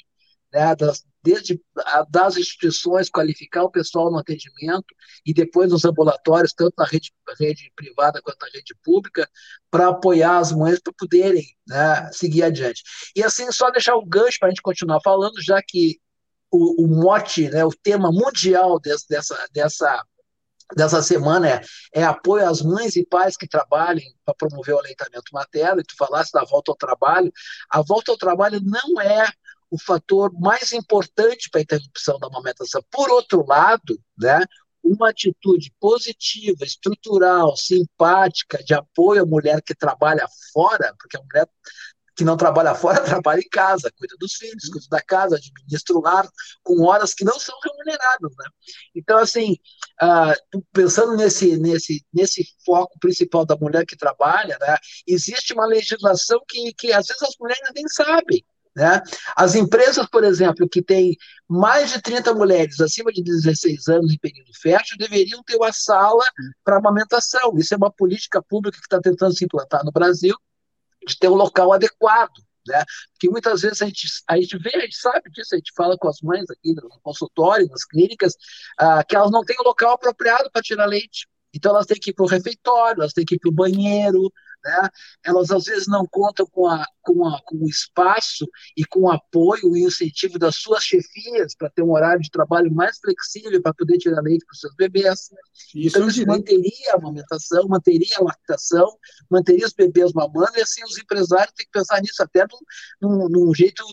né, 0.52 0.76
das, 0.76 1.04
desde 1.24 1.62
a, 1.78 2.06
das 2.10 2.38
instituições, 2.38 3.10
qualificar 3.10 3.64
o 3.64 3.72
pessoal 3.72 4.12
no 4.12 4.18
atendimento 4.18 4.86
e 5.26 5.34
depois 5.34 5.70
nos 5.72 5.86
ambulatórios, 5.86 6.54
tanto 6.54 6.74
na 6.78 6.86
rede, 6.86 7.12
rede 7.40 7.72
privada 7.76 8.22
quanto 8.22 8.40
na 8.42 8.48
rede 8.54 8.76
pública, 8.84 9.28
para 9.70 9.90
apoiar 9.90 10.38
as 10.38 10.52
mães 10.52 10.80
para 10.80 10.94
poderem 10.98 11.46
né, 11.68 12.10
seguir 12.12 12.44
adiante. 12.44 12.82
E 13.16 13.24
assim, 13.24 13.52
só 13.52 13.70
deixar 13.70 13.96
o 13.96 14.06
gancho 14.06 14.38
para 14.40 14.48
a 14.48 14.52
gente 14.52 14.62
continuar 14.62 15.00
falando, 15.02 15.42
já 15.42 15.62
que 15.62 16.00
o, 16.58 16.84
o 16.84 16.88
mote, 16.88 17.50
né, 17.50 17.64
o 17.64 17.72
tema 17.72 18.12
mundial 18.12 18.80
desse, 18.80 19.08
dessa, 19.08 19.48
dessa 19.54 20.04
dessa 20.76 21.02
semana 21.02 21.48
é, 21.50 21.62
é, 21.94 22.04
apoio 22.04 22.46
às 22.46 22.62
mães 22.62 22.98
e 22.98 23.06
pais 23.06 23.38
que 23.38 23.48
trabalhem 23.48 24.14
para 24.26 24.36
promover 24.36 24.76
o 24.76 24.80
aleitamento 24.80 25.32
materno, 25.32 25.80
e 25.80 25.84
tu 25.84 25.96
falaste 25.98 26.34
da 26.34 26.44
volta 26.44 26.72
ao 26.72 26.78
trabalho. 26.78 27.32
A 27.70 27.82
volta 27.82 28.12
ao 28.12 28.18
trabalho 28.18 28.60
não 28.62 29.00
é 29.00 29.30
o 29.70 29.80
fator 29.82 30.32
mais 30.34 30.74
importante 30.74 31.50
para 31.50 31.62
a 31.62 31.64
interrupção 31.64 32.20
da 32.20 32.28
amamentação. 32.28 32.82
Por 32.92 33.10
outro 33.10 33.46
lado, 33.46 33.98
né, 34.18 34.44
uma 34.84 35.10
atitude 35.10 35.74
positiva, 35.80 36.64
estrutural, 36.64 37.56
simpática, 37.56 38.64
de 38.64 38.74
apoio 38.74 39.24
à 39.24 39.26
mulher 39.26 39.62
que 39.62 39.76
trabalha 39.76 40.28
fora, 40.54 40.94
porque 40.98 41.18
a 41.18 41.22
mulher 41.22 41.48
que 42.18 42.24
não 42.24 42.36
trabalha 42.36 42.74
fora, 42.74 43.00
trabalha 43.22 43.40
em 43.40 43.50
casa, 43.50 43.92
cuida 43.96 44.16
dos 44.20 44.34
filhos, 44.34 44.68
cuida 44.70 44.88
da 44.90 45.02
casa, 45.02 45.36
administra 45.36 45.96
o 45.96 46.02
lar, 46.02 46.28
com 46.64 46.82
horas 46.82 47.14
que 47.14 47.24
não 47.24 47.40
são 47.40 47.56
remuneradas, 47.64 48.32
né? 48.36 48.46
Então, 48.96 49.20
assim, 49.20 49.56
uh, 50.02 50.64
pensando 50.74 51.16
nesse, 51.16 51.58
nesse, 51.58 52.04
nesse 52.12 52.44
foco 52.66 53.00
principal 53.00 53.46
da 53.46 53.56
mulher 53.56 53.86
que 53.86 53.96
trabalha, 53.96 54.58
né, 54.60 54.76
existe 55.06 55.54
uma 55.54 55.68
legislação 55.68 56.42
que, 56.48 56.74
que 56.74 56.92
às 56.92 57.06
vezes 57.06 57.22
as 57.22 57.36
mulheres 57.40 57.70
nem 57.76 57.88
sabem, 57.88 58.44
né? 58.76 59.02
As 59.36 59.56
empresas, 59.56 60.08
por 60.08 60.24
exemplo, 60.24 60.68
que 60.68 60.82
têm 60.82 61.16
mais 61.48 61.92
de 61.92 62.02
30 62.02 62.34
mulheres 62.34 62.80
acima 62.80 63.12
de 63.12 63.24
16 63.24 63.88
anos 63.88 64.12
em 64.12 64.18
período 64.18 64.52
fértil, 64.60 64.98
deveriam 64.98 65.44
ter 65.44 65.56
uma 65.56 65.72
sala 65.72 66.24
para 66.64 66.78
amamentação. 66.78 67.58
Isso 67.58 67.74
é 67.74 67.78
uma 67.78 67.92
política 67.92 68.42
pública 68.42 68.78
que 68.78 68.86
está 68.86 69.00
tentando 69.00 69.36
se 69.36 69.46
implantar 69.46 69.84
no 69.84 69.92
Brasil, 69.92 70.36
de 71.06 71.18
ter 71.18 71.30
um 71.30 71.36
local 71.36 71.74
adequado, 71.74 72.34
né? 72.68 72.84
Porque 73.14 73.30
muitas 73.30 73.62
vezes 73.62 73.82
a 73.82 73.86
gente, 73.86 74.08
a 74.28 74.38
gente 74.38 74.58
vê, 74.58 74.76
a 74.76 74.82
gente 74.82 74.98
sabe 74.98 75.30
disso, 75.32 75.56
a 75.56 75.58
gente 75.58 75.72
fala 75.76 75.98
com 75.98 76.08
as 76.08 76.22
mães 76.22 76.50
aqui 76.50 76.74
no 76.74 76.90
consultório, 77.02 77.68
nas 77.68 77.86
clínicas, 77.86 78.36
ah, 78.78 79.04
que 79.04 79.16
elas 79.16 79.32
não 79.32 79.44
têm 79.44 79.56
um 79.60 79.68
local 79.68 79.94
apropriado 79.94 80.50
para 80.52 80.62
tirar 80.62 80.86
leite. 80.86 81.28
Então 81.54 81.72
elas 81.72 81.86
têm 81.86 82.00
que 82.00 82.12
ir 82.12 82.14
para 82.14 82.26
o 82.26 82.28
refeitório, 82.28 83.02
elas 83.02 83.14
têm 83.14 83.26
que 83.26 83.36
ir 83.36 83.40
para 83.40 83.50
o 83.50 83.54
banheiro, 83.54 84.32
né? 84.64 84.90
elas 85.24 85.52
às 85.52 85.66
vezes 85.66 85.88
não 85.88 86.06
contam 86.06 86.46
com, 86.46 86.68
a, 86.68 86.86
com, 87.02 87.26
a, 87.28 87.42
com 87.44 87.58
o 87.58 87.68
espaço 87.68 88.48
e 88.76 88.84
com 88.86 89.02
o 89.02 89.12
apoio 89.12 89.76
e 89.76 89.84
incentivo 89.84 90.38
das 90.38 90.56
suas 90.56 90.84
chefias 90.84 91.56
para 91.56 91.70
ter 91.70 91.82
um 91.82 91.92
horário 91.92 92.22
de 92.22 92.30
trabalho 92.30 92.74
mais 92.74 92.98
flexível 93.00 93.62
para 93.62 93.74
poder 93.74 93.98
tirar 93.98 94.22
leite 94.22 94.46
para 94.46 94.54
os 94.54 94.60
seus 94.60 94.76
bebês. 94.76 95.30
Isso 95.76 95.98
então, 95.98 96.08
isso 96.08 96.26
manteria 96.26 96.94
a 96.94 96.98
amamentação, 96.98 97.68
manteria 97.68 98.18
a 98.18 98.24
lactação, 98.24 98.88
manteria 99.30 99.66
os 99.66 99.74
bebês 99.74 100.12
mamando, 100.14 100.58
e 100.58 100.62
assim 100.62 100.84
os 100.84 100.98
empresários 100.98 101.54
têm 101.56 101.66
que 101.66 101.72
pensar 101.72 102.02
nisso 102.02 102.22
até 102.22 102.46
num, 103.02 103.30
num 103.30 103.54
jeito 103.54 103.84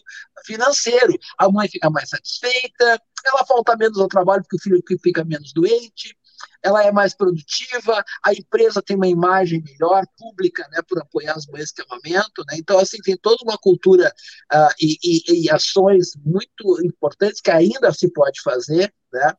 financeiro. 0.45 1.15
A 1.39 1.51
mãe 1.51 1.69
fica 1.69 1.91
mais 1.91 2.09
satisfeita, 2.09 3.01
ela 3.25 3.45
falta 3.47 3.77
menos 3.77 3.99
ao 3.99 4.09
trabalho 4.09 4.43
porque 4.43 4.57
o 4.57 4.61
filho 4.61 5.01
fica 5.03 5.25
menos 5.25 5.53
doente, 5.53 6.17
ela 6.63 6.85
é 6.85 6.91
mais 6.91 7.15
produtiva, 7.15 8.05
a 8.25 8.33
empresa 8.33 8.83
tem 8.83 8.97
uma 8.97 9.07
imagem 9.07 9.63
melhor, 9.63 10.05
pública, 10.17 10.67
né, 10.71 10.81
por 10.89 10.99
apoiar 10.99 11.35
as 11.35 11.47
mães 11.47 11.71
que 11.71 11.83
amamentam, 11.83 12.45
né, 12.49 12.57
então, 12.59 12.79
assim, 12.79 12.99
tem 12.99 13.17
toda 13.17 13.43
uma 13.45 13.59
cultura 13.59 14.13
uh, 14.53 14.75
e, 14.81 14.99
e, 15.05 15.45
e, 15.45 15.51
ações 15.51 16.13
muito 16.25 16.83
importantes 16.85 17.41
que 17.41 17.51
ainda 17.51 17.93
se 17.93 18.11
pode 18.11 18.41
fazer, 18.43 18.93
né, 19.13 19.35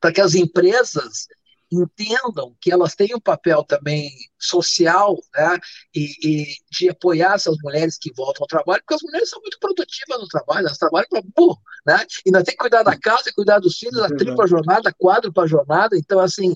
para 0.00 0.12
que 0.12 0.20
as 0.20 0.34
empresas 0.34 1.26
entendam 1.70 2.54
que 2.60 2.72
elas 2.72 2.94
têm 2.94 3.14
um 3.14 3.20
papel 3.20 3.62
também 3.62 4.10
social, 4.38 5.16
né, 5.34 5.58
e, 5.94 6.12
e, 6.22 6.46
de 6.70 6.88
apoiar 6.88 7.34
essas 7.34 7.56
mulheres 7.62 7.98
que 7.98 8.12
voltam 8.14 8.44
ao 8.44 8.48
trabalho, 8.48 8.82
porque 8.82 8.94
as 8.94 9.02
mulheres 9.02 9.28
são 9.28 9.40
muito 9.40 9.58
produtivas 9.58 10.20
no 10.20 10.28
trabalho, 10.28 10.66
elas 10.66 10.78
trabalham 10.78 11.08
para 11.10 11.22
burro, 11.36 11.58
né, 11.86 12.06
e 12.24 12.28
ainda 12.28 12.44
tem 12.44 12.54
que 12.54 12.60
cuidar 12.60 12.82
da 12.82 12.98
casa, 12.98 13.32
cuidar 13.34 13.58
dos 13.58 13.76
filhos, 13.78 13.98
a 13.98 14.08
tripla 14.08 14.46
jornada, 14.46 14.92
quádrupla 14.98 15.46
jornada, 15.46 15.96
então, 15.96 16.20
assim, 16.20 16.54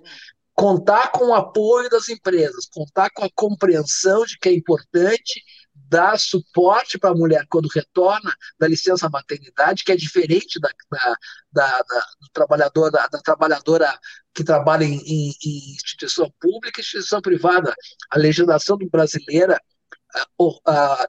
contar 0.54 1.10
com 1.12 1.28
o 1.28 1.34
apoio 1.34 1.88
das 1.90 2.08
empresas, 2.08 2.68
contar 2.72 3.10
com 3.10 3.24
a 3.24 3.30
compreensão 3.34 4.24
de 4.24 4.38
que 4.38 4.48
é 4.48 4.54
importante 4.54 5.42
dar 5.92 6.18
suporte 6.18 6.98
para 6.98 7.10
a 7.10 7.14
mulher 7.14 7.44
quando 7.50 7.68
retorna 7.68 8.34
da 8.58 8.66
licença 8.66 9.10
maternidade, 9.10 9.84
que 9.84 9.92
é 9.92 9.96
diferente 9.96 10.58
da, 10.58 10.70
da, 10.90 11.16
da, 11.52 11.68
da 11.82 12.00
do 12.18 12.28
trabalhador, 12.32 12.90
da, 12.90 13.06
da, 13.08 13.18
trabalhadora 13.18 13.92
que 14.32 14.42
trabalha 14.42 14.84
em, 14.84 14.96
em, 15.04 15.34
em 15.44 15.74
instituição 15.74 16.32
pública 16.40 16.80
e 16.80 16.82
instituição 16.82 17.20
privada. 17.20 17.74
A 18.10 18.18
legislação 18.18 18.78
brasileira 18.90 19.60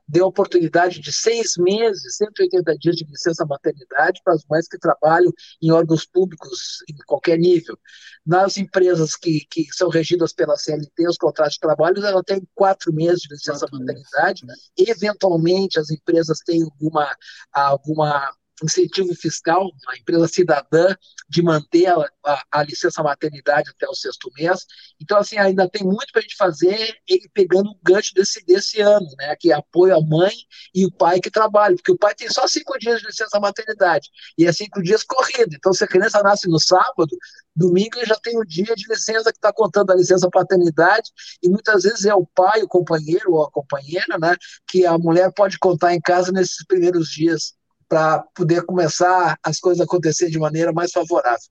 deu 0.07 0.25
oportunidade 0.27 0.99
de 0.99 1.11
seis 1.11 1.53
meses, 1.57 2.17
180 2.17 2.77
dias 2.77 2.95
de 2.95 3.05
licença 3.05 3.45
maternidade 3.45 4.21
para 4.23 4.33
as 4.33 4.43
mães 4.49 4.67
que 4.67 4.77
trabalham 4.77 5.31
em 5.61 5.71
órgãos 5.71 6.05
públicos 6.05 6.83
em 6.89 6.95
qualquer 7.05 7.37
nível. 7.37 7.77
Nas 8.25 8.57
empresas 8.57 9.15
que, 9.15 9.45
que 9.49 9.65
são 9.73 9.89
regidas 9.89 10.33
pela 10.33 10.55
CLT, 10.55 11.07
os 11.07 11.17
contratos 11.17 11.55
de 11.55 11.59
trabalho, 11.59 12.05
ela 12.05 12.23
tem 12.23 12.47
quatro 12.55 12.93
meses 12.93 13.21
de 13.21 13.33
licença 13.33 13.67
maternidade. 13.71 14.45
Meses. 14.45 14.71
Eventualmente, 14.77 15.79
as 15.79 15.89
empresas 15.89 16.39
têm 16.39 16.63
alguma, 16.63 17.15
alguma 17.51 18.33
incentivo 18.63 19.13
fiscal, 19.15 19.69
a 19.88 19.97
empresa 19.97 20.28
cidadã, 20.28 20.95
de 21.30 21.41
manter 21.41 21.88
a, 21.88 21.95
a, 22.26 22.43
a, 22.52 22.63
licença 22.63 23.02
maternidade 23.02 23.69
até 23.69 23.88
o 23.88 23.95
sexto 23.95 24.30
mês. 24.38 24.65
Então, 25.02 25.17
assim, 25.17 25.38
ainda 25.38 25.67
tem 25.67 25.84
muito 25.84 26.12
para 26.12 26.19
a 26.19 26.21
gente 26.21 26.36
fazer, 26.36 26.95
ele 27.08 27.30
pegando 27.34 27.69
o 27.69 27.80
gancho 27.84 28.13
desse, 28.13 28.43
desse 28.45 28.82
ano, 28.82 29.08
né? 29.17 29.36
Que 29.36 29.52
é 29.52 29.56
apoio 29.56 29.95
à 29.95 30.02
mãe 30.02 30.34
e 30.73 30.86
o 30.86 30.91
pai 30.91 31.19
que 31.19 31.32
trabalham, 31.32 31.76
porque 31.76 31.91
o 31.91 31.97
pai 31.97 32.13
tem 32.13 32.30
só 32.30 32.47
cinco 32.47 32.78
dias 32.78 32.99
de 32.99 33.08
licença 33.08 33.39
maternidade, 33.39 34.10
e 34.38 34.45
é 34.45 34.52
cinco 34.52 34.82
dias 34.82 35.04
corrido. 35.04 35.56
Então, 35.56 35.73
se 35.73 35.84
a 35.84 35.88
criança 35.88 36.21
nasce 36.21 36.47
no 36.47 36.60
sábado, 36.60 37.15
domingo 37.56 37.97
ele 37.97 38.06
já 38.06 38.15
tem 38.15 38.38
o 38.38 38.45
dia 38.45 38.76
de 38.76 38.88
licença 38.88 39.32
que 39.32 39.38
está 39.38 39.52
contando 39.52 39.91
a 39.91 39.95
licença 39.95 40.30
paternidade, 40.30 41.10
e 41.41 41.49
muitas 41.49 41.84
vezes 41.84 42.06
é 42.06 42.13
o 42.13 42.26
pai, 42.26 42.62
o 42.62 42.67
companheiro 42.67 43.34
ou 43.34 43.43
a 43.43 43.52
companheira, 43.52 44.17
né? 44.19 44.36
Que 44.67 44.86
a 44.86 44.97
mulher 44.97 45.32
pode 45.34 45.58
contar 45.58 45.93
em 45.93 46.02
casa 46.02 46.32
nesses 46.32 46.65
primeiros 46.65 47.10
dias 47.10 47.56
para 47.88 48.19
poder 48.36 48.63
começar 48.63 49.38
as 49.43 49.60
coisas 49.60 49.82
a 49.82 49.84
acontecer 49.84 50.30
de 50.30 50.39
maneira 50.39 50.72
mais 50.72 50.91
favorável. 50.91 51.48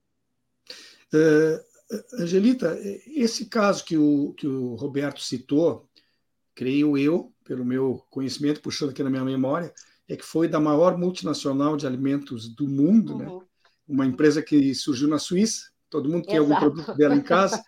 Uh, 1.13 1.73
Angelita, 2.19 2.79
esse 3.07 3.47
caso 3.47 3.85
que 3.85 3.97
o, 3.97 4.33
que 4.35 4.47
o 4.47 4.75
Roberto 4.75 5.21
citou, 5.21 5.89
creio 6.55 6.97
eu, 6.97 7.33
pelo 7.45 7.65
meu 7.65 8.05
conhecimento, 8.11 8.63
puxando 8.63 8.91
aqui 8.91 9.03
na 9.03 9.11
minha 9.11 9.25
memória, 9.25 9.73
é 10.09 10.17
que 10.17 10.25
foi 10.25 10.49
da 10.49 10.61
maior 10.61 10.97
multinacional 10.97 11.77
de 11.77 11.87
alimentos 11.87 12.49
do 12.49 12.67
mundo, 12.69 13.19
né? 13.19 13.27
uhum. 13.27 13.41
né? 13.41 13.47
uma 13.89 14.07
empresa 14.07 14.43
que 14.43 14.75
surgiu 14.75 15.09
na 15.09 15.19
Suíça, 15.19 15.71
todo 15.91 16.09
mundo 16.09 16.27
tem 16.27 16.39
algum 16.39 16.57
produto 16.57 16.95
dela 16.97 17.15
em 17.15 17.21
casa, 17.21 17.63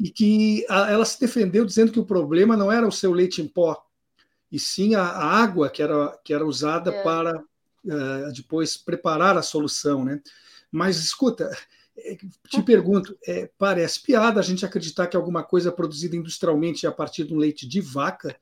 e 0.00 0.08
que 0.08 0.64
a, 0.68 0.92
ela 0.92 1.04
se 1.04 1.18
defendeu 1.18 1.64
dizendo 1.64 1.90
que 1.90 1.98
o 1.98 2.06
problema 2.06 2.56
não 2.56 2.70
era 2.70 2.86
o 2.86 2.92
seu 2.92 3.12
leite 3.12 3.42
em 3.42 3.48
pó, 3.48 3.76
e 4.52 4.58
sim 4.58 4.94
a, 4.94 5.02
a 5.02 5.42
água 5.42 5.68
que 5.68 5.82
era, 5.82 6.16
que 6.24 6.32
era 6.32 6.46
usada 6.46 6.92
é. 6.92 7.02
para 7.02 7.42
uh, 7.84 8.32
depois 8.32 8.76
preparar 8.76 9.36
a 9.36 9.42
solução, 9.42 10.04
né? 10.04 10.20
Mas 10.70 10.98
escuta, 10.98 11.50
é, 11.96 12.16
te 12.48 12.62
pergunto, 12.62 13.16
é, 13.26 13.48
parece 13.56 14.02
piada 14.02 14.40
a 14.40 14.42
gente 14.42 14.66
acreditar 14.66 15.06
que 15.06 15.16
alguma 15.16 15.44
coisa 15.44 15.70
produzida 15.70 16.16
industrialmente 16.16 16.86
a 16.86 16.92
partir 16.92 17.24
de 17.24 17.34
um 17.34 17.38
leite 17.38 17.66
de 17.66 17.80
vaca 17.80 18.36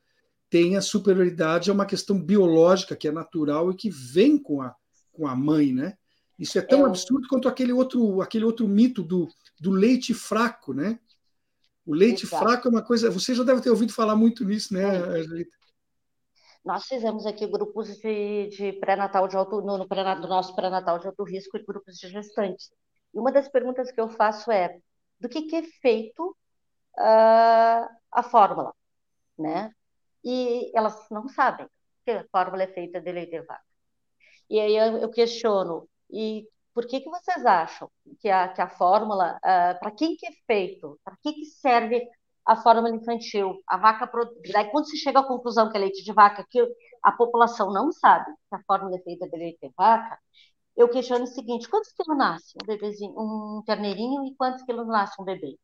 tenha 0.48 0.80
superioridade 0.80 1.70
a 1.70 1.72
uma 1.72 1.86
questão 1.86 2.20
biológica 2.20 2.96
que 2.96 3.08
é 3.08 3.12
natural 3.12 3.70
e 3.70 3.76
que 3.76 3.90
vem 3.90 4.36
com 4.38 4.60
a, 4.60 4.74
com 5.12 5.26
a 5.26 5.34
mãe, 5.34 5.72
né? 5.72 5.96
Isso 6.38 6.58
é 6.58 6.62
tão 6.62 6.84
é. 6.84 6.88
absurdo 6.88 7.28
quanto 7.28 7.48
aquele 7.48 7.72
outro, 7.72 8.20
aquele 8.20 8.44
outro 8.44 8.66
mito 8.66 9.02
do, 9.02 9.28
do 9.60 9.70
leite 9.70 10.12
fraco, 10.12 10.72
né? 10.72 10.98
O 11.84 11.94
leite 11.94 12.24
Exato. 12.24 12.44
fraco 12.44 12.68
é 12.68 12.70
uma 12.70 12.82
coisa. 12.82 13.10
Você 13.10 13.34
já 13.34 13.42
deve 13.42 13.60
ter 13.60 13.70
ouvido 13.70 13.92
falar 13.92 14.16
muito 14.16 14.44
nisso, 14.44 14.72
né, 14.72 14.84
Angelita? 14.84 15.56
Nós 16.64 16.86
fizemos 16.86 17.26
aqui 17.26 17.46
grupos 17.46 17.98
de, 17.98 18.48
de 18.48 18.72
pré-natal 18.74 19.26
de 19.26 19.36
alto, 19.36 19.60
no, 19.62 19.78
no, 19.78 19.88
pré, 19.88 20.02
no 20.14 20.28
nosso 20.28 20.54
pré-natal 20.54 20.98
de 20.98 21.08
alto 21.08 21.24
risco 21.24 21.56
e 21.56 21.64
grupos 21.64 21.96
de 21.96 22.08
gestantes. 22.08 22.70
E 23.12 23.18
uma 23.18 23.32
das 23.32 23.48
perguntas 23.48 23.90
que 23.90 24.00
eu 24.00 24.08
faço 24.08 24.50
é 24.50 24.78
do 25.18 25.28
que, 25.28 25.42
que 25.42 25.56
é 25.56 25.62
feito 25.80 26.36
uh, 26.98 27.88
a 28.12 28.22
fórmula, 28.22 28.72
né? 29.38 29.72
E 30.24 30.70
elas 30.74 31.08
não 31.10 31.28
sabem 31.28 31.66
que 32.04 32.12
a 32.12 32.26
fórmula 32.30 32.62
é 32.62 32.68
feita 32.68 33.00
de 33.00 33.12
leite 33.12 33.32
de 33.32 33.42
vaca. 33.42 33.64
E 34.48 34.60
aí 34.60 34.76
eu, 34.76 34.98
eu 34.98 35.10
questiono, 35.10 35.88
e 36.10 36.48
por 36.74 36.86
que, 36.86 37.00
que 37.00 37.10
vocês 37.10 37.44
acham 37.44 37.90
que 38.20 38.28
a, 38.28 38.48
que 38.48 38.60
a 38.60 38.68
fórmula, 38.68 39.36
uh, 39.38 39.78
para 39.80 39.90
quem 39.90 40.16
que 40.16 40.26
é 40.26 40.32
feito, 40.46 40.98
para 41.04 41.16
que, 41.22 41.32
que 41.32 41.44
serve 41.46 42.08
a 42.46 42.56
fórmula 42.56 42.94
infantil. 42.94 43.60
A 43.66 43.76
vaca. 43.78 44.10
Daí, 44.52 44.70
quando 44.70 44.86
se 44.86 44.96
chega 44.96 45.20
à 45.20 45.24
conclusão 45.26 45.70
que 45.70 45.76
é 45.76 45.80
leite 45.80 46.04
de 46.04 46.12
vaca, 46.12 46.46
que 46.50 46.60
a 47.02 47.12
população 47.12 47.72
não 47.72 47.92
sabe 47.92 48.26
que 48.48 48.54
a 48.56 48.62
fórmula 48.66 48.96
é 48.96 49.02
feita 49.02 49.28
de 49.28 49.36
leite 49.36 49.58
de 49.62 49.72
vaca, 49.76 50.18
eu 50.76 50.88
questiono 50.88 51.24
o 51.24 51.26
seguinte: 51.28 51.68
quantos 51.68 51.92
quilos 51.92 52.18
nasce 52.18 52.54
um 52.62 52.66
bebezinho, 52.66 53.14
um 53.18 53.62
terneirinho, 53.66 54.24
e 54.26 54.34
quantos 54.36 54.62
quilos 54.64 54.86
nasce 54.88 55.20
um 55.20 55.24
bebê? 55.24 55.56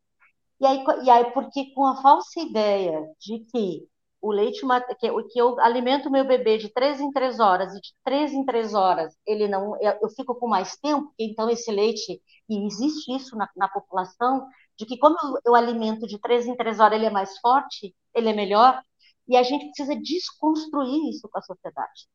E 0.60 0.66
aí, 0.66 0.84
e 1.04 1.10
aí, 1.10 1.32
porque 1.32 1.72
com 1.74 1.86
a 1.86 2.02
falsa 2.02 2.40
ideia 2.40 3.02
de 3.20 3.40
que 3.52 3.88
o 4.20 4.32
leite 4.32 4.62
que, 5.00 5.22
que 5.30 5.40
eu 5.40 5.58
alimento 5.60 6.10
meu 6.10 6.24
bebê 6.26 6.58
de 6.58 6.68
três 6.72 7.00
em 7.00 7.10
três 7.12 7.38
horas 7.38 7.74
e 7.74 7.80
de 7.80 7.94
três 8.04 8.32
em 8.32 8.44
três 8.44 8.74
horas 8.74 9.14
ele 9.26 9.46
não 9.46 9.76
eu 9.80 10.08
fico 10.16 10.34
com 10.34 10.48
mais 10.48 10.76
tempo 10.76 11.12
então 11.18 11.48
esse 11.48 11.70
leite 11.70 12.20
e 12.48 12.66
existe 12.66 13.14
isso 13.14 13.36
na, 13.36 13.48
na 13.56 13.68
população 13.68 14.46
de 14.78 14.86
que 14.86 14.98
como 14.98 15.16
eu, 15.44 15.54
alimento 15.54 16.06
de 16.06 16.18
três 16.20 16.46
em 16.46 16.56
três 16.56 16.80
horas, 16.80 16.96
ele 16.96 17.06
é 17.06 17.10
mais 17.10 17.38
forte, 17.40 17.94
ele 18.14 18.30
é 18.30 18.32
melhor, 18.32 18.82
e 19.28 19.36
a 19.36 19.42
gente 19.42 19.66
precisa 19.66 19.96
desconstruir 19.96 21.10
isso 21.10 21.28
com 21.28 21.38
a 21.38 21.42
sociedade. 21.42 22.08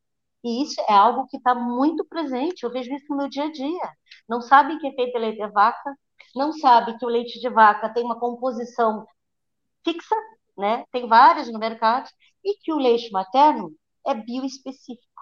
E 0.43 0.63
isso 0.63 0.81
é 0.89 0.93
algo 0.93 1.27
que 1.27 1.37
está 1.37 1.53
muito 1.55 2.05
presente, 2.05 2.63
eu 2.63 2.71
vejo 2.71 2.93
isso 2.93 3.05
no 3.09 3.17
meu 3.17 3.29
dia 3.29 3.45
a 3.45 3.51
dia. 3.51 3.91
Não 4.27 4.41
sabem 4.41 4.79
que 4.79 4.87
é 4.87 4.93
feito 4.93 5.17
leite 5.17 5.37
de 5.37 5.47
vaca, 5.51 5.95
não 6.35 6.53
sabem 6.53 6.97
que 6.97 7.05
o 7.05 7.09
leite 7.09 7.39
de 7.39 7.49
vaca 7.49 7.89
tem 7.93 8.03
uma 8.03 8.19
composição 8.19 9.05
fixa, 9.85 10.15
né? 10.57 10.85
tem 10.91 11.07
várias 11.07 11.51
no 11.51 11.59
mercado, 11.59 12.09
e 12.43 12.55
que 12.57 12.73
o 12.73 12.77
leite 12.77 13.11
materno 13.11 13.73
é 14.05 14.13
bioespecífico 14.13 15.13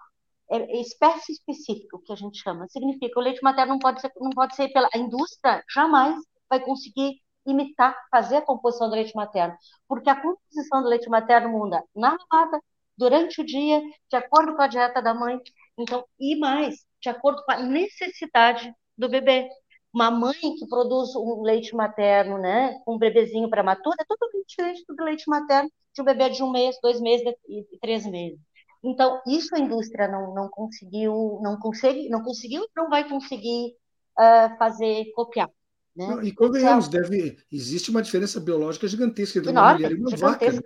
é 0.52 0.82
espécie 0.82 1.32
específica, 1.32 1.96
o 1.96 2.00
que 2.00 2.12
a 2.12 2.16
gente 2.16 2.42
chama. 2.42 2.68
Significa 2.68 3.14
que 3.14 3.20
o 3.20 3.22
leite 3.22 3.42
materno 3.42 3.74
não 3.74 3.80
pode 3.80 4.02
ser, 4.02 4.12
não 4.20 4.32
pode 4.32 4.54
ser 4.56 4.68
pela 4.70 4.90
a 4.94 4.98
indústria, 4.98 5.64
jamais 5.74 6.16
vai 6.50 6.60
conseguir 6.60 7.22
imitar, 7.46 7.96
fazer 8.12 8.38
a 8.38 8.42
composição 8.42 8.90
do 8.90 8.96
leite 8.96 9.16
materno, 9.16 9.56
porque 9.88 10.10
a 10.10 10.16
composição 10.16 10.82
do 10.82 10.88
leite 10.90 11.10
materno 11.10 11.50
muda 11.50 11.84
na 11.96 12.18
mamada, 12.18 12.62
durante 12.98 13.42
o 13.42 13.46
dia, 13.46 13.82
de 14.10 14.16
acordo 14.16 14.56
com 14.56 14.62
a 14.62 14.68
dieta 14.68 15.02
da 15.02 15.14
mãe, 15.14 15.40
então, 15.78 16.06
e 16.20 16.36
mais, 16.38 16.86
de 17.02 17.10
acordo 17.10 17.44
com 17.44 17.52
a 17.52 17.58
necessidade 17.58 18.72
do 18.98 19.10
bebê. 19.10 19.50
Uma 19.94 20.12
mãe 20.12 20.34
que 20.34 20.68
produz 20.70 21.16
um 21.16 21.42
leite 21.42 21.76
materno, 21.76 22.38
né, 22.38 22.80
com 22.86 22.96
um 22.96 22.98
bebezinho 22.98 23.50
prematuro, 23.50 23.96
é 24.00 24.06
totalmente 24.06 24.48
diferente 24.48 24.86
do 24.88 25.04
leite 25.04 25.24
materno 25.28 25.70
de 25.94 26.02
um 26.02 26.06
bebê 26.06 26.30
de 26.30 26.44
um 26.44 26.52
mês, 26.52 26.78
dois 26.82 27.02
meses 27.02 27.26
e 27.48 27.78
três 27.80 28.06
meses. 28.06 28.40
Então, 28.84 29.22
isso 29.28 29.54
a 29.56 29.60
indústria 29.60 30.08
não, 30.08 30.34
não 30.34 30.50
conseguiu, 30.50 31.40
não 31.42 31.58
consegue, 31.60 32.10
não 32.10 32.24
conseguiu, 32.24 32.66
não 32.76 32.90
vai 32.90 33.08
conseguir 33.08 33.76
uh, 34.18 34.58
fazer 34.58 35.12
copiar. 35.14 35.50
Né? 35.96 36.08
Não, 36.08 36.24
e 36.24 36.32
convenhamos, 36.32 36.88
então, 36.88 37.02
deve, 37.02 37.38
existe 37.52 37.90
uma 37.90 38.02
diferença 38.02 38.40
biológica 38.40 38.88
gigantesca 38.88 39.40
entre 39.40 39.52
uma 39.52 39.74
mulher 39.74 39.92
e 39.92 39.96
uma 39.96 40.16
vaca. 40.16 40.52
Né? 40.52 40.62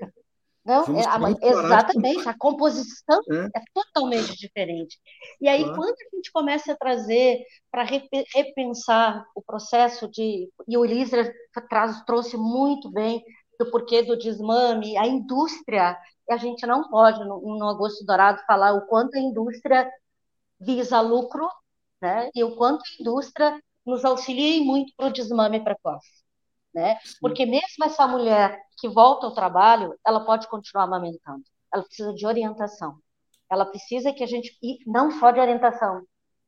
Não, 0.65 0.83
é, 0.97 1.05
a, 1.05 1.47
exatamente, 1.47 2.27
a 2.27 2.35
composição 2.35 3.21
é. 3.31 3.59
é. 3.59 3.63
totalmente 3.71 4.35
diferente. 4.35 4.99
E 5.39 5.47
aí, 5.47 5.63
claro. 5.63 5.77
quando 5.77 5.93
a 5.93 6.15
gente 6.15 6.31
começa 6.31 6.71
a 6.71 6.75
trazer 6.75 7.43
para 7.71 7.83
repensar 7.83 9.23
o 9.35 9.43
processo 9.43 10.09
de. 10.09 10.49
E 10.67 10.77
o 10.77 10.83
Elisa 10.83 11.31
traz, 11.69 12.03
trouxe 12.05 12.35
muito 12.35 12.89
bem 12.89 13.23
do 13.59 13.69
porquê 13.69 14.01
do 14.01 14.17
desmame, 14.17 14.97
a 14.97 15.07
indústria, 15.07 15.97
a 16.29 16.38
gente 16.38 16.65
não 16.65 16.89
pode, 16.89 17.19
no, 17.19 17.57
no 17.57 17.69
Agosto 17.69 18.03
Dourado, 18.03 18.41
falar 18.45 18.73
o 18.73 18.85
quanto 18.88 19.15
a 19.15 19.19
indústria 19.19 19.89
visa 20.59 20.99
lucro, 20.99 21.47
né? 22.01 22.29
e 22.33 22.43
o 22.43 22.55
quanto 22.55 22.81
a 22.81 23.01
indústria 23.01 23.61
nos 23.86 24.04
auxiliem 24.04 24.65
muito 24.65 24.93
para 24.95 25.08
o 25.08 25.13
desmame 25.13 25.63
precoce. 25.63 26.24
Né? 26.74 26.98
Porque 27.21 27.45
mesmo 27.45 27.86
essa 27.86 28.06
mulher 28.06 28.62
que 28.78 28.89
volta 28.89 29.26
ao 29.26 29.34
trabalho, 29.34 29.98
ela 30.06 30.26
pode 30.26 30.48
continuar 30.50 30.84
amamentando. 30.84 31.43
Ela 31.74 31.84
precisa 31.84 32.13
de 32.13 32.26
orientação. 32.26 32.98
Ela 33.50 33.65
precisa 33.65 34.12
que 34.12 34.24
a 34.24 34.28
gente 34.28 34.58
e 34.62 34.78
não 34.86 35.12
só 35.12 35.32
de 35.32 35.39
orientação, 35.39 36.02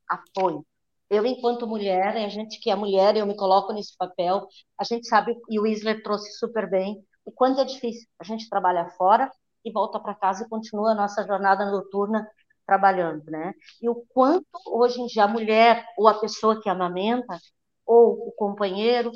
apoio. 0.08 0.66
Eu, 1.08 1.24
enquanto 1.24 1.66
mulher, 1.66 2.16
a 2.16 2.28
gente 2.28 2.60
que 2.60 2.70
é 2.70 2.74
mulher, 2.74 3.16
eu 3.16 3.26
me 3.26 3.34
coloco 3.34 3.72
nesse 3.72 3.96
papel. 3.96 4.46
A 4.78 4.84
gente 4.84 5.06
sabe 5.08 5.34
e 5.48 5.58
o 5.58 5.66
Isler 5.66 6.02
trouxe 6.02 6.32
super 6.32 6.68
bem 6.68 7.02
o 7.24 7.32
quanto 7.32 7.60
é 7.60 7.64
difícil. 7.64 8.06
A 8.18 8.24
gente 8.24 8.48
trabalha 8.48 8.88
fora 8.90 9.30
e 9.64 9.70
volta 9.70 10.00
para 10.00 10.14
casa 10.14 10.44
e 10.44 10.48
continua 10.48 10.92
a 10.92 10.94
nossa 10.94 11.26
jornada 11.26 11.70
noturna 11.70 12.26
trabalhando, 12.68 13.24
né? 13.30 13.54
E 13.80 13.88
o 13.88 13.94
quanto 14.10 14.46
hoje 14.66 15.00
em 15.00 15.06
dia 15.06 15.24
a 15.24 15.28
mulher 15.28 15.86
ou 15.96 16.06
a 16.06 16.20
pessoa 16.20 16.60
que 16.60 16.68
amamenta 16.68 17.38
ou 17.86 18.28
o 18.28 18.32
companheiro, 18.32 19.10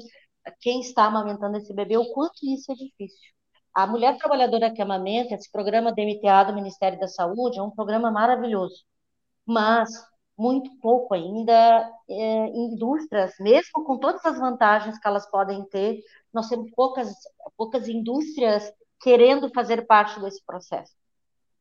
quem 0.61 0.81
está 0.81 1.05
amamentando 1.05 1.59
esse 1.59 1.75
bebê, 1.75 1.99
o 1.99 2.11
quanto 2.15 2.39
isso 2.43 2.73
é 2.73 2.75
difícil. 2.75 3.31
A 3.75 3.87
mulher 3.87 4.17
trabalhadora 4.17 4.73
que 4.73 4.81
amamenta, 4.81 5.35
esse 5.35 5.51
programa 5.53 5.93
DMTA 5.93 6.45
do 6.45 6.55
Ministério 6.55 6.99
da 6.99 7.09
Saúde, 7.09 7.59
é 7.59 7.63
um 7.63 7.71
programa 7.71 8.11
maravilhoso, 8.11 8.85
mas 9.47 9.91
muito 10.37 10.71
pouco 10.81 11.15
ainda 11.15 11.91
é, 12.09 12.47
indústrias, 12.49 13.35
mesmo 13.39 13.85
com 13.85 13.99
todas 13.99 14.25
as 14.25 14.39
vantagens 14.39 14.99
que 14.99 15.07
elas 15.07 15.31
podem 15.31 15.63
ter, 15.69 16.01
nós 16.33 16.49
temos 16.49 16.71
poucas, 16.75 17.13
poucas 17.57 17.87
indústrias 17.89 18.73
querendo 19.03 19.51
fazer 19.53 19.87
parte 19.87 20.21
desse 20.21 20.43
processo. 20.47 21.02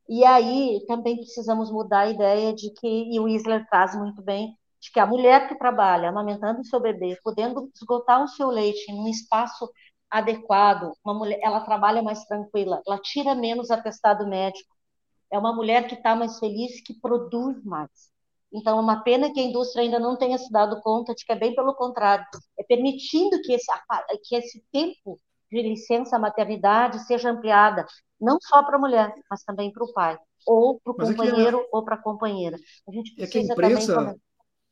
E 0.09 0.25
aí 0.25 0.83
também 0.87 1.15
precisamos 1.17 1.71
mudar 1.71 2.01
a 2.01 2.09
ideia 2.09 2.53
de 2.53 2.71
que, 2.71 2.87
e 2.87 3.19
o 3.19 3.27
Isler 3.27 3.65
traz 3.69 3.95
muito 3.95 4.21
bem, 4.21 4.57
de 4.79 4.91
que 4.91 4.99
a 4.99 5.05
mulher 5.05 5.47
que 5.47 5.57
trabalha 5.57 6.09
amamentando 6.09 6.65
seu 6.65 6.79
bebê, 6.79 7.17
podendo 7.23 7.69
esgotar 7.75 8.23
o 8.23 8.27
seu 8.27 8.49
leite 8.49 8.91
em 8.91 8.99
um 8.99 9.07
espaço 9.07 9.69
adequado, 10.09 10.91
uma 11.05 11.13
mulher, 11.13 11.39
ela 11.41 11.61
trabalha 11.61 12.01
mais 12.01 12.25
tranquila, 12.25 12.81
ela 12.85 12.99
tira 12.99 13.33
menos 13.35 13.71
atestado 13.71 14.27
médico, 14.27 14.75
é 15.31 15.39
uma 15.39 15.53
mulher 15.53 15.87
que 15.87 15.95
está 15.95 16.15
mais 16.15 16.37
feliz, 16.39 16.81
que 16.81 16.93
produz 16.99 17.63
mais. 17.63 18.11
Então, 18.53 18.77
é 18.77 18.81
uma 18.81 19.01
pena 19.01 19.31
que 19.31 19.39
a 19.39 19.43
indústria 19.43 19.83
ainda 19.83 19.97
não 19.97 20.17
tenha 20.17 20.37
se 20.37 20.51
dado 20.51 20.81
conta 20.81 21.15
de 21.15 21.23
que 21.23 21.31
é 21.31 21.35
bem 21.35 21.55
pelo 21.55 21.73
contrário, 21.73 22.25
é 22.59 22.63
permitindo 22.63 23.41
que 23.41 23.53
esse, 23.53 23.71
que 24.25 24.35
esse 24.35 24.61
tempo 24.71 25.17
de 25.51 25.61
licença 25.61 26.17
maternidade 26.17 27.05
seja 27.05 27.29
ampliada, 27.29 27.85
não 28.19 28.37
só 28.41 28.63
para 28.63 28.77
a 28.77 28.79
mulher, 28.79 29.13
mas 29.29 29.43
também 29.43 29.71
para 29.71 29.83
o 29.83 29.91
pai, 29.91 30.17
ou 30.45 30.79
para 30.79 30.91
o 30.91 30.95
companheiro 30.95 31.59
é 31.59 31.67
ou 31.71 31.83
para 31.83 31.95
a 31.95 32.01
companheira. 32.01 32.57
A 32.87 32.91
gente 32.91 33.13
precisa 33.13 33.53
é 33.53 33.55
que 33.55 33.61
a 33.63 33.69
empresa, 33.69 33.95
também. 33.95 34.21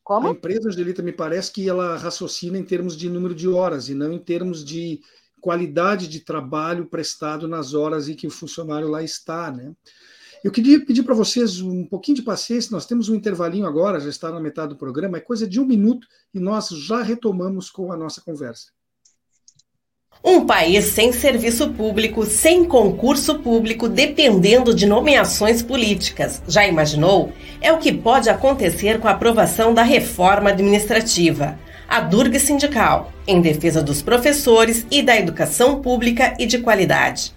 Como? 0.02 0.28
A 0.28 0.30
empresa, 0.30 0.68
Angelita, 0.68 1.02
me 1.02 1.12
parece 1.12 1.52
que 1.52 1.68
ela 1.68 1.96
raciocina 1.98 2.58
em 2.58 2.64
termos 2.64 2.96
de 2.96 3.10
número 3.10 3.34
de 3.34 3.48
horas 3.48 3.88
e 3.88 3.94
não 3.94 4.12
em 4.12 4.18
termos 4.18 4.64
de 4.64 5.00
qualidade 5.40 6.08
de 6.08 6.20
trabalho 6.20 6.86
prestado 6.86 7.46
nas 7.46 7.74
horas 7.74 8.08
em 8.08 8.14
que 8.14 8.26
o 8.26 8.30
funcionário 8.30 8.88
lá 8.88 9.02
está, 9.02 9.50
né? 9.50 9.74
Eu 10.42 10.50
queria 10.50 10.82
pedir 10.84 11.02
para 11.02 11.14
vocês 11.14 11.60
um 11.60 11.84
pouquinho 11.84 12.16
de 12.16 12.22
paciência, 12.22 12.72
nós 12.72 12.86
temos 12.86 13.10
um 13.10 13.14
intervalinho 13.14 13.66
agora, 13.66 14.00
já 14.00 14.08
está 14.08 14.30
na 14.30 14.40
metade 14.40 14.70
do 14.70 14.78
programa, 14.78 15.18
é 15.18 15.20
coisa 15.20 15.46
de 15.46 15.60
um 15.60 15.66
minuto 15.66 16.08
e 16.32 16.40
nós 16.40 16.68
já 16.70 17.02
retomamos 17.02 17.70
com 17.70 17.92
a 17.92 17.96
nossa 17.96 18.22
conversa. 18.22 18.72
Um 20.22 20.46
país 20.46 20.84
sem 20.86 21.12
serviço 21.12 21.70
público, 21.70 22.26
sem 22.26 22.64
concurso 22.64 23.38
público, 23.38 23.88
dependendo 23.88 24.74
de 24.74 24.86
nomeações 24.86 25.62
políticas. 25.62 26.42
Já 26.46 26.66
imaginou? 26.66 27.32
É 27.60 27.72
o 27.72 27.78
que 27.78 27.92
pode 27.92 28.28
acontecer 28.28 29.00
com 29.00 29.08
a 29.08 29.12
aprovação 29.12 29.72
da 29.72 29.82
reforma 29.82 30.50
administrativa 30.50 31.58
a 31.90 31.98
Durga 31.98 32.38
Sindical, 32.38 33.12
em 33.26 33.40
defesa 33.40 33.82
dos 33.82 34.00
professores 34.00 34.86
e 34.92 35.02
da 35.02 35.16
educação 35.16 35.82
pública 35.82 36.36
e 36.38 36.46
de 36.46 36.60
qualidade. 36.60 37.34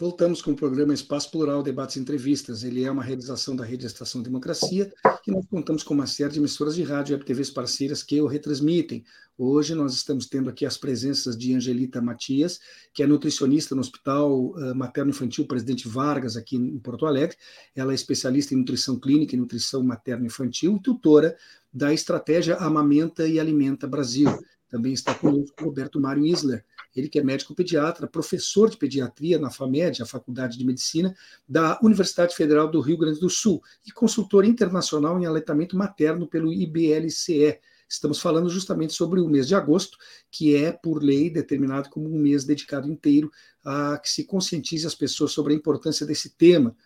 Voltamos 0.00 0.40
com 0.40 0.52
o 0.52 0.56
programa 0.56 0.94
Espaço 0.94 1.30
Plural, 1.30 1.62
Debates 1.62 1.96
e 1.96 2.00
Entrevistas. 2.00 2.64
Ele 2.64 2.84
é 2.84 2.90
uma 2.90 3.02
realização 3.02 3.54
da 3.54 3.66
Rede 3.66 3.84
Estação 3.84 4.22
Democracia 4.22 4.90
e 5.26 5.30
nós 5.30 5.44
contamos 5.44 5.82
com 5.82 5.92
uma 5.92 6.06
série 6.06 6.32
de 6.32 6.38
emissoras 6.38 6.74
de 6.74 6.82
rádio 6.82 7.14
e 7.14 7.22
TVs 7.22 7.50
parceiras 7.50 8.02
que 8.02 8.18
o 8.18 8.26
retransmitem. 8.26 9.04
Hoje 9.36 9.74
nós 9.74 9.92
estamos 9.92 10.24
tendo 10.24 10.48
aqui 10.48 10.64
as 10.64 10.78
presenças 10.78 11.36
de 11.36 11.54
Angelita 11.54 12.00
Matias, 12.00 12.58
que 12.94 13.02
é 13.02 13.06
nutricionista 13.06 13.74
no 13.74 13.82
Hospital 13.82 14.54
eh, 14.56 14.72
Materno 14.72 15.10
Infantil 15.10 15.46
Presidente 15.46 15.86
Vargas, 15.86 16.34
aqui 16.34 16.56
em 16.56 16.78
Porto 16.78 17.04
Alegre. 17.04 17.36
Ela 17.76 17.92
é 17.92 17.94
especialista 17.94 18.54
em 18.54 18.56
nutrição 18.56 18.98
clínica 18.98 19.36
e 19.36 19.38
nutrição 19.38 19.82
materno 19.82 20.24
infantil 20.24 20.76
e 20.76 20.82
tutora 20.82 21.36
da 21.70 21.92
estratégia 21.92 22.56
Amamenta 22.56 23.28
e 23.28 23.38
Alimenta 23.38 23.86
Brasil. 23.86 24.30
Também 24.70 24.94
está 24.94 25.14
conosco 25.14 25.62
Roberto 25.62 26.00
Mário 26.00 26.24
Isler, 26.24 26.64
ele 27.00 27.08
que 27.08 27.18
é 27.18 27.22
médico 27.22 27.54
pediatra, 27.54 28.06
professor 28.06 28.70
de 28.70 28.76
pediatria 28.76 29.38
na 29.38 29.50
FAMED, 29.50 30.02
a 30.02 30.06
Faculdade 30.06 30.56
de 30.56 30.64
Medicina, 30.64 31.14
da 31.48 31.78
Universidade 31.82 32.34
Federal 32.34 32.70
do 32.70 32.80
Rio 32.80 32.96
Grande 32.96 33.18
do 33.18 33.28
Sul, 33.28 33.62
e 33.86 33.90
consultor 33.90 34.44
internacional 34.44 35.20
em 35.20 35.26
aleitamento 35.26 35.76
materno 35.76 36.26
pelo 36.26 36.52
IBLCE. 36.52 37.58
Estamos 37.88 38.20
falando 38.20 38.48
justamente 38.48 38.92
sobre 38.92 39.18
o 39.18 39.28
mês 39.28 39.48
de 39.48 39.54
agosto, 39.56 39.98
que 40.30 40.54
é, 40.54 40.70
por 40.70 41.02
lei, 41.02 41.28
determinado 41.28 41.90
como 41.90 42.08
um 42.08 42.18
mês 42.20 42.44
dedicado 42.44 42.88
inteiro 42.88 43.32
a 43.64 43.98
que 43.98 44.08
se 44.08 44.24
conscientize 44.24 44.86
as 44.86 44.94
pessoas 44.94 45.32
sobre 45.32 45.52
a 45.52 45.56
importância 45.56 46.06
desse 46.06 46.30
tema. 46.30 46.76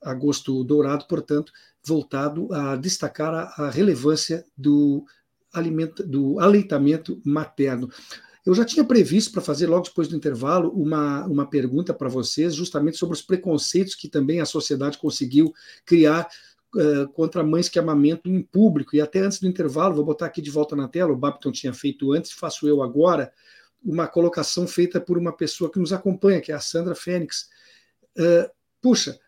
Agosto 0.00 0.62
Dourado, 0.62 1.06
portanto, 1.08 1.52
voltado 1.84 2.52
a 2.54 2.76
destacar 2.76 3.34
a, 3.34 3.64
a 3.64 3.70
relevância 3.70 4.46
do 4.56 5.04
alimenta, 5.52 6.04
do 6.04 6.38
aleitamento 6.38 7.20
materno. 7.24 7.90
Eu 8.48 8.54
já 8.54 8.64
tinha 8.64 8.82
previsto 8.82 9.30
para 9.30 9.42
fazer 9.42 9.66
logo 9.66 9.84
depois 9.84 10.08
do 10.08 10.16
intervalo 10.16 10.70
uma, 10.70 11.26
uma 11.26 11.44
pergunta 11.44 11.92
para 11.92 12.08
vocês, 12.08 12.54
justamente 12.54 12.96
sobre 12.96 13.14
os 13.14 13.20
preconceitos 13.20 13.94
que 13.94 14.08
também 14.08 14.40
a 14.40 14.46
sociedade 14.46 14.96
conseguiu 14.96 15.52
criar 15.84 16.26
uh, 16.74 17.06
contra 17.12 17.44
mães 17.44 17.68
que 17.68 17.78
amamentam 17.78 18.32
em 18.32 18.40
público. 18.40 18.96
E 18.96 19.02
até 19.02 19.18
antes 19.18 19.38
do 19.38 19.46
intervalo, 19.46 19.96
vou 19.96 20.02
botar 20.02 20.24
aqui 20.24 20.40
de 20.40 20.50
volta 20.50 20.74
na 20.74 20.88
tela, 20.88 21.12
o 21.12 21.16
Babton 21.16 21.52
tinha 21.52 21.74
feito 21.74 22.10
antes, 22.10 22.32
faço 22.32 22.66
eu 22.66 22.82
agora, 22.82 23.30
uma 23.84 24.08
colocação 24.08 24.66
feita 24.66 24.98
por 24.98 25.18
uma 25.18 25.36
pessoa 25.36 25.70
que 25.70 25.78
nos 25.78 25.92
acompanha, 25.92 26.40
que 26.40 26.50
é 26.50 26.54
a 26.54 26.60
Sandra 26.60 26.94
Fênix. 26.94 27.50
Uh, 28.16 28.50
puxa, 28.80 29.20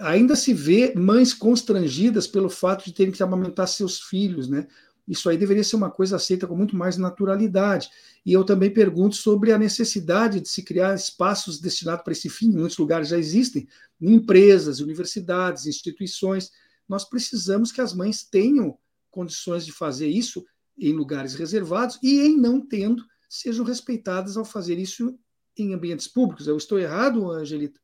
ainda 0.00 0.34
se 0.34 0.54
vê 0.54 0.94
mães 0.96 1.34
constrangidas 1.34 2.26
pelo 2.26 2.48
fato 2.48 2.86
de 2.86 2.94
terem 2.94 3.12
que 3.12 3.22
amamentar 3.22 3.68
seus 3.68 4.00
filhos, 4.00 4.48
né? 4.48 4.66
Isso 5.06 5.28
aí 5.28 5.36
deveria 5.36 5.62
ser 5.62 5.76
uma 5.76 5.90
coisa 5.90 6.16
aceita 6.16 6.46
com 6.46 6.56
muito 6.56 6.76
mais 6.76 6.96
naturalidade. 6.96 7.90
E 8.24 8.32
eu 8.32 8.44
também 8.44 8.72
pergunto 8.72 9.16
sobre 9.16 9.52
a 9.52 9.58
necessidade 9.58 10.40
de 10.40 10.48
se 10.48 10.62
criar 10.62 10.94
espaços 10.94 11.60
destinados 11.60 12.02
para 12.02 12.12
esse 12.12 12.28
fim. 12.30 12.50
Muitos 12.50 12.78
lugares 12.78 13.08
já 13.08 13.18
existem, 13.18 13.68
em 14.00 14.14
empresas, 14.14 14.80
universidades, 14.80 15.66
instituições. 15.66 16.50
Nós 16.88 17.04
precisamos 17.04 17.70
que 17.70 17.80
as 17.80 17.92
mães 17.92 18.24
tenham 18.24 18.78
condições 19.10 19.64
de 19.64 19.72
fazer 19.72 20.08
isso 20.08 20.44
em 20.78 20.92
lugares 20.92 21.34
reservados 21.34 21.98
e, 22.02 22.20
em 22.20 22.36
não 22.36 22.60
tendo, 22.60 23.04
sejam 23.28 23.64
respeitadas 23.64 24.36
ao 24.36 24.44
fazer 24.44 24.78
isso 24.78 25.16
em 25.56 25.74
ambientes 25.74 26.08
públicos. 26.08 26.48
Eu 26.48 26.56
estou 26.56 26.78
errado, 26.78 27.30
Angelita? 27.30 27.80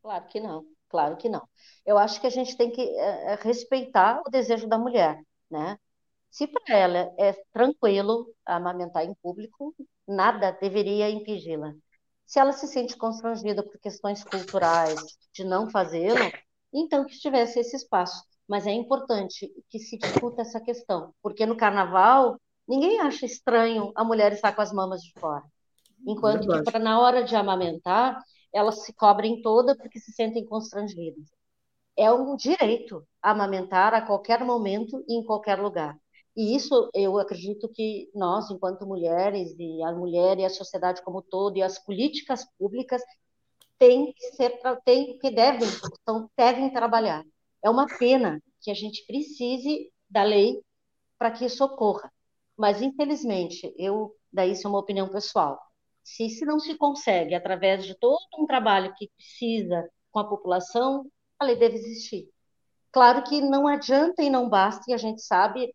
Claro 0.00 0.26
que 0.26 0.40
não, 0.40 0.66
claro 0.88 1.16
que 1.16 1.28
não. 1.28 1.46
Eu 1.84 1.98
acho 1.98 2.20
que 2.20 2.26
a 2.26 2.30
gente 2.30 2.56
tem 2.56 2.70
que 2.70 2.80
é, 2.80 3.38
respeitar 3.42 4.22
o 4.26 4.30
desejo 4.30 4.66
da 4.66 4.78
mulher, 4.78 5.20
né? 5.50 5.78
Se 6.32 6.46
para 6.46 6.74
ela 6.74 7.14
é 7.18 7.34
tranquilo 7.52 8.26
amamentar 8.46 9.04
em 9.04 9.14
público, 9.22 9.74
nada 10.08 10.50
deveria 10.50 11.10
impedi-la. 11.10 11.74
Se 12.24 12.40
ela 12.40 12.52
se 12.52 12.66
sente 12.66 12.96
constrangida 12.96 13.62
por 13.62 13.78
questões 13.78 14.24
culturais 14.24 14.98
de 15.34 15.44
não 15.44 15.68
fazê-lo, 15.68 16.32
então 16.72 17.04
que 17.04 17.12
estivesse 17.12 17.60
esse 17.60 17.76
espaço. 17.76 18.24
Mas 18.48 18.66
é 18.66 18.70
importante 18.72 19.52
que 19.68 19.78
se 19.78 19.98
discuta 19.98 20.40
essa 20.40 20.58
questão, 20.58 21.12
porque 21.22 21.44
no 21.44 21.54
carnaval 21.54 22.40
ninguém 22.66 22.98
acha 23.00 23.26
estranho 23.26 23.92
a 23.94 24.02
mulher 24.02 24.32
estar 24.32 24.56
com 24.56 24.62
as 24.62 24.72
mamas 24.72 25.02
de 25.02 25.12
fora. 25.20 25.44
Enquanto 26.06 26.46
Verdade. 26.46 26.64
que 26.64 26.70
pra, 26.70 26.80
na 26.80 26.98
hora 26.98 27.24
de 27.24 27.36
amamentar, 27.36 28.18
elas 28.54 28.84
se 28.84 28.94
cobrem 28.94 29.42
toda 29.42 29.76
porque 29.76 30.00
se 30.00 30.10
sentem 30.12 30.46
constrangidas. 30.46 31.28
É 31.94 32.10
um 32.10 32.34
direito 32.36 33.06
amamentar 33.20 33.92
a 33.92 34.00
qualquer 34.00 34.42
momento 34.42 35.04
e 35.06 35.18
em 35.18 35.22
qualquer 35.22 35.60
lugar. 35.60 35.94
E 36.36 36.56
isso 36.56 36.90
eu 36.94 37.18
acredito 37.18 37.68
que 37.68 38.10
nós, 38.14 38.50
enquanto 38.50 38.86
mulheres, 38.86 39.54
e 39.58 39.82
a 39.82 39.92
mulher 39.92 40.38
e 40.38 40.44
a 40.44 40.50
sociedade 40.50 41.02
como 41.02 41.20
todo, 41.22 41.56
e 41.56 41.62
as 41.62 41.78
políticas 41.78 42.46
públicas, 42.58 43.02
têm 43.78 44.12
que 44.12 44.32
ser, 44.32 44.60
têm, 44.84 45.18
que 45.18 45.30
devem, 45.30 45.68
então, 46.00 46.30
devem 46.36 46.72
trabalhar. 46.72 47.24
É 47.62 47.68
uma 47.68 47.86
pena 47.98 48.42
que 48.60 48.70
a 48.70 48.74
gente 48.74 49.04
precise 49.06 49.90
da 50.08 50.22
lei 50.22 50.62
para 51.18 51.30
que 51.30 51.44
isso 51.44 51.64
ocorra. 51.64 52.10
Mas, 52.56 52.80
infelizmente, 52.80 53.74
eu, 53.76 54.14
daí 54.32 54.52
isso 54.52 54.66
é 54.66 54.70
uma 54.70 54.78
opinião 54.78 55.08
pessoal, 55.08 55.58
se, 56.02 56.28
se 56.28 56.44
não 56.44 56.58
se 56.58 56.76
consegue, 56.76 57.34
através 57.34 57.84
de 57.84 57.94
todo 57.94 58.18
um 58.38 58.46
trabalho 58.46 58.94
que 58.96 59.10
precisa 59.16 59.88
com 60.10 60.18
a 60.18 60.28
população, 60.28 61.06
a 61.38 61.44
lei 61.44 61.56
deve 61.56 61.76
existir. 61.76 62.28
Claro 62.90 63.22
que 63.24 63.40
não 63.40 63.66
adianta 63.66 64.22
e 64.22 64.30
não 64.30 64.48
basta, 64.48 64.84
e 64.88 64.94
a 64.94 64.96
gente 64.96 65.22
sabe 65.22 65.74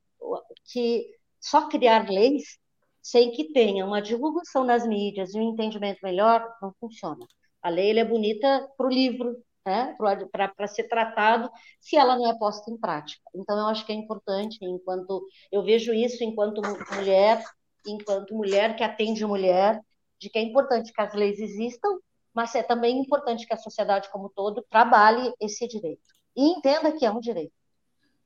que 0.66 1.06
só 1.40 1.68
criar 1.70 2.10
leis 2.10 2.58
sem 3.02 3.32
que 3.32 3.54
tenha 3.54 3.86
uma 3.86 4.02
divulgação 4.02 4.64
nas 4.66 4.86
mídias 4.86 5.34
e 5.34 5.40
um 5.40 5.52
entendimento 5.54 6.00
melhor, 6.04 6.46
não 6.62 6.74
funciona. 6.80 7.26
A 7.62 7.70
lei 7.70 7.98
é 7.98 8.04
bonita 8.04 8.68
para 8.78 8.86
o 8.88 8.90
livro, 8.90 9.38
né, 9.66 9.96
para 10.32 10.68
ser 10.68 10.88
tratado, 10.88 11.50
se 11.80 11.96
ela 11.96 12.18
não 12.18 12.30
é 12.30 12.38
posta 12.38 12.70
em 12.72 12.78
prática. 12.78 13.22
Então, 13.36 13.58
eu 13.58 13.68
acho 13.68 13.86
que 13.86 13.92
é 13.92 13.96
importante, 13.96 14.58
enquanto 14.62 15.26
eu 15.52 15.64
vejo 15.64 15.94
isso 15.94 16.24
enquanto 16.24 16.62
mulher, 16.96 17.44
enquanto 17.86 18.36
mulher 18.36 18.76
que 18.76 18.84
atende 18.84 19.26
mulher, 19.26 19.80
de 20.20 20.30
que 20.30 20.40
é 20.40 20.42
importante 20.42 20.92
que 20.92 21.02
as 21.02 21.14
leis 21.14 21.40
existam, 21.40 22.00
mas 22.34 22.54
é 22.56 22.64
também 22.64 23.00
importante 23.00 23.48
que 23.48 23.54
a 23.54 23.58
sociedade 23.58 24.10
como 24.12 24.30
todo 24.30 24.66
trabalhe 24.70 25.34
esse 25.40 25.68
direito 25.68 26.02
e 26.36 26.44
entenda 26.52 26.92
que 26.92 27.06
é 27.06 27.12
um 27.12 27.20
direito. 27.20 27.54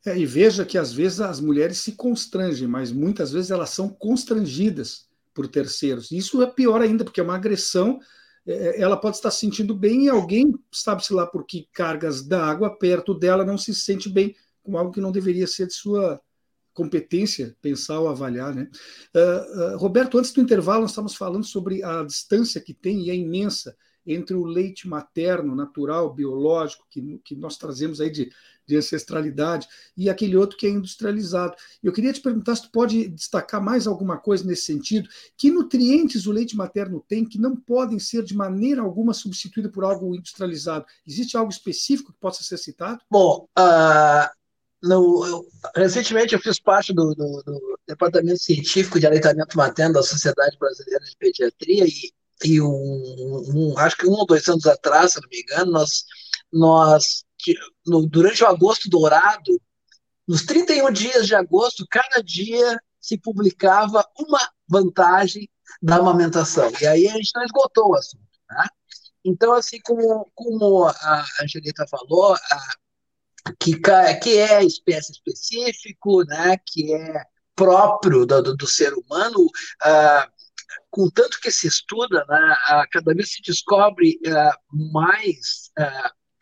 É, 0.06 0.18
e 0.18 0.26
veja 0.26 0.66
que 0.66 0.78
às 0.78 0.92
vezes 0.92 1.22
as 1.22 1.40
mulheres 1.40 1.78
se 1.78 1.92
constrangem, 1.92 2.68
mas 2.68 2.92
muitas 2.92 3.32
vezes 3.32 3.52
elas 3.52 3.70
são 3.70 3.88
constrangidas 3.90 5.08
por 5.34 5.48
terceiros. 5.48 6.12
Isso 6.12 6.42
é 6.42 6.48
pior 6.48 6.82
ainda, 6.82 7.04
porque 7.04 7.20
é 7.20 7.24
uma 7.24 7.36
agressão. 7.36 8.00
É, 8.46 8.54
é 8.54 8.82
ela 8.82 8.98
pode 8.98 9.18
estar 9.18 9.32
se 9.32 9.40
sentindo 9.40 9.76
bem 9.76 10.06
e 10.06 10.10
alguém, 10.10 10.54
sabe-se 10.72 11.14
lá 11.14 11.28
por 11.28 11.46
que 11.46 11.68
cargas 11.72 12.24
d'água 12.24 12.78
perto 12.78 13.14
dela 13.14 13.46
não 13.46 13.58
se 13.58 13.74
sente 13.76 14.10
bem 14.10 14.36
com 14.64 14.78
algo 14.78 14.92
que 14.92 15.02
não 15.02 15.12
deveria 15.12 15.48
ser 15.48 15.68
de 15.68 15.74
sua 15.74 16.20
competência 16.74 17.56
pensar 17.62 18.00
ou 18.00 18.08
avaliar. 18.08 18.56
Né? 18.56 18.70
Uh, 19.16 19.76
uh, 19.76 19.78
Roberto, 19.78 20.18
antes 20.18 20.32
do 20.32 20.42
intervalo, 20.42 20.82
nós 20.82 20.92
estávamos 20.92 21.16
falando 21.16 21.44
sobre 21.44 21.84
a 21.84 22.04
distância 22.04 22.62
que 22.62 22.74
tem, 22.74 23.04
e 23.04 23.10
é 23.10 23.16
imensa, 23.16 23.76
entre 24.06 24.36
o 24.36 24.44
leite 24.44 24.88
materno, 24.88 25.56
natural, 25.56 26.14
biológico, 26.14 26.88
que, 26.90 27.20
que 27.24 27.36
nós 27.36 27.58
trazemos 27.58 28.02
aí 28.02 28.10
de, 28.10 28.32
de 28.72 28.78
ancestralidade, 28.78 29.68
e 29.98 30.10
aquele 30.10 30.38
outro 30.38 30.58
que 30.58 30.66
é 30.66 30.70
industrializado. 30.70 31.56
Eu 31.84 31.92
queria 31.92 32.14
te 32.14 32.22
perguntar 32.22 32.56
se 32.56 32.64
tu 32.64 32.72
pode 32.72 33.10
destacar 33.10 33.62
mais 33.62 33.86
alguma 33.86 34.18
coisa 34.18 34.46
nesse 34.46 34.64
sentido. 34.64 35.10
Que 35.38 35.52
nutrientes 35.52 36.26
o 36.26 36.32
leite 36.32 36.56
materno 36.56 37.04
tem 37.06 37.26
que 37.26 37.38
não 37.38 37.56
podem 37.56 38.00
ser 38.00 38.24
de 38.24 38.36
maneira 38.36 38.82
alguma 38.82 39.14
substituídos 39.14 39.72
por 39.72 39.84
algo 39.84 40.16
industrializado? 40.16 40.86
Existe 41.06 41.36
algo 41.36 41.52
específico 41.52 42.14
que 42.14 42.20
possa 42.20 42.44
ser 42.44 42.58
citado? 42.58 43.02
Bom, 43.10 43.48
uh, 43.60 44.30
no, 44.82 45.26
eu, 45.26 45.46
recentemente 45.76 46.34
eu 46.34 46.40
fiz 46.40 46.60
parte 46.60 46.94
do, 46.94 47.14
do, 47.14 47.44
do, 47.44 47.80
Departamento 47.88 48.40
Científico 48.40 49.00
de 49.00 49.06
Aleitamento 49.06 49.58
Materno 49.58 49.96
da 49.96 50.04
Sociedade 50.04 50.58
Brasileira 50.58 51.04
de 51.04 51.18
Pediatria 51.18 51.86
e 51.86 52.14
e 52.44 52.60
um, 52.60 53.44
um, 53.54 53.78
acho 53.78 53.98
que 53.98 54.08
um 54.08 54.14
ou 54.14 54.26
dois 54.26 54.48
anos 54.48 54.66
atrás, 54.66 55.14
se 55.14 55.22
não 55.22 55.30
me 55.30 55.42
engano, 55.42 55.72
nós, 55.72 56.06
nós 56.52 57.24
no, 57.86 58.08
durante 58.08 58.44
o 58.44 58.48
agosto 58.48 58.90
dourado, 58.90 59.62
nos 60.28 60.44
31 60.44 60.92
dias 60.92 61.28
de 61.28 61.36
agosto, 61.36 61.86
cada 61.90 62.22
dia 62.22 62.80
se 63.00 63.18
publicava 63.18 64.06
uma 64.18 64.40
vantagem 64.68 65.50
da 65.82 65.98
amamentação. 65.98 66.72
E 66.80 66.88
aí 66.88 67.08
a 67.08 67.14
gente 67.14 67.32
não 67.36 67.44
esgotou 67.44 67.90
o 67.90 67.96
assunto. 67.96 68.24
Né? 68.50 68.66
Então, 69.26 69.54
assim 69.54 69.80
como, 69.84 70.32
como 70.36 70.86
a 70.88 71.26
Angelita 71.42 71.86
falou, 71.88 72.34
a, 72.36 72.60
que, 73.60 73.80
que 74.22 74.38
é 74.38 74.64
espécie 74.64 75.12
específico, 75.12 76.24
né, 76.26 76.58
que 76.66 76.94
é 76.94 77.24
próprio 77.56 78.26
do, 78.26 78.42
do, 78.42 78.56
do 78.56 78.68
ser 78.68 78.94
humano, 78.94 79.46
uh, 79.46 80.32
com 80.90 81.10
tanto 81.10 81.40
que 81.40 81.52
se 81.52 81.68
estuda, 81.68 82.26
né, 82.28 82.56
cada 82.92 83.14
vez 83.14 83.34
se 83.34 83.42
descobre 83.42 84.20
mais 84.70 85.72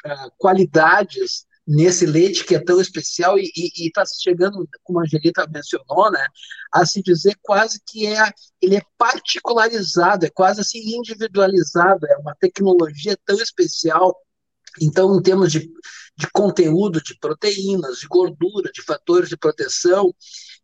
uh, 0.05 0.31
qualidades 0.37 1.45
nesse 1.69 2.03
leite 2.03 2.43
que 2.43 2.55
é 2.55 2.59
tão 2.59 2.81
especial 2.81 3.37
e 3.37 3.51
está 3.77 4.03
chegando, 4.19 4.67
como 4.83 4.99
a 4.99 5.03
Angelita 5.03 5.47
mencionou, 5.53 6.11
né, 6.11 6.25
a 6.73 6.83
se 6.83 6.99
dizer 7.03 7.37
quase 7.43 7.79
que 7.85 8.07
é, 8.07 8.31
ele 8.59 8.75
é 8.75 8.81
particularizado, 8.97 10.25
é 10.25 10.31
quase 10.31 10.61
assim 10.61 10.79
individualizado, 10.97 12.07
é 12.07 12.17
uma 12.17 12.35
tecnologia 12.39 13.15
tão 13.23 13.37
especial. 13.37 14.17
Então, 14.81 15.15
em 15.15 15.21
termos 15.21 15.51
de, 15.51 15.69
de 16.17 16.27
conteúdo, 16.33 17.03
de 17.03 17.15
proteínas, 17.19 17.99
de 17.99 18.07
gordura, 18.07 18.71
de 18.73 18.81
fatores 18.81 19.29
de 19.29 19.37
proteção, 19.37 20.11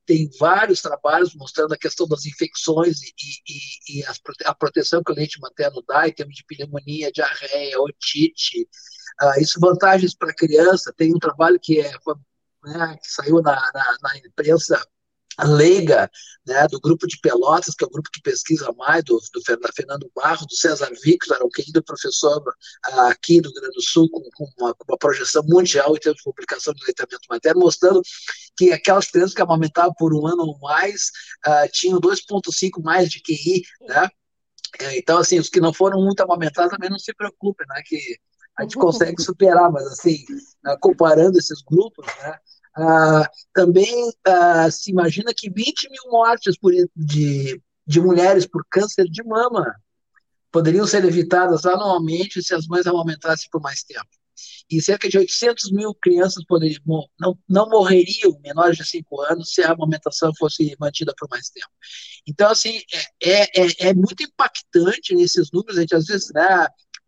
tem 0.06 0.30
vários 0.40 0.82
trabalhos 0.82 1.34
mostrando 1.36 1.74
a 1.74 1.78
questão 1.78 2.08
das 2.08 2.26
infecções 2.26 3.02
e, 3.02 3.14
e, 3.50 4.00
e 4.00 4.04
a 4.46 4.54
proteção 4.54 5.04
que 5.04 5.12
o 5.12 5.16
leite 5.16 5.40
materno 5.40 5.84
dá 5.88 6.08
em 6.08 6.14
termos 6.14 6.36
de 6.36 6.44
pneumonia, 6.46 7.12
diarreia, 7.12 7.82
otite. 7.82 8.68
Uh, 9.22 9.42
isso 9.42 9.60
vantagens 9.60 10.16
para 10.16 10.32
a 10.32 10.36
criança. 10.36 10.94
Tem 10.96 11.14
um 11.14 11.20
trabalho 11.20 11.60
que, 11.62 11.80
é, 11.80 11.92
né, 12.66 12.98
que 13.02 13.12
saiu 13.12 13.42
na, 13.42 13.56
na, 13.74 13.98
na 14.02 14.18
imprensa 14.18 14.80
leiga 15.44 16.10
né, 16.46 16.68
do 16.68 16.80
grupo 16.80 17.08
de 17.08 17.18
Pelotas, 17.20 17.76
que 17.76 17.84
é 17.84 17.88
o 17.88 17.90
grupo 17.90 18.10
que 18.12 18.22
pesquisa 18.22 18.72
mais, 18.78 19.04
do, 19.04 19.20
do 19.34 19.42
Fernando 19.42 20.10
Barro, 20.16 20.46
do 20.46 20.56
César 20.56 20.90
Victor, 21.04 21.38
um 21.44 21.50
querido 21.50 21.84
professor 21.84 22.42
uh, 22.42 23.00
aqui 23.02 23.42
do 23.42 23.50
Rio 23.50 23.62
Grande 23.62 23.76
do 23.76 23.82
Sul, 23.82 24.10
com, 24.10 24.22
com, 24.36 24.48
uma, 24.58 24.74
com, 24.74 24.86
uma, 24.88 24.98
projeção 24.98 25.44
mundial 25.48 25.96
em 25.96 26.00
termos 26.00 26.18
de 26.18 26.24
publicação 26.24 26.74
de 26.74 26.84
leitamento 26.86 27.28
materno, 27.30 27.62
mostrando 27.62 28.02
que 28.56 28.72
aquelas 28.72 29.10
crianças 29.10 29.34
que 29.34 29.42
amamentavam 29.42 29.94
por 29.98 30.14
um 30.14 30.28
ano 30.28 30.44
ou 30.44 30.60
mais 30.60 31.10
uh, 31.48 31.70
tinham 31.72 32.00
2,5 32.00 32.84
mais 32.84 33.10
de 33.10 33.22
QI, 33.22 33.64
né? 33.82 34.10
É, 34.80 34.98
então, 34.98 35.18
assim, 35.18 35.40
os 35.40 35.50
que 35.50 35.62
não 35.62 35.74
foram 35.74 36.02
muito 36.02 36.22
amamentados 36.22 36.72
também 36.72 36.90
não 36.90 37.00
se 37.00 37.14
preocupem, 37.14 37.66
né? 37.70 37.82
Que 37.86 38.18
a 38.58 38.64
gente 38.64 38.78
consegue 38.78 39.22
superar, 39.22 39.72
mas 39.72 39.86
assim, 39.88 40.24
uh, 40.68 40.78
comparando 40.80 41.38
esses 41.38 41.62
grupos, 41.62 42.06
né? 42.06 42.38
Ah, 42.78 43.30
também 43.54 44.12
ah, 44.26 44.70
se 44.70 44.92
imagina 44.92 45.34
que 45.36 45.50
20 45.50 45.90
mil 45.90 46.12
mortes 46.12 46.58
por, 46.58 46.74
de, 46.96 47.62
de 47.88 48.02
mulheres 48.02 48.46
por 48.46 48.66
câncer 48.70 49.06
de 49.06 49.24
mama 49.24 49.76
poderiam 50.52 50.86
ser 50.88 51.04
evitadas 51.06 51.66
anualmente 51.66 52.42
se 52.42 52.54
as 52.54 52.68
mães 52.68 52.88
aumentassem 52.88 53.50
por 53.52 53.62
mais 53.62 53.84
tempo. 53.84 54.08
E 54.70 54.82
cerca 54.82 55.08
de 55.08 55.18
800 55.18 55.72
mil 55.72 55.94
crianças 55.94 56.44
poderiam, 56.46 56.82
não, 57.20 57.38
não 57.48 57.70
morreriam 57.70 58.38
menores 58.42 58.78
de 58.78 58.86
5 58.86 59.22
anos 59.22 59.54
se 59.54 59.62
a 59.62 59.72
amamentação 59.72 60.32
fosse 60.38 60.76
mantida 60.80 61.14
por 61.18 61.30
mais 61.30 61.50
tempo. 61.50 61.70
Então, 62.28 62.50
assim, 62.50 62.80
é, 63.22 63.62
é, 63.62 63.90
é 63.90 63.94
muito 63.94 64.24
impactante 64.24 65.14
nesses 65.14 65.52
números, 65.52 65.78
a 65.78 65.82
gente 65.82 65.96
às 65.96 66.06
vezes 66.06 66.32
né, 66.34 66.68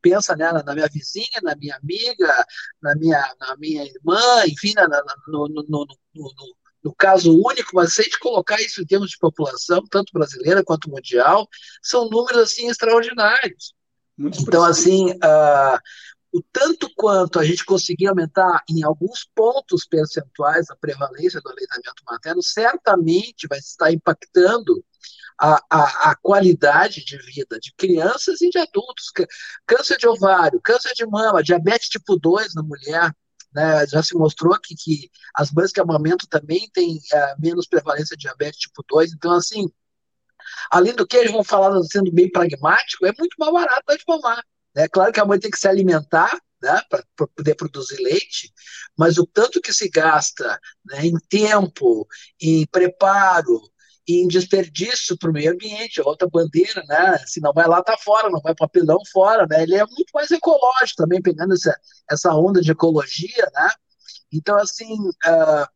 pensa 0.09 0.35
nela, 0.35 0.63
na 0.63 0.73
minha 0.73 0.87
vizinha, 0.87 1.41
na 1.43 1.55
minha 1.55 1.75
amiga, 1.75 2.45
na 2.81 2.95
minha, 2.95 3.35
na 3.39 3.57
minha 3.57 3.83
irmã, 3.83 4.45
enfim, 4.45 4.73
na, 4.75 4.87
na, 4.87 5.03
no, 5.27 5.47
no, 5.47 5.63
no, 5.67 5.87
no, 6.15 6.31
no 6.83 6.95
caso 6.95 7.31
único, 7.33 7.71
mas 7.73 7.93
se 7.93 8.01
a 8.01 8.03
gente 8.03 8.19
colocar 8.19 8.61
isso 8.61 8.81
em 8.81 8.85
termos 8.85 9.09
de 9.09 9.17
população, 9.17 9.83
tanto 9.89 10.13
brasileira 10.13 10.63
quanto 10.63 10.89
mundial, 10.89 11.47
são 11.81 12.09
números 12.09 12.41
assim 12.41 12.69
extraordinários. 12.69 13.73
Muito 14.17 14.41
então, 14.41 14.63
assim, 14.63 15.11
uh, 15.11 15.79
o 16.33 16.41
tanto 16.51 16.89
quanto 16.95 17.39
a 17.39 17.45
gente 17.45 17.65
conseguir 17.65 18.07
aumentar 18.07 18.63
em 18.69 18.83
alguns 18.83 19.27
pontos 19.33 19.85
percentuais 19.85 20.69
a 20.69 20.75
prevalência 20.75 21.41
do 21.41 21.49
aleitamento 21.49 22.03
materno, 22.05 22.43
certamente 22.43 23.47
vai 23.47 23.59
estar 23.59 23.91
impactando 23.91 24.83
a, 25.39 25.63
a, 25.69 26.11
a, 26.11 26.15
qualidade 26.15 27.05
de 27.05 27.17
vida 27.17 27.59
de 27.59 27.71
crianças 27.77 28.41
e 28.41 28.49
de 28.49 28.57
adultos. 28.57 29.11
Câncer 29.65 29.97
de 29.97 30.07
ovário, 30.07 30.59
câncer 30.61 30.93
de 30.93 31.05
mama, 31.05 31.43
diabetes 31.43 31.89
tipo 31.89 32.17
2 32.17 32.55
na 32.55 32.63
mulher, 32.63 33.11
né, 33.53 33.87
já 33.87 34.03
se 34.03 34.15
mostrou 34.15 34.59
que, 34.59 34.75
que 34.75 35.09
as 35.33 35.51
mães 35.51 35.71
que 35.71 35.79
amamentam 35.79 36.27
também 36.29 36.69
têm 36.73 36.97
uh, 36.97 37.39
menos 37.41 37.67
prevalência 37.67 38.17
de 38.17 38.21
diabetes 38.21 38.59
tipo 38.59 38.83
2. 38.87 39.13
Então, 39.13 39.31
assim, 39.31 39.67
além 40.71 40.93
do 40.93 41.07
que, 41.07 41.17
eles 41.17 41.31
vão 41.31 41.43
falar 41.43 41.81
sendo 41.83 42.11
bem 42.11 42.29
pragmático, 42.29 43.05
é 43.05 43.13
muito 43.17 43.35
mais 43.39 43.53
barato 43.53 43.97
de 43.97 44.03
mamar. 44.07 44.43
É 44.77 44.87
claro 44.87 45.11
que 45.11 45.19
a 45.19 45.25
mãe 45.25 45.39
tem 45.39 45.51
que 45.51 45.59
se 45.59 45.67
alimentar, 45.67 46.31
né, 46.61 46.81
para 46.89 47.03
poder 47.35 47.55
produzir 47.55 47.97
leite, 48.01 48.51
mas 48.97 49.17
o 49.17 49.25
tanto 49.25 49.61
que 49.61 49.73
se 49.73 49.89
gasta 49.89 50.59
né, 50.85 51.05
em 51.05 51.17
tempo, 51.29 52.07
em 52.41 52.65
preparo, 52.67 53.61
em 54.07 54.27
desperdício 54.27 55.17
para 55.17 55.29
o 55.29 55.33
meio 55.33 55.51
ambiente, 55.51 56.01
outra 56.01 56.29
bandeira, 56.29 56.81
né? 56.87 57.17
Se 57.25 57.41
não 57.41 57.51
vai 57.51 57.67
lá, 57.67 57.83
tá 57.83 57.97
fora, 57.97 58.29
não 58.29 58.39
vai 58.39 58.55
papelão 58.55 58.99
fora, 59.11 59.45
né? 59.49 59.63
Ele 59.63 59.75
é 59.75 59.85
muito 59.85 60.11
mais 60.13 60.31
ecológico 60.31 60.95
também, 60.95 61.21
pegando 61.21 61.53
essa, 61.53 61.77
essa 62.09 62.33
onda 62.33 62.61
de 62.61 62.71
ecologia, 62.71 63.51
né? 63.53 63.69
Então, 64.31 64.57
assim, 64.57 65.09
uh, 65.09 65.67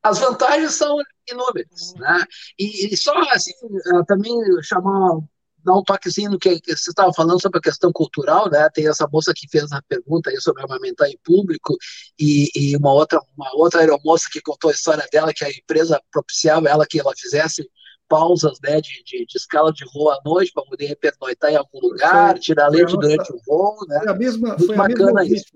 as 0.00 0.18
vantagens 0.20 0.74
são 0.74 0.96
inúmeras, 1.28 1.94
né? 1.96 2.24
E, 2.56 2.94
e 2.94 2.96
só, 2.96 3.18
assim, 3.30 3.52
uh, 3.94 4.04
também 4.06 4.32
chamar 4.62 5.18
dar 5.64 5.74
um 5.74 5.82
toquezinho 5.82 6.30
no 6.30 6.38
que, 6.38 6.60
você 6.66 6.90
estava 6.90 7.12
falando 7.12 7.40
sobre 7.40 7.58
a 7.58 7.62
questão 7.62 7.92
cultural, 7.92 8.50
né? 8.50 8.68
Tem 8.70 8.88
essa 8.88 9.08
moça 9.12 9.32
que 9.34 9.48
fez 9.48 9.70
a 9.72 9.82
pergunta 9.82 10.30
aí 10.30 10.40
sobre 10.40 10.62
amamentar 10.62 11.08
em 11.08 11.18
público 11.24 11.76
e, 12.18 12.50
e, 12.54 12.76
uma 12.76 12.92
outra 12.92 13.20
uma 13.36 13.50
outra 13.54 13.80
aeromoça 13.80 14.28
que 14.30 14.40
contou 14.40 14.70
a 14.70 14.74
história 14.74 15.06
dela 15.12 15.32
que 15.34 15.44
a 15.44 15.50
empresa 15.50 16.00
propiciava 16.10 16.68
ela 16.68 16.86
que 16.86 16.98
ela 16.98 17.12
fizesse 17.16 17.68
pausas 18.12 18.58
né, 18.62 18.78
de, 18.78 19.02
de, 19.04 19.24
de 19.24 19.38
escala 19.38 19.72
de 19.72 19.86
voo 19.90 20.10
à 20.10 20.20
noite 20.22 20.52
para 20.52 20.62
poder 20.64 20.94
pernoitar 20.96 21.50
em 21.50 21.56
algum 21.56 21.80
lugar, 21.80 22.32
foi, 22.32 22.40
tirar 22.40 22.68
leite 22.68 22.94
durante 22.94 23.32
o 23.32 23.40
voo. 23.46 23.74
Né? 23.88 24.00
Foi 24.00 24.08
a 24.08 24.14
mesma, 24.14 24.48
muito 24.48 24.66
foi 24.66 24.76
bacana 24.76 25.22
a 25.22 25.24
mesma 25.24 25.34
isso. 25.34 25.46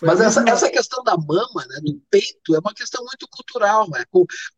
Mas 0.00 0.20
essa, 0.20 0.40
mesma... 0.40 0.56
essa 0.56 0.70
questão 0.70 1.02
da 1.02 1.16
mama, 1.16 1.66
né, 1.68 1.80
do 1.82 2.00
peito, 2.08 2.54
é 2.54 2.60
uma 2.60 2.72
questão 2.72 3.02
muito 3.04 3.26
cultural, 3.28 3.90
né? 3.90 4.04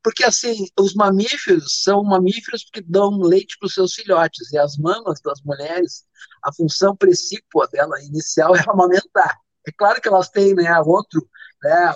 porque 0.02 0.24
assim, 0.24 0.66
os 0.78 0.92
mamíferos 0.92 1.82
são 1.82 2.04
mamíferos 2.04 2.68
que 2.70 2.82
dão 2.82 3.18
leite 3.22 3.56
para 3.58 3.66
os 3.68 3.72
seus 3.72 3.94
filhotes, 3.94 4.52
e 4.52 4.58
as 4.58 4.76
mamas 4.76 5.18
das 5.24 5.40
mulheres, 5.42 6.04
a 6.44 6.52
função 6.52 6.94
precípua 6.94 7.66
dela 7.68 7.98
inicial 8.02 8.54
é 8.56 8.62
amamentar. 8.68 9.38
É 9.66 9.72
claro 9.72 10.02
que 10.02 10.08
elas 10.08 10.28
têm 10.28 10.54
né, 10.54 10.78
outro, 10.80 11.26
né, 11.62 11.94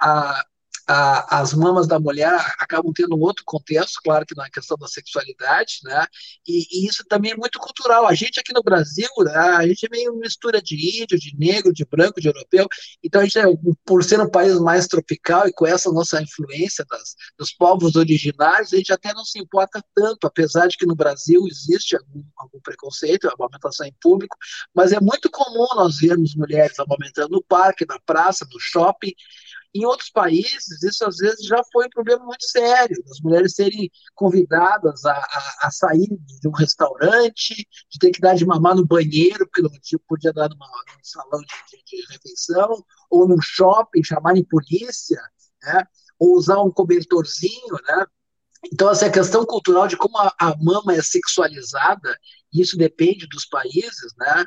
a, 0.00 0.44
a, 0.90 1.40
as 1.40 1.54
mamas 1.54 1.86
da 1.86 2.00
mulher 2.00 2.34
acabam 2.58 2.92
tendo 2.92 3.14
um 3.14 3.20
outro 3.20 3.44
contexto, 3.46 4.00
claro 4.02 4.26
que 4.26 4.34
na 4.34 4.50
questão 4.50 4.76
da 4.76 4.88
sexualidade, 4.88 5.78
né? 5.84 6.04
E, 6.44 6.66
e, 6.68 6.88
isso 6.88 7.04
também 7.08 7.30
é 7.30 7.36
muito 7.36 7.60
cultural. 7.60 8.08
A 8.08 8.14
gente 8.14 8.40
aqui 8.40 8.52
no 8.52 8.60
Brasil, 8.60 9.08
né, 9.20 9.36
a 9.36 9.64
gente 9.68 9.86
é 9.86 9.88
meio 9.88 10.16
mistura 10.16 10.60
de 10.60 11.00
índio, 11.00 11.16
de 11.16 11.36
negro, 11.38 11.72
de 11.72 11.84
branco, 11.84 12.20
de 12.20 12.26
europeu. 12.26 12.66
Então 13.04 13.20
a 13.20 13.24
gente, 13.24 13.38
é, 13.38 13.44
por 13.84 14.02
ser 14.02 14.18
um 14.20 14.28
país 14.28 14.58
mais 14.58 14.88
tropical 14.88 15.46
e 15.46 15.52
com 15.52 15.64
essa 15.64 15.92
nossa 15.92 16.20
influência 16.20 16.84
das, 16.90 17.14
dos 17.38 17.52
povos 17.52 17.94
originários, 17.94 18.72
a 18.72 18.76
gente 18.76 18.92
até 18.92 19.14
não 19.14 19.24
se 19.24 19.38
importa 19.38 19.80
tanto, 19.94 20.26
apesar 20.26 20.66
de 20.66 20.76
que 20.76 20.86
no 20.86 20.96
Brasil 20.96 21.46
existe 21.46 21.96
algum, 21.96 22.24
algum 22.36 22.60
preconceito, 22.60 23.28
a 23.28 23.34
amamentação 23.38 23.86
em 23.86 23.94
público, 24.00 24.36
mas 24.74 24.90
é 24.90 24.98
muito 24.98 25.30
comum 25.30 25.68
nós 25.76 25.98
vermos 25.98 26.34
mulheres 26.34 26.80
amamentando 26.80 27.28
no 27.30 27.44
parque, 27.44 27.86
na 27.86 27.98
praça, 28.00 28.44
no 28.52 28.58
shopping. 28.58 29.12
Em 29.72 29.84
outros 29.86 30.10
países, 30.10 30.82
isso 30.82 31.04
às 31.04 31.18
vezes 31.18 31.46
já 31.46 31.62
foi 31.72 31.86
um 31.86 31.90
problema 31.90 32.24
muito 32.24 32.44
sério, 32.44 33.00
as 33.08 33.20
mulheres 33.20 33.54
serem 33.54 33.88
convidadas 34.14 35.04
a, 35.04 35.12
a, 35.12 35.68
a 35.68 35.70
sair 35.70 36.08
de 36.08 36.48
um 36.48 36.52
restaurante, 36.52 37.54
de 37.88 37.98
ter 38.00 38.10
que 38.10 38.20
dar 38.20 38.34
de 38.34 38.44
mamar 38.44 38.74
no 38.74 38.84
banheiro, 38.84 39.46
porque 39.46 39.62
não 39.62 39.70
podia 40.08 40.32
dar 40.32 40.48
numa, 40.48 40.66
num 40.66 41.04
salão 41.04 41.40
de, 41.40 41.46
de, 41.76 41.84
de 41.84 42.12
refeição, 42.12 42.84
ou 43.08 43.28
num 43.28 43.40
shopping, 43.40 44.02
chamarem 44.02 44.44
polícia, 44.44 45.20
né? 45.62 45.84
ou 46.18 46.36
usar 46.36 46.60
um 46.60 46.70
cobertorzinho, 46.70 47.76
né? 47.88 48.06
Então, 48.72 48.90
essa 48.90 49.08
questão 49.08 49.46
cultural 49.46 49.88
de 49.88 49.96
como 49.96 50.18
a, 50.18 50.34
a, 50.38 50.54
mama 50.58 50.92
é 50.94 51.00
sexualizada, 51.00 52.14
isso 52.52 52.76
depende 52.76 53.26
dos 53.26 53.46
países, 53.46 54.12
né? 54.18 54.44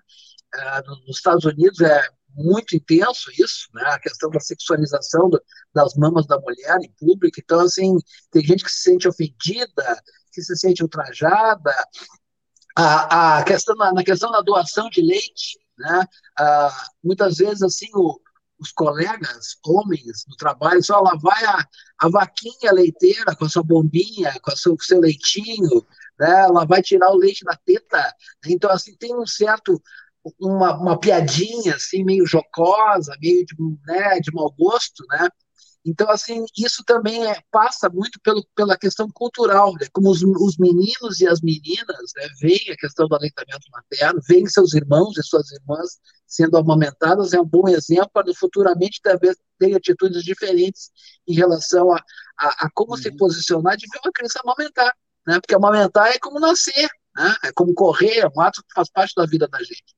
Uh, 0.56 1.08
nos 1.08 1.18
Estados 1.18 1.46
Unidos 1.46 1.82
é 1.82 2.08
muito 2.36 2.76
intenso 2.76 3.32
isso, 3.38 3.70
né? 3.74 3.84
A 3.86 4.00
questão 4.00 4.30
da 4.30 4.40
sexualização 4.40 5.30
do, 5.30 5.42
das 5.74 5.96
mamas 5.96 6.26
da 6.26 6.40
mulher 6.40 6.78
em 6.82 6.92
público. 6.92 7.40
Então, 7.40 7.60
assim, 7.60 7.98
tem 8.32 8.44
gente 8.44 8.64
que 8.64 8.72
se 8.72 8.82
sente 8.82 9.08
ofendida, 9.08 10.02
que 10.32 10.42
se 10.42 10.56
sente 10.56 10.84
ultrajada. 10.84 11.74
A, 12.76 13.38
a 13.38 13.44
questão 13.44 13.76
na, 13.76 13.94
na 13.94 14.04
questão 14.04 14.32
da 14.32 14.42
doação 14.42 14.90
de 14.90 15.02
leite, 15.02 15.60
né? 15.78 16.08
Muitas 17.04 17.38
vezes, 17.38 17.62
assim, 17.62 17.90
o, 17.94 18.20
os 18.60 18.72
colegas, 18.72 19.58
homens 19.66 20.26
do 20.28 20.36
trabalho, 20.38 20.84
só 20.84 21.00
lá 21.02 21.16
vai 21.22 21.44
a, 21.46 21.68
a 22.00 22.10
vaquinha 22.10 22.72
leiteira 22.72 23.36
com 23.36 23.46
a 23.46 23.50
sua 23.50 23.64
bombinha, 23.64 24.34
com, 24.42 24.52
a 24.52 24.56
seu, 24.56 24.76
com 24.76 24.82
o 24.82 24.86
seu 24.86 25.00
leitinho, 25.00 25.86
né? 26.18 26.42
ela 26.42 26.66
vai 26.66 26.82
tirar 26.82 27.12
o 27.12 27.18
leite 27.18 27.44
da 27.44 27.56
teta. 27.56 28.16
Então, 28.48 28.72
assim, 28.72 28.96
tem 28.96 29.16
um 29.16 29.26
certo 29.26 29.82
uma, 30.40 30.76
uma 30.78 31.00
piadinha 31.00 31.76
assim 31.76 32.04
meio 32.04 32.26
jocosa, 32.26 33.16
meio 33.22 33.46
de, 33.46 33.56
né, 33.86 34.20
de 34.20 34.34
mau 34.34 34.52
gosto, 34.58 35.04
né? 35.10 35.28
Então, 35.86 36.10
assim, 36.10 36.46
isso 36.58 36.82
também 36.86 37.30
é, 37.30 37.42
passa 37.52 37.90
muito 37.90 38.18
pelo, 38.24 38.46
pela 38.56 38.78
questão 38.78 39.10
cultural, 39.14 39.74
né? 39.74 39.86
como 39.92 40.10
os, 40.10 40.24
os 40.24 40.58
meninos 40.58 41.20
e 41.20 41.28
as 41.28 41.42
meninas 41.42 42.12
né, 42.16 42.28
veem 42.42 42.72
a 42.72 42.78
questão 42.78 43.06
do 43.06 43.16
aleitamento 43.16 43.70
materno, 43.70 44.22
veem 44.28 44.48
seus 44.48 44.74
irmãos 44.74 45.18
e 45.18 45.24
suas 45.24 45.52
irmãs 45.52 46.00
sendo 46.26 46.58
amamentadas, 46.58 47.34
é 47.34 47.40
um 47.40 47.46
bom 47.46 47.68
exemplo 47.68 48.10
para 48.14 48.34
futuramente 48.34 49.02
talvez 49.04 49.36
ter 49.60 49.76
atitudes 49.76 50.24
diferentes 50.24 50.90
em 51.28 51.34
relação 51.34 51.92
a, 51.92 52.02
a, 52.40 52.66
a 52.66 52.70
como 52.74 52.92
uhum. 52.92 52.98
se 52.98 53.12
posicionar 53.18 53.76
de 53.76 53.86
ver 53.92 54.00
uma 54.06 54.12
criança 54.14 54.40
amamentar, 54.42 54.94
né? 55.28 55.40
porque 55.42 55.54
amamentar 55.54 56.08
é 56.08 56.18
como 56.18 56.40
nascer, 56.40 56.90
né? 57.14 57.36
é 57.44 57.52
como 57.52 57.74
correr, 57.74 58.20
é 58.20 58.28
um 58.28 58.40
ato 58.40 58.64
que 58.64 58.74
faz 58.74 58.90
parte 58.90 59.14
da 59.16 59.26
vida 59.26 59.50
da 59.50 59.60
gente. 59.60 59.94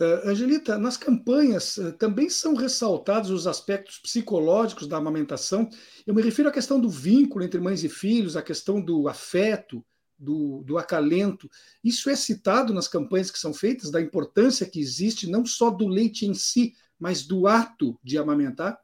Uh, 0.00 0.28
Angelita, 0.28 0.78
nas 0.78 0.96
campanhas 0.96 1.76
uh, 1.76 1.92
também 1.92 2.28
são 2.28 2.54
ressaltados 2.54 3.30
os 3.30 3.46
aspectos 3.46 3.98
psicológicos 3.98 4.88
da 4.88 4.96
amamentação. 4.96 5.68
Eu 6.06 6.14
me 6.14 6.22
refiro 6.22 6.48
à 6.48 6.52
questão 6.52 6.80
do 6.80 6.88
vínculo 6.88 7.44
entre 7.44 7.60
mães 7.60 7.84
e 7.84 7.88
filhos, 7.88 8.36
à 8.36 8.42
questão 8.42 8.80
do 8.80 9.06
afeto, 9.06 9.84
do, 10.18 10.62
do 10.62 10.78
acalento. 10.78 11.48
Isso 11.82 12.08
é 12.08 12.16
citado 12.16 12.72
nas 12.72 12.88
campanhas 12.88 13.30
que 13.30 13.38
são 13.38 13.52
feitas, 13.52 13.90
da 13.90 14.00
importância 14.00 14.68
que 14.68 14.80
existe 14.80 15.28
não 15.28 15.44
só 15.44 15.70
do 15.70 15.86
leite 15.86 16.26
em 16.26 16.34
si, 16.34 16.74
mas 16.98 17.26
do 17.26 17.46
ato 17.46 17.98
de 18.02 18.16
amamentar? 18.16 18.80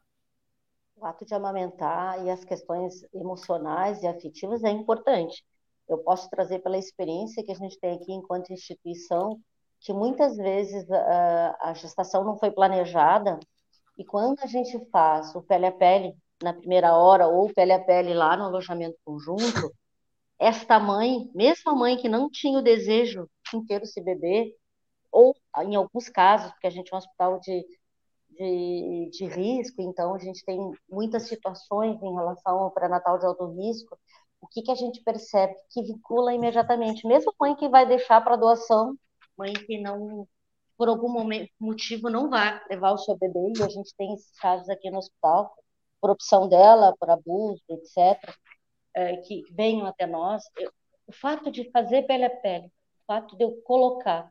O 0.96 1.06
ato 1.06 1.24
de 1.24 1.32
amamentar 1.32 2.24
e 2.26 2.30
as 2.30 2.44
questões 2.44 3.04
emocionais 3.14 4.02
e 4.02 4.06
afetivas 4.06 4.64
é 4.64 4.70
importante. 4.70 5.44
Eu 5.88 5.98
posso 5.98 6.28
trazer 6.28 6.58
pela 6.58 6.76
experiência 6.76 7.42
que 7.42 7.52
a 7.52 7.54
gente 7.54 7.78
tem 7.78 7.94
aqui 7.94 8.12
enquanto 8.12 8.52
instituição 8.52 9.40
que 9.80 9.92
muitas 9.92 10.36
vezes 10.36 10.90
a, 10.90 11.70
a 11.70 11.74
gestação 11.74 12.24
não 12.24 12.38
foi 12.38 12.50
planejada 12.50 13.38
e 13.96 14.04
quando 14.04 14.40
a 14.40 14.46
gente 14.46 14.78
faz 14.90 15.34
o 15.34 15.42
pele 15.42 15.66
a 15.66 15.72
pele 15.72 16.16
na 16.42 16.52
primeira 16.52 16.96
hora 16.96 17.26
ou 17.26 17.52
pele 17.52 17.72
a 17.72 17.84
pele 17.84 18.14
lá 18.14 18.36
no 18.36 18.44
alojamento 18.44 18.96
conjunto, 19.04 19.72
esta 20.38 20.78
mãe, 20.78 21.28
mesmo 21.34 21.70
a 21.70 21.74
mãe 21.74 21.96
que 21.96 22.08
não 22.08 22.30
tinha 22.30 22.58
o 22.58 22.62
desejo 22.62 23.28
de 23.52 23.66
ter 23.66 23.82
esse 23.82 24.00
bebê, 24.00 24.54
ou 25.10 25.34
em 25.62 25.74
alguns 25.74 26.08
casos, 26.08 26.52
porque 26.52 26.68
a 26.68 26.70
gente 26.70 26.92
é 26.92 26.94
um 26.94 26.98
hospital 26.98 27.40
de, 27.40 27.66
de, 28.30 29.10
de 29.12 29.26
risco, 29.26 29.82
então 29.82 30.14
a 30.14 30.18
gente 30.18 30.44
tem 30.44 30.58
muitas 30.88 31.24
situações 31.28 32.00
em 32.00 32.14
relação 32.14 32.58
ao 32.58 32.70
pré-natal 32.70 33.18
de 33.18 33.26
alto 33.26 33.46
risco, 33.56 33.98
o 34.40 34.46
que, 34.46 34.62
que 34.62 34.70
a 34.70 34.76
gente 34.76 35.02
percebe? 35.02 35.54
Que 35.70 35.82
vincula 35.82 36.32
imediatamente, 36.32 37.06
mesmo 37.06 37.32
a 37.32 37.44
mãe 37.44 37.56
que 37.56 37.68
vai 37.68 37.86
deixar 37.86 38.20
para 38.20 38.36
doação 38.36 38.94
mãe 39.38 39.52
que 39.52 39.78
não, 39.78 40.26
por 40.76 40.88
algum 40.88 41.08
momento, 41.08 41.50
motivo, 41.60 42.10
não 42.10 42.28
vai 42.28 42.60
levar 42.68 42.92
o 42.92 42.98
seu 42.98 43.16
bebê, 43.16 43.52
e 43.56 43.62
a 43.62 43.68
gente 43.68 43.94
tem 43.96 44.12
esses 44.14 44.38
casos 44.38 44.68
aqui 44.68 44.90
no 44.90 44.98
hospital, 44.98 45.54
por 46.00 46.10
opção 46.10 46.48
dela, 46.48 46.94
por 46.98 47.08
abuso, 47.08 47.62
etc., 47.68 48.18
é, 48.94 49.16
que 49.18 49.44
venham 49.52 49.86
até 49.86 50.06
nós. 50.06 50.42
Eu, 50.56 50.72
o 51.06 51.12
fato 51.12 51.50
de 51.50 51.70
fazer 51.70 52.02
pele 52.02 52.24
a 52.24 52.30
pele, 52.30 52.66
o 52.66 53.06
fato 53.06 53.36
de 53.36 53.44
eu 53.44 53.60
colocar 53.62 54.30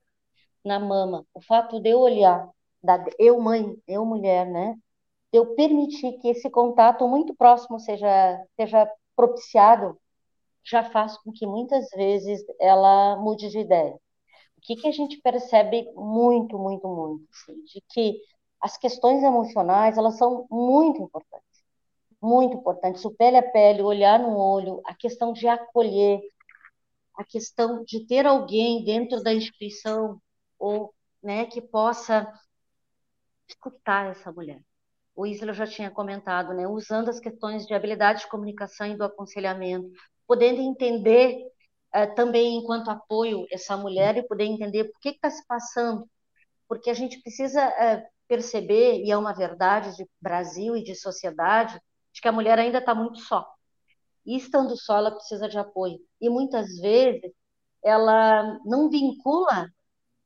na 0.64 0.80
mama, 0.80 1.26
o 1.34 1.42
fato 1.42 1.80
de 1.80 1.90
eu 1.90 2.00
olhar, 2.00 2.50
da, 2.84 3.04
eu 3.18 3.40
mãe, 3.40 3.76
eu 3.88 4.06
mulher, 4.06 4.46
né? 4.46 4.76
De 5.32 5.40
eu 5.40 5.56
permitir 5.56 6.20
que 6.20 6.30
esse 6.30 6.50
contato 6.50 7.08
muito 7.08 7.36
próximo 7.36 7.80
seja, 7.80 8.08
seja 8.56 8.90
propiciado, 9.16 10.00
já 10.64 10.84
faz 10.84 11.18
com 11.18 11.32
que 11.32 11.46
muitas 11.46 11.90
vezes 11.92 12.44
ela 12.60 13.16
mude 13.18 13.50
de 13.50 13.60
ideia 13.60 13.98
que, 14.62 14.76
que 14.76 14.88
a 14.88 14.92
gente 14.92 15.18
percebe 15.22 15.92
muito, 15.96 16.58
muito, 16.58 16.88
muito? 16.88 17.28
Assim, 17.32 17.64
de 17.64 17.82
que 17.90 18.22
as 18.62 18.78
questões 18.78 19.24
emocionais, 19.24 19.98
elas 19.98 20.18
são 20.18 20.48
muito 20.50 21.02
importantes. 21.02 21.64
Muito 22.22 22.58
importantes. 22.58 23.06
O 23.06 23.12
pele 23.12 23.38
a 23.38 23.44
pele, 23.44 23.82
olhar 23.82 24.20
no 24.20 24.36
olho, 24.38 24.82
a 24.86 24.96
questão 24.96 25.32
de 25.32 25.48
acolher, 25.48 26.22
a 27.16 27.24
questão 27.24 27.84
de 27.84 28.06
ter 28.06 28.26
alguém 28.26 28.84
dentro 28.84 29.22
da 29.22 29.34
instituição 29.34 30.20
ou 30.58 30.94
né, 31.22 31.46
que 31.46 31.62
possa 31.62 32.32
escutar 33.48 34.12
essa 34.12 34.32
mulher. 34.32 34.62
O 35.16 35.26
Isla 35.26 35.54
já 35.54 35.66
tinha 35.66 35.90
comentado, 35.90 36.54
né, 36.54 36.68
usando 36.68 37.10
as 37.10 37.20
questões 37.20 37.66
de 37.66 37.74
habilidade 37.74 38.22
de 38.22 38.30
comunicação 38.30 38.88
e 38.88 38.96
do 38.96 39.04
aconselhamento, 39.04 39.92
podendo 40.28 40.62
entender 40.62 41.44
uh, 41.96 42.14
também 42.16 42.58
enquanto 42.58 42.90
apoio 42.90 43.46
essa 43.52 43.78
mulher 43.78 44.18
e 44.18 44.28
poder 44.28 44.46
entender 44.46 44.86
por 44.86 45.00
que 45.00 45.10
está 45.10 45.30
se 45.30 45.46
passando, 45.48 46.08
porque 46.68 46.90
a 46.90 46.94
gente 46.94 47.22
precisa 47.22 47.68
uh, 47.68 48.04
perceber, 48.28 49.04
e 49.04 49.12
é 49.12 49.18
uma 49.18 49.34
verdade 49.34 49.96
de 49.96 50.08
Brasil 50.22 50.76
e 50.76 50.84
de 50.84 50.96
sociedade, 50.96 51.80
de 52.14 52.22
que 52.22 52.28
a 52.28 52.32
mulher 52.32 52.60
ainda 52.60 52.80
está 52.80 52.94
muito 52.94 53.20
só. 53.20 53.48
E 54.26 54.36
estando 54.36 54.76
só, 54.76 54.98
ela 54.98 55.12
precisa 55.12 55.48
de 55.48 55.58
apoio. 55.58 56.00
E 56.20 56.30
muitas 56.30 56.78
vezes 56.80 57.32
ela 57.84 58.60
não 58.66 58.90
vincula, 58.90 59.70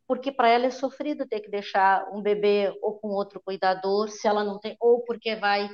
porque 0.08 0.32
para 0.32 0.50
ela 0.50 0.66
é 0.66 0.72
sofrido 0.72 1.28
ter 1.28 1.42
que 1.42 1.50
deixar 1.50 2.10
um 2.12 2.22
bebê 2.22 2.74
ou 2.82 3.00
com 3.00 3.10
outro 3.10 3.42
cuidador, 3.44 4.10
se 4.10 4.28
ela 4.28 4.44
não 4.44 4.60
tem, 4.60 4.76
ou 4.80 5.04
porque 5.06 5.36
vai 5.36 5.70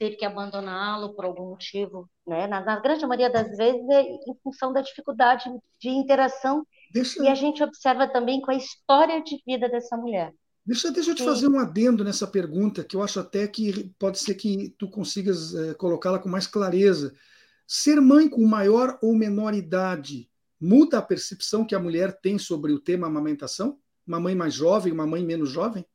teve 0.00 0.16
que 0.16 0.24
abandoná-lo 0.24 1.14
por 1.14 1.26
algum 1.26 1.50
motivo, 1.50 2.08
né? 2.26 2.46
Na, 2.46 2.64
na, 2.64 2.80
grande 2.80 3.06
maioria 3.06 3.30
das 3.30 3.54
vezes 3.54 3.86
é 3.90 4.00
em 4.00 4.34
função 4.42 4.72
da 4.72 4.80
dificuldade 4.80 5.44
de 5.78 5.90
interação 5.90 6.66
deixa... 6.90 7.22
e 7.22 7.28
a 7.28 7.34
gente 7.34 7.62
observa 7.62 8.08
também 8.08 8.40
com 8.40 8.50
a 8.50 8.54
história 8.54 9.22
de 9.22 9.36
vida 9.46 9.68
dessa 9.68 9.98
mulher. 9.98 10.32
Deixa, 10.64 10.90
deixa 10.90 11.10
eu 11.10 11.14
te 11.14 11.22
fazer 11.22 11.48
um 11.48 11.58
adendo 11.58 12.02
nessa 12.02 12.26
pergunta 12.26 12.82
que 12.82 12.96
eu 12.96 13.02
acho 13.02 13.20
até 13.20 13.46
que 13.46 13.92
pode 13.98 14.18
ser 14.18 14.34
que 14.36 14.74
tu 14.78 14.88
consigas 14.88 15.54
é, 15.54 15.74
colocá-la 15.74 16.18
com 16.18 16.30
mais 16.30 16.46
clareza. 16.46 17.14
Ser 17.66 18.00
mãe 18.00 18.26
com 18.26 18.46
maior 18.46 18.98
ou 19.02 19.14
menor 19.14 19.52
idade 19.52 20.30
muda 20.58 20.98
a 20.98 21.02
percepção 21.02 21.64
que 21.64 21.74
a 21.74 21.78
mulher 21.78 22.18
tem 22.22 22.38
sobre 22.38 22.72
o 22.72 22.80
tema 22.80 23.06
amamentação? 23.06 23.78
Uma 24.06 24.18
mãe 24.18 24.34
mais 24.34 24.54
jovem, 24.54 24.92
uma 24.92 25.06
mãe 25.06 25.22
menos 25.22 25.50
jovem? 25.50 25.82
O 25.82 25.86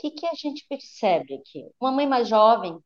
que, 0.00 0.12
que 0.12 0.26
a 0.26 0.34
gente 0.34 0.64
percebe 0.68 1.34
aqui? 1.34 1.68
Uma 1.80 1.90
mãe 1.90 2.06
mais 2.06 2.28
jovem, 2.28 2.78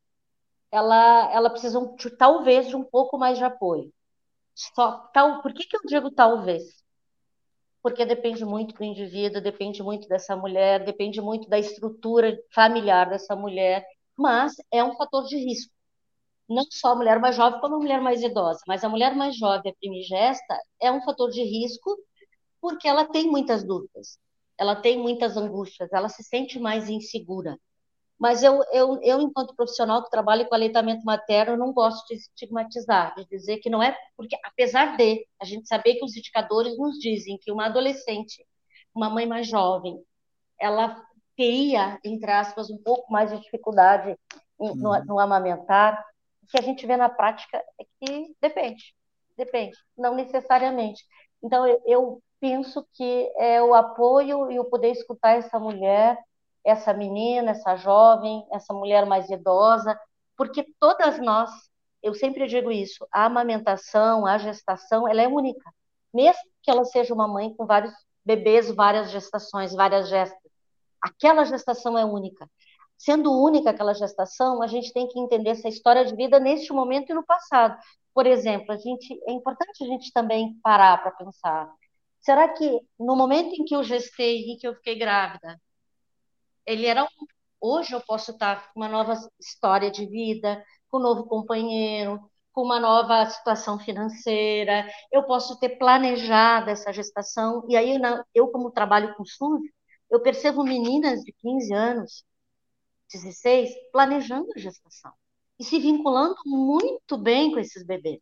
ela, 0.73 1.33
ela 1.33 1.51
precisa 1.51 1.81
de, 1.99 2.11
talvez 2.17 2.69
de 2.69 2.77
um 2.77 2.85
pouco 2.85 3.19
mais 3.19 3.39
de 3.39 3.45
apoio. 3.45 3.93
Só, 4.55 4.93
tal, 5.15 5.43
por 5.43 5.55
que, 5.55 5.65
que 5.67 5.77
eu 5.77 5.83
digo 5.87 6.11
talvez? 6.13 6.65
Porque 7.83 8.05
depende 8.07 8.45
muito 8.45 8.75
do 8.75 8.85
indivíduo, 8.85 9.41
depende 9.43 9.83
muito 9.83 10.09
dessa 10.09 10.37
mulher, 10.37 10.85
depende 10.85 11.21
muito 11.21 11.49
da 11.49 11.59
estrutura 11.59 12.39
familiar 12.55 13.09
dessa 13.11 13.35
mulher, 13.35 13.85
mas 14.17 14.55
é 14.73 14.83
um 14.85 14.97
fator 14.97 15.25
de 15.27 15.37
risco 15.37 15.73
não 16.49 16.65
só 16.71 16.93
a 16.93 16.97
mulher 16.97 17.19
mais 17.21 17.37
jovem, 17.37 17.61
como 17.61 17.77
a 17.77 17.79
mulher 17.79 18.01
mais 18.01 18.23
idosa, 18.23 18.61
mas 18.69 18.85
a 18.85 18.89
mulher 18.89 19.15
mais 19.17 19.37
jovem, 19.37 19.73
a 19.73 19.77
primigesta, 19.77 20.59
é 20.81 20.93
um 20.93 21.03
fator 21.03 21.31
de 21.31 21.43
risco 21.43 21.97
porque 22.61 22.89
ela 22.89 23.07
tem 23.07 23.31
muitas 23.31 23.65
dúvidas, 23.65 24.19
ela 24.59 24.77
tem 24.77 24.99
muitas 24.99 25.37
angústias, 25.37 25.93
ela 25.93 26.09
se 26.09 26.23
sente 26.25 26.59
mais 26.61 26.89
insegura. 26.89 27.59
Mas 28.23 28.41
eu, 28.41 28.63
eu, 28.71 29.01
eu 29.03 29.21
enquanto 29.21 29.57
profissional 29.57 30.05
que 30.05 30.09
trabalho 30.09 30.49
com 30.49 30.55
aleitamento 30.55 31.05
materno, 31.05 31.57
não 31.57 31.73
gosto 31.73 32.07
de 32.07 32.15
estigmatizar, 32.15 33.13
de 33.17 33.27
dizer 33.27 33.59
que 33.59 33.69
não 33.69 33.83
é 33.83 33.99
porque, 34.17 34.37
apesar 34.45 34.97
de 34.97 35.27
a 35.41 35.45
gente 35.45 35.67
saber 35.67 35.97
que 35.97 36.05
os 36.05 36.17
indicadores 36.17 36.79
nos 36.79 37.01
dizem 37.01 37.37
que 37.37 37.51
uma 37.51 37.67
adolescente, 37.67 38.47
uma 38.95 39.11
mãe 39.11 39.27
mais 39.27 39.49
jovem, 39.49 40.01
ela 40.57 41.05
teria, 41.37 41.99
entre 42.05 42.31
aspas, 42.31 42.71
um 42.71 42.79
pouco 42.79 43.13
mais 43.13 43.33
de 43.33 43.41
dificuldade 43.41 44.17
no, 44.57 44.67
uhum. 44.67 45.05
no 45.05 45.19
amamentar, 45.19 46.01
o 46.45 46.47
que 46.47 46.61
a 46.61 46.63
gente 46.63 46.87
vê 46.87 46.97
na 46.97 47.09
prática 47.09 47.59
é 47.59 47.85
que 48.01 48.37
depende, 48.41 48.95
depende, 49.37 49.77
não 49.99 50.15
necessariamente. 50.15 51.05
Então, 51.43 51.67
eu, 51.67 51.83
eu 51.85 52.23
penso 52.39 52.87
que 52.95 53.33
é 53.37 53.61
o 53.61 53.75
apoio 53.75 54.49
e 54.49 54.61
o 54.61 54.65
poder 54.65 54.93
escutar 54.93 55.33
essa 55.33 55.59
mulher, 55.59 56.17
essa 56.65 56.93
menina, 56.93 57.53
essa 57.53 57.77
jovem, 57.77 58.47
essa 58.53 58.73
mulher 58.73 59.07
mais 59.07 59.29
idosa, 59.31 59.99
porque 60.37 60.65
todas 60.79 61.19
nós, 61.19 61.51
eu 62.03 62.15
sempre 62.15 62.47
digo 62.47 62.71
isso, 62.71 63.07
a 63.13 63.27
amamentação, 63.27 64.27
a 64.27 64.39
gestação, 64.39 65.09
ela 65.09 65.23
é 65.23 65.29
única. 65.29 65.73
Mesmo 66.13 66.43
que 66.63 66.71
ela 66.71 66.85
seja 66.85 67.15
uma 67.15 67.29
mãe 67.29 67.55
com 67.55 67.67
vários 67.67 67.93
bebês, 68.25 68.71
várias 68.71 69.11
gestações, 69.11 69.75
várias 69.75 70.09
gestas, 70.09 70.51
aquela 71.01 71.45
gestação 71.45 71.99
é 71.99 72.05
única 72.05 72.49
sendo 73.05 73.33
única 73.33 73.71
aquela 73.71 73.95
gestação, 73.95 74.63
a 74.63 74.69
gente 74.69 74.93
tem 74.93 75.09
que 75.09 75.19
entender 75.19 75.51
essa 75.51 75.69
história 75.69 76.05
de 76.05 76.15
vida 76.15 76.39
neste 76.39 76.73
momento 76.73 77.11
e 77.11 77.15
no 77.15 77.25
passado. 77.25 77.77
Por 78.15 78.27
exemplo, 78.27 78.73
a 78.73 78.77
gente 78.77 79.19
é 79.27 79.33
importante 79.33 79.83
a 79.83 79.87
gente 79.87 80.13
também 80.13 80.57
parar 80.63 81.03
para 81.03 81.11
pensar. 81.11 81.69
Será 82.21 82.49
que 82.49 82.81
no 82.99 83.17
momento 83.17 83.55
em 83.55 83.65
que 83.65 83.75
eu 83.75 83.83
gestei 83.83 84.53
e 84.53 84.57
que 84.57 84.69
eu 84.69 84.75
fiquei 84.77 84.97
grávida, 84.97 85.61
ele 86.67 86.87
era 86.87 87.05
um, 87.05 87.09
hoje 87.61 87.95
eu 87.95 88.01
posso 88.01 88.33
estar 88.33 88.73
com 88.73 88.81
uma 88.81 88.89
nova 88.89 89.15
história 89.41 89.91
de 89.91 90.07
vida, 90.07 90.65
com 90.89 90.99
um 90.99 91.03
novo 91.03 91.25
companheiro, 91.25 92.21
com 92.53 92.63
uma 92.63 92.79
nova 92.79 93.25
situação 93.27 93.79
financeira, 93.79 94.87
eu 95.11 95.25
posso 95.25 95.59
ter 95.59 95.71
planejado 95.79 96.71
essa 96.71 96.93
gestação, 96.93 97.65
e 97.69 97.77
aí 97.77 97.99
eu, 98.35 98.49
como 98.49 98.71
trabalho 98.71 99.15
com 99.17 99.25
SUS, 99.25 99.63
eu 100.11 100.21
percebo 100.21 100.63
meninas 100.63 101.23
de 101.23 101.33
15 101.33 101.73
anos 101.75 102.25
16, 103.13 103.71
planejando 103.93 104.49
a 104.57 104.59
gestação 104.59 105.13
e 105.59 105.65
se 105.65 105.79
vinculando 105.79 106.37
muito 106.47 107.17
bem 107.17 107.53
com 107.53 107.59
esses 107.59 107.85
bebês. 107.85 108.21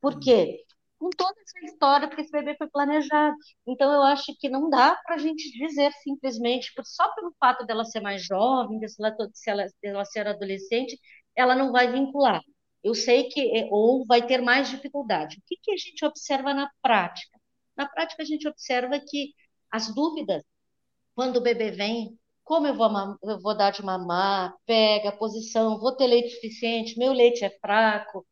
Por 0.00 0.18
quê? 0.20 0.64
Com 1.04 1.10
toda 1.10 1.34
essa 1.38 1.66
história, 1.66 2.08
porque 2.08 2.22
esse 2.22 2.32
bebê 2.32 2.56
foi 2.56 2.66
planejado. 2.66 3.36
Então, 3.66 3.92
eu 3.92 4.02
acho 4.04 4.34
que 4.40 4.48
não 4.48 4.70
dá 4.70 4.96
para 5.04 5.16
a 5.16 5.18
gente 5.18 5.50
dizer 5.50 5.92
simplesmente, 6.02 6.72
só 6.82 7.14
pelo 7.14 7.34
fato 7.38 7.66
dela 7.66 7.84
ser 7.84 8.00
mais 8.00 8.24
jovem, 8.24 8.80
se 8.88 8.96
ela, 8.98 9.14
se 9.34 9.50
ela, 9.50 9.68
se 9.68 9.86
ela 9.86 10.04
ser 10.06 10.26
adolescente, 10.26 10.98
ela 11.36 11.54
não 11.54 11.70
vai 11.72 11.92
vincular. 11.92 12.40
Eu 12.82 12.94
sei 12.94 13.24
que, 13.28 13.54
é, 13.54 13.68
ou 13.70 14.06
vai 14.06 14.26
ter 14.26 14.40
mais 14.40 14.70
dificuldade. 14.70 15.36
O 15.36 15.42
que, 15.46 15.56
que 15.62 15.72
a 15.72 15.76
gente 15.76 16.02
observa 16.06 16.54
na 16.54 16.70
prática? 16.80 17.38
Na 17.76 17.86
prática, 17.86 18.22
a 18.22 18.26
gente 18.26 18.48
observa 18.48 18.98
que 18.98 19.34
as 19.70 19.94
dúvidas, 19.94 20.42
quando 21.14 21.36
o 21.36 21.42
bebê 21.42 21.70
vem 21.70 22.18
como 22.44 22.66
eu 22.66 22.74
vou, 22.74 22.88
eu 23.24 23.40
vou 23.42 23.54
dar 23.54 23.72
de 23.72 23.84
mamar, 23.84 24.54
pega, 24.64 25.12
posição, 25.12 25.78
vou 25.78 25.94
ter 25.96 26.06
leite 26.06 26.30
suficiente, 26.30 26.98
meu 26.98 27.12
leite 27.12 27.44
é 27.44 27.50
fraco. 27.60 28.26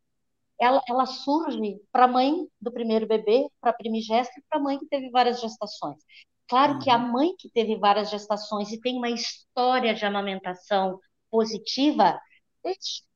Ela, 0.59 0.81
ela 0.87 1.05
surge 1.05 1.79
para 1.91 2.05
a 2.05 2.07
mãe 2.07 2.47
do 2.61 2.71
primeiro 2.71 3.07
bebê, 3.07 3.47
para 3.59 3.71
a 3.71 3.75
primigesta 3.75 4.33
e 4.39 4.43
para 4.49 4.59
a 4.59 4.63
mãe 4.63 4.79
que 4.79 4.87
teve 4.87 5.09
várias 5.09 5.41
gestações. 5.41 5.97
Claro 6.47 6.79
que 6.79 6.89
a 6.89 6.97
uhum. 6.97 7.11
mãe 7.11 7.35
que 7.37 7.49
teve 7.49 7.75
várias 7.77 8.09
gestações 8.09 8.71
e 8.71 8.79
tem 8.79 8.97
uma 8.97 9.09
história 9.09 9.93
de 9.93 10.05
amamentação 10.05 10.99
positiva, 11.31 12.19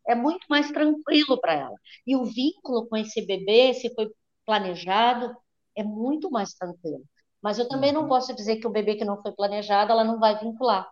é 0.07 0.15
muito 0.15 0.45
mais 0.49 0.71
tranquilo 0.71 1.39
para 1.39 1.53
ela. 1.53 1.75
E 2.05 2.15
o 2.15 2.25
vínculo 2.25 2.88
com 2.88 2.97
esse 2.97 3.25
bebê, 3.25 3.73
se 3.73 3.93
foi 3.93 4.09
planejado, 4.45 5.35
é 5.75 5.83
muito 5.83 6.31
mais 6.31 6.53
tranquilo. 6.53 7.03
Mas 7.41 7.59
eu 7.59 7.67
também 7.67 7.91
não 7.91 8.03
uhum. 8.03 8.07
posso 8.07 8.33
dizer 8.35 8.57
que 8.57 8.67
o 8.67 8.71
bebê 8.71 8.95
que 8.95 9.05
não 9.05 9.21
foi 9.21 9.31
planejado, 9.31 9.91
ela 9.91 10.03
não 10.03 10.19
vai 10.19 10.39
vincular. 10.39 10.89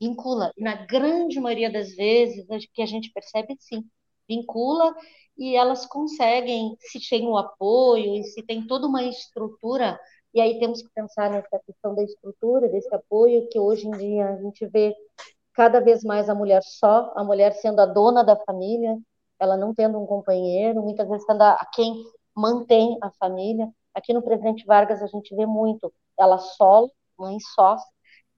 Vincula. 0.00 0.52
E 0.56 0.62
na 0.62 0.74
grande 0.84 1.40
maioria 1.40 1.72
das 1.72 1.94
vezes, 1.96 2.44
que 2.74 2.82
a 2.82 2.86
gente 2.86 3.10
percebe, 3.12 3.56
sim, 3.58 3.82
vincula 4.28 4.94
e 5.38 5.54
elas 5.54 5.86
conseguem, 5.86 6.76
se 6.80 6.98
tem 7.08 7.26
o 7.28 7.36
apoio 7.36 8.16
e 8.16 8.24
se 8.24 8.42
tem 8.42 8.66
toda 8.66 8.86
uma 8.86 9.02
estrutura, 9.02 9.98
e 10.32 10.40
aí 10.40 10.58
temos 10.58 10.82
que 10.82 10.88
pensar 10.94 11.30
nessa 11.30 11.58
questão 11.60 11.94
da 11.94 12.02
estrutura, 12.02 12.68
desse 12.68 12.94
apoio, 12.94 13.48
que 13.48 13.58
hoje 13.58 13.86
em 13.86 13.90
dia 13.92 14.28
a 14.28 14.36
gente 14.36 14.66
vê 14.66 14.94
cada 15.54 15.80
vez 15.80 16.04
mais 16.04 16.28
a 16.28 16.34
mulher 16.34 16.62
só, 16.62 17.12
a 17.16 17.24
mulher 17.24 17.52
sendo 17.52 17.80
a 17.80 17.86
dona 17.86 18.22
da 18.22 18.36
família, 18.36 18.98
ela 19.38 19.56
não 19.56 19.74
tendo 19.74 19.98
um 19.98 20.06
companheiro, 20.06 20.82
muitas 20.82 21.08
vezes 21.08 21.24
sendo 21.24 21.42
a 21.42 21.66
quem 21.72 21.94
mantém 22.34 22.98
a 23.02 23.10
família. 23.12 23.70
Aqui 23.94 24.12
no 24.12 24.22
Presidente 24.22 24.66
Vargas 24.66 25.02
a 25.02 25.06
gente 25.06 25.34
vê 25.34 25.46
muito 25.46 25.92
ela 26.18 26.38
solo, 26.38 26.90
mãe 27.18 27.38
só, 27.54 27.76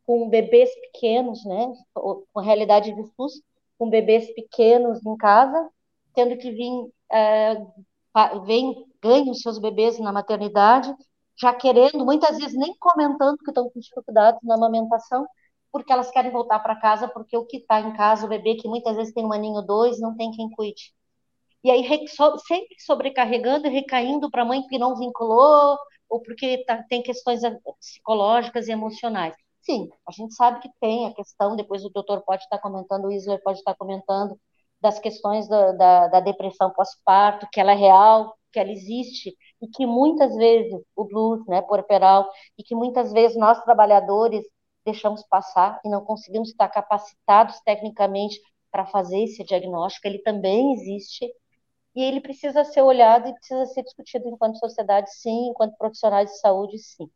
com 0.06 0.28
bebês 0.28 0.70
pequenos, 0.80 1.44
né, 1.44 1.72
com 1.94 2.40
realidade 2.40 2.94
de 2.94 3.04
SUS, 3.14 3.42
com 3.76 3.90
bebês 3.90 4.32
pequenos 4.34 5.04
em 5.04 5.16
casa, 5.16 5.68
tendo 6.18 6.36
que 6.36 6.50
vir, 6.50 6.92
é, 7.12 7.54
vem, 8.44 8.74
ganham 9.00 9.32
seus 9.34 9.56
bebês 9.60 10.00
na 10.00 10.12
maternidade, 10.12 10.92
já 11.40 11.54
querendo, 11.54 12.04
muitas 12.04 12.36
vezes 12.36 12.58
nem 12.58 12.74
comentando 12.76 13.38
que 13.38 13.50
estão 13.50 13.70
com 13.70 13.78
dificuldades 13.78 14.40
na 14.42 14.56
amamentação, 14.56 15.24
porque 15.70 15.92
elas 15.92 16.10
querem 16.10 16.32
voltar 16.32 16.58
para 16.58 16.74
casa, 16.80 17.06
porque 17.06 17.36
o 17.36 17.46
que 17.46 17.58
está 17.58 17.80
em 17.80 17.92
casa, 17.92 18.26
o 18.26 18.28
bebê 18.28 18.56
que 18.56 18.66
muitas 18.66 18.96
vezes 18.96 19.14
tem 19.14 19.24
um 19.24 19.32
aninho 19.32 19.62
dois, 19.62 20.00
não 20.00 20.16
tem 20.16 20.32
quem 20.32 20.50
cuide. 20.50 20.92
E 21.62 21.70
aí 21.70 21.86
sempre 22.08 22.76
sobrecarregando 22.80 23.68
e 23.68 23.70
recaindo 23.70 24.28
para 24.28 24.42
a 24.42 24.44
mãe 24.44 24.66
que 24.66 24.76
não 24.76 24.96
vinculou, 24.96 25.78
ou 26.08 26.20
porque 26.20 26.64
tá, 26.64 26.82
tem 26.88 27.00
questões 27.00 27.44
eh, 27.44 27.56
psicológicas 27.78 28.66
e 28.66 28.72
emocionais. 28.72 29.36
Sim, 29.60 29.88
a 30.08 30.10
gente 30.10 30.34
sabe 30.34 30.60
que 30.60 30.70
tem 30.80 31.06
a 31.06 31.14
questão, 31.14 31.54
depois 31.54 31.84
o 31.84 31.90
doutor 31.90 32.22
pode 32.22 32.42
estar 32.42 32.58
comentando, 32.58 33.04
o 33.06 33.12
Isler 33.12 33.40
pode 33.42 33.58
estar 33.58 33.76
comentando, 33.76 34.36
das 34.80 34.98
questões 34.98 35.48
da, 35.48 35.72
da, 35.72 36.08
da 36.08 36.20
depressão 36.20 36.70
pós-parto, 36.70 37.48
que 37.52 37.60
ela 37.60 37.72
é 37.72 37.74
real, 37.74 38.36
que 38.52 38.58
ela 38.58 38.70
existe, 38.70 39.36
e 39.60 39.66
que 39.68 39.86
muitas 39.86 40.34
vezes, 40.36 40.72
o 40.96 41.04
blues, 41.04 41.44
né, 41.46 41.62
puerperal, 41.62 42.28
e 42.56 42.62
que 42.62 42.74
muitas 42.74 43.12
vezes 43.12 43.36
nós 43.36 43.62
trabalhadores 43.64 44.44
deixamos 44.84 45.22
passar 45.24 45.80
e 45.84 45.88
não 45.88 46.04
conseguimos 46.04 46.48
estar 46.50 46.68
capacitados 46.68 47.60
tecnicamente 47.60 48.40
para 48.70 48.86
fazer 48.86 49.22
esse 49.24 49.44
diagnóstico, 49.44 50.06
ele 50.06 50.18
também 50.20 50.74
existe, 50.74 51.26
e 51.94 52.02
ele 52.02 52.20
precisa 52.20 52.64
ser 52.64 52.82
olhado 52.82 53.28
e 53.28 53.34
precisa 53.34 53.66
ser 53.66 53.82
discutido 53.82 54.28
enquanto 54.28 54.58
sociedade, 54.58 55.12
sim, 55.14 55.48
enquanto 55.48 55.76
profissionais 55.76 56.30
de 56.30 56.38
saúde, 56.38 56.78
sim. 56.78 57.10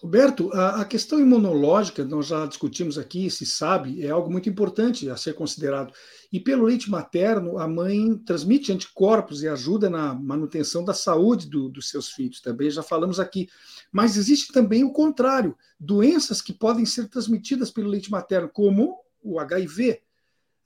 Roberto, 0.00 0.50
a, 0.54 0.80
a, 0.80 0.84
questão 0.86 1.20
imunológica, 1.20 2.02
nós 2.04 2.28
já 2.28 2.46
discutimos 2.46 2.96
aqui, 2.96 3.30
se 3.30 3.44
sabe, 3.44 4.02
é 4.02 4.08
algo 4.08 4.30
muito 4.30 4.48
importante 4.48 5.10
a 5.10 5.16
ser 5.16 5.34
considerado. 5.34 5.92
E 6.32 6.40
pelo 6.40 6.64
leite 6.64 6.90
materno, 6.90 7.58
a 7.58 7.68
mãe 7.68 8.16
transmite 8.16 8.72
anticorpos 8.72 9.42
e 9.42 9.48
ajuda 9.48 9.90
na 9.90 10.14
manutenção 10.14 10.82
da 10.82 10.94
saúde 10.94 11.50
do, 11.50 11.68
dos 11.68 11.90
seus 11.90 12.08
filhos, 12.08 12.40
também 12.40 12.70
já 12.70 12.82
falamos 12.82 13.20
aqui. 13.20 13.46
Mas 13.92 14.16
existe 14.16 14.50
também 14.54 14.84
o 14.84 14.92
contrário, 14.92 15.54
doenças 15.78 16.40
que 16.40 16.54
podem 16.54 16.86
ser 16.86 17.06
transmitidas 17.08 17.70
pelo 17.70 17.90
leite 17.90 18.10
materno, 18.10 18.48
como 18.48 18.98
o 19.22 19.38
HIV. 19.38 20.00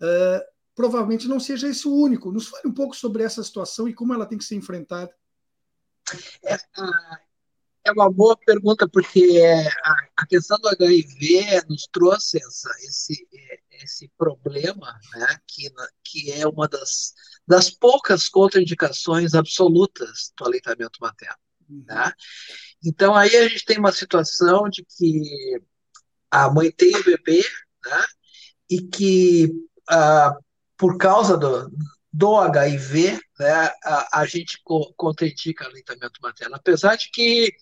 Uh, 0.00 0.54
provavelmente 0.76 1.26
não 1.26 1.40
seja 1.40 1.68
esse 1.68 1.88
o 1.88 1.92
único. 1.92 2.30
Nos 2.30 2.46
fale 2.46 2.68
um 2.68 2.72
pouco 2.72 2.94
sobre 2.94 3.24
essa 3.24 3.42
situação 3.42 3.88
e 3.88 3.94
como 3.94 4.14
ela 4.14 4.26
tem 4.26 4.38
que 4.38 4.44
ser 4.44 4.54
enfrentada. 4.54 5.12
É, 6.44 6.56
é 7.84 7.92
uma 7.92 8.10
boa 8.10 8.36
pergunta, 8.36 8.88
porque 8.88 9.40
a, 10.16 10.26
questão 10.26 10.58
do 10.58 10.68
HIV 10.68 11.62
nos 11.68 11.86
trouxe 11.92 12.38
essa, 12.38 12.70
esse, 12.82 13.28
esse 13.82 14.10
problema, 14.16 14.98
né, 15.14 15.38
que, 15.46 15.70
que 16.02 16.32
é 16.32 16.46
uma 16.48 16.66
das, 16.66 17.12
das 17.46 17.70
poucas 17.70 18.28
contraindicações 18.28 19.34
absolutas 19.34 20.32
do 20.36 20.46
aleitamento 20.46 20.98
materno. 21.00 21.36
Uhum. 21.68 21.84
Né? 21.86 22.12
Então, 22.84 23.14
aí 23.14 23.36
a 23.36 23.48
gente 23.48 23.64
tem 23.64 23.78
uma 23.78 23.92
situação 23.92 24.68
de 24.68 24.84
que 24.84 25.60
a 26.30 26.50
mãe 26.50 26.70
tem 26.70 26.96
o 26.96 27.04
bebê, 27.04 27.44
né? 27.84 28.04
e 28.70 28.80
que, 28.80 29.50
ah, 29.90 30.34
por 30.76 30.96
causa 30.96 31.36
do, 31.36 31.70
do 32.12 32.36
HIV, 32.36 33.20
né, 33.38 33.70
a, 33.84 34.20
a 34.20 34.26
gente 34.26 34.60
contraindica 34.96 35.64
aleitamento 35.64 36.20
materno, 36.22 36.54
apesar 36.54 36.96
de 36.96 37.10
que 37.10 37.52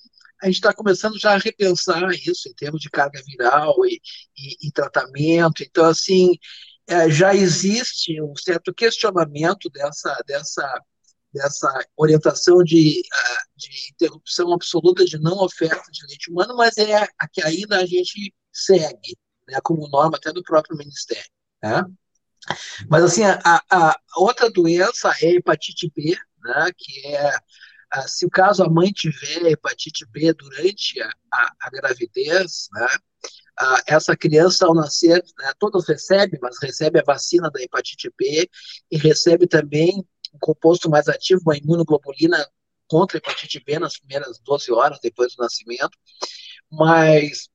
a 0.42 0.46
gente 0.46 0.56
está 0.56 0.74
começando 0.74 1.18
já 1.18 1.34
a 1.34 1.38
repensar 1.38 2.10
isso 2.12 2.48
em 2.48 2.54
termos 2.54 2.80
de 2.80 2.90
carga 2.90 3.22
viral 3.24 3.74
e, 3.86 4.00
e, 4.36 4.68
e 4.68 4.72
tratamento. 4.72 5.62
Então, 5.62 5.84
assim, 5.84 6.36
é, 6.86 7.08
já 7.08 7.32
existe 7.32 8.20
um 8.20 8.34
certo 8.36 8.74
questionamento 8.74 9.70
dessa, 9.70 10.18
dessa, 10.26 10.82
dessa 11.32 11.86
orientação 11.96 12.58
de, 12.64 13.02
de 13.56 13.68
interrupção 13.92 14.52
absoluta 14.52 15.04
de 15.04 15.16
não 15.16 15.38
oferta 15.38 15.90
de 15.92 16.04
leite 16.08 16.30
humano, 16.30 16.56
mas 16.56 16.76
é 16.76 17.08
a 17.18 17.28
que 17.28 17.40
ainda 17.40 17.78
a 17.78 17.86
gente 17.86 18.34
segue, 18.52 19.16
né, 19.48 19.60
como 19.62 19.88
norma 19.88 20.16
até 20.16 20.32
do 20.32 20.42
próprio 20.42 20.76
Ministério. 20.76 21.30
Né? 21.62 21.84
Mas, 22.90 23.04
assim, 23.04 23.22
a, 23.24 23.62
a, 23.70 23.96
outra 24.16 24.50
doença 24.50 25.08
é 25.20 25.26
a 25.28 25.34
hepatite 25.34 25.90
B, 25.94 26.16
né, 26.42 26.70
que 26.76 27.06
é, 27.06 27.30
a, 27.92 28.08
se 28.08 28.24
o 28.24 28.30
caso 28.30 28.62
a 28.62 28.68
mãe 28.68 28.90
tiver 28.90 29.46
hepatite 29.46 30.06
B 30.06 30.32
durante 30.32 31.00
a, 31.00 31.10
a, 31.32 31.52
a 31.60 31.70
gravidez, 31.70 32.68
né, 32.72 32.86
essa 33.86 34.16
criança, 34.16 34.66
ao 34.66 34.74
nascer, 34.74 35.22
né, 35.38 35.52
todos 35.58 35.86
recebem, 35.86 36.40
mas 36.42 36.56
recebe 36.60 36.98
a 36.98 37.04
vacina 37.04 37.50
da 37.50 37.60
hepatite 37.60 38.10
B 38.16 38.48
e 38.90 38.96
recebe 38.96 39.46
também 39.46 40.04
um 40.32 40.38
composto 40.40 40.88
mais 40.88 41.08
ativo, 41.08 41.42
uma 41.44 41.56
imunoglobulina 41.56 42.48
contra 42.88 43.18
a 43.18 43.18
hepatite 43.18 43.62
B 43.64 43.78
nas 43.78 43.98
primeiras 43.98 44.40
12 44.40 44.72
horas 44.72 44.98
depois 45.02 45.34
do 45.34 45.42
nascimento. 45.42 45.96
Mas 46.70 47.48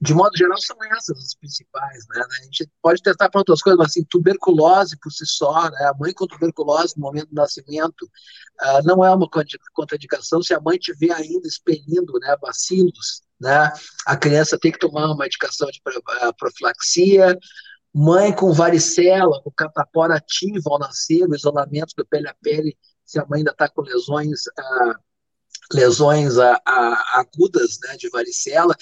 de 0.00 0.14
modo 0.14 0.36
geral, 0.36 0.58
são 0.58 0.76
essas 0.96 1.18
as 1.18 1.34
principais, 1.34 2.04
né? 2.08 2.22
A 2.40 2.44
gente 2.44 2.70
pode 2.82 3.02
testar 3.02 3.30
para 3.30 3.40
outras 3.40 3.60
coisas, 3.60 3.78
mas 3.78 3.88
assim, 3.88 4.04
tuberculose 4.04 4.96
por 5.00 5.10
si 5.10 5.26
só, 5.26 5.70
né? 5.70 5.84
A 5.84 5.94
mãe 5.98 6.12
com 6.12 6.26
tuberculose 6.26 6.94
no 6.96 7.02
momento 7.02 7.28
do 7.28 7.34
nascimento 7.34 8.02
uh, 8.04 8.82
não 8.84 9.04
é 9.04 9.14
uma 9.14 9.28
contraindicação 9.74 10.42
se 10.42 10.54
a 10.54 10.60
mãe 10.60 10.78
tiver 10.78 11.12
ainda 11.12 11.46
expelindo, 11.46 12.18
né, 12.20 12.36
bacilos, 12.40 13.22
né? 13.40 13.72
A 14.06 14.16
criança 14.16 14.58
tem 14.58 14.72
que 14.72 14.78
tomar 14.78 15.06
uma 15.06 15.16
medicação 15.16 15.68
de 15.68 15.80
ah, 16.20 16.32
profilaxia. 16.32 17.38
Mãe 17.94 18.30
com 18.34 18.52
varicela, 18.52 19.40
com 19.42 19.50
catapora 19.50 20.16
ativa 20.16 20.60
ao 20.66 20.78
nascer, 20.78 21.26
o 21.26 21.34
isolamento 21.34 21.94
do 21.96 22.06
pele 22.06 22.28
a 22.28 22.34
pele, 22.42 22.76
se 23.06 23.18
a 23.18 23.24
mãe 23.24 23.38
ainda 23.38 23.52
está 23.52 23.68
com 23.68 23.80
lesões 23.80 24.40
uh, 24.58 25.05
lesões 25.72 26.38
a, 26.38 26.60
a, 26.64 27.20
agudas 27.20 27.78
né, 27.82 27.96
de 27.96 28.08
varicela, 28.08 28.74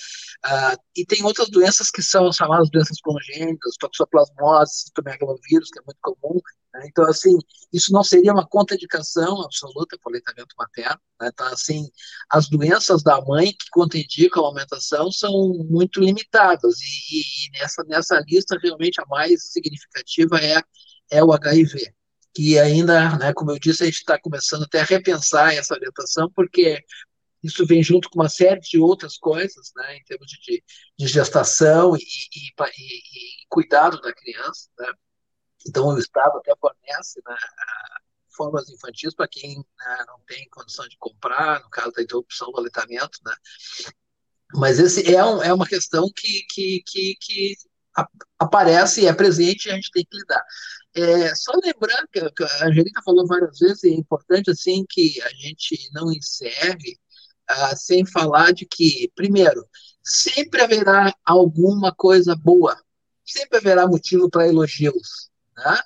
uh, 0.45 0.79
e 0.97 1.05
tem 1.05 1.25
outras 1.25 1.49
doenças 1.51 1.91
que 1.91 2.03
são 2.03 2.33
chamadas 2.33 2.71
doenças 2.71 3.01
congênitas, 3.01 3.77
toxoplasmose, 3.79 4.85
citomegalovírus, 4.85 5.71
que 5.71 5.79
é 5.79 5.83
muito 5.85 5.99
comum. 6.01 6.41
Né, 6.75 6.83
então, 6.87 7.05
assim, 7.07 7.37
isso 7.73 7.93
não 7.93 8.03
seria 8.03 8.33
uma 8.33 8.47
contraindicação 8.47 9.43
absoluta 9.43 9.97
para 9.99 10.11
o 10.11 10.13
aleitamento 10.13 10.55
materno. 10.59 11.01
Né, 11.21 11.31
então, 11.33 11.47
assim, 11.47 11.89
as 12.31 12.49
doenças 12.49 13.03
da 13.03 13.21
mãe 13.23 13.53
que 13.53 13.71
contraindicam 13.71 14.45
a 14.45 14.49
amamentação 14.49 15.11
são 15.11 15.33
muito 15.71 16.01
limitadas, 16.01 16.81
e, 16.81 17.49
e, 17.49 17.59
nessa, 17.59 17.83
nessa 17.85 18.23
lista, 18.29 18.59
realmente, 18.63 19.01
a 19.01 19.07
mais 19.07 19.53
significativa 19.53 20.39
é, 20.39 20.63
é 21.11 21.25
o 21.25 21.33
HIV 21.33 21.95
que 22.35 22.59
ainda, 22.59 23.17
né, 23.17 23.33
como 23.33 23.53
eu 23.53 23.59
disse, 23.59 23.83
a 23.83 23.87
gente 23.87 23.99
está 23.99 24.19
começando 24.19 24.65
até 24.65 24.81
a 24.81 24.85
repensar 24.85 25.55
essa 25.55 25.75
orientação, 25.75 26.29
porque 26.35 26.85
isso 27.43 27.65
vem 27.65 27.83
junto 27.83 28.11
com 28.11 28.21
uma 28.21 28.29
série 28.29 28.61
de 28.61 28.79
outras 28.79 29.17
coisas, 29.17 29.71
né, 29.77 29.97
em 29.97 30.05
termos 30.05 30.27
de, 30.27 30.65
de 30.99 31.07
gestação 31.07 31.97
e, 31.97 32.01
e, 32.01 32.53
e, 32.59 33.43
e, 33.43 33.47
cuidado 33.49 34.01
da 34.01 34.13
criança. 34.13 34.69
Né. 34.79 34.93
Então, 35.67 35.87
o 35.89 35.99
Estado 35.99 36.39
até 36.39 36.53
fornece 36.59 37.21
né, 37.25 37.37
formas 38.35 38.69
infantis 38.69 39.15
para 39.15 39.29
quem 39.29 39.59
né, 39.59 40.05
não 40.07 40.19
tem 40.27 40.49
condição 40.49 40.89
de 40.89 40.97
comprar, 40.99 41.63
no 41.63 41.71
caso 41.71 41.93
da 41.93 42.03
interrupção 42.03 42.51
do 42.51 42.59
aleitamento. 42.59 43.19
Né. 43.25 43.35
Mas 44.55 44.81
esse 44.81 45.15
é, 45.15 45.25
um, 45.25 45.43
é 45.43 45.53
uma 45.53 45.67
questão 45.67 46.11
que, 46.15 46.45
que, 46.49 46.83
que, 46.85 47.17
que 47.21 47.55
aparece 48.39 49.07
é 49.07 49.13
presente 49.13 49.67
e 49.67 49.71
a 49.71 49.75
gente 49.75 49.91
tem 49.91 50.05
que 50.05 50.17
lidar. 50.17 50.45
É, 50.95 51.35
só 51.35 51.53
lembrando 51.63 52.09
que 52.13 52.21
a 52.21 52.67
Angelica 52.67 53.03
falou 53.05 53.27
várias 53.27 53.59
vezes, 53.59 53.83
e 53.85 53.89
é 53.89 53.95
importante 53.95 54.51
assim 54.51 54.85
que 54.89 55.21
a 55.23 55.29
gente 55.31 55.91
não 55.93 56.13
encerre 56.13 56.99
ah, 57.49 57.77
sem 57.77 58.07
falar 58.07 58.53
de 58.53 58.67
que, 58.67 59.11
primeiro, 59.15 59.67
sempre 60.03 60.63
haverá 60.63 61.13
alguma 61.25 61.93
coisa 61.95 62.37
boa, 62.37 62.77
sempre 63.25 63.59
haverá 63.59 63.87
motivo 63.87 64.31
para 64.31 64.49
elogios. 64.49 65.31
Né? 65.57 65.79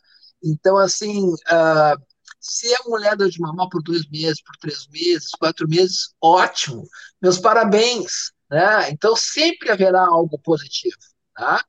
Então, 0.42 0.76
assim, 0.76 1.34
ah, 1.48 1.96
se 2.40 2.72
a 2.74 2.78
mulher 2.86 3.16
deu 3.16 3.28
de 3.28 3.40
mamar 3.40 3.68
por 3.68 3.82
dois 3.82 4.08
meses, 4.08 4.42
por 4.42 4.56
três 4.58 4.86
meses, 4.88 5.30
quatro 5.38 5.68
meses, 5.68 6.14
ótimo, 6.20 6.86
meus 7.20 7.38
parabéns. 7.38 8.32
Né? 8.50 8.90
Então, 8.90 9.14
sempre 9.16 9.70
haverá 9.70 10.00
algo 10.00 10.38
positivo. 10.38 10.96
Tá? 11.34 11.64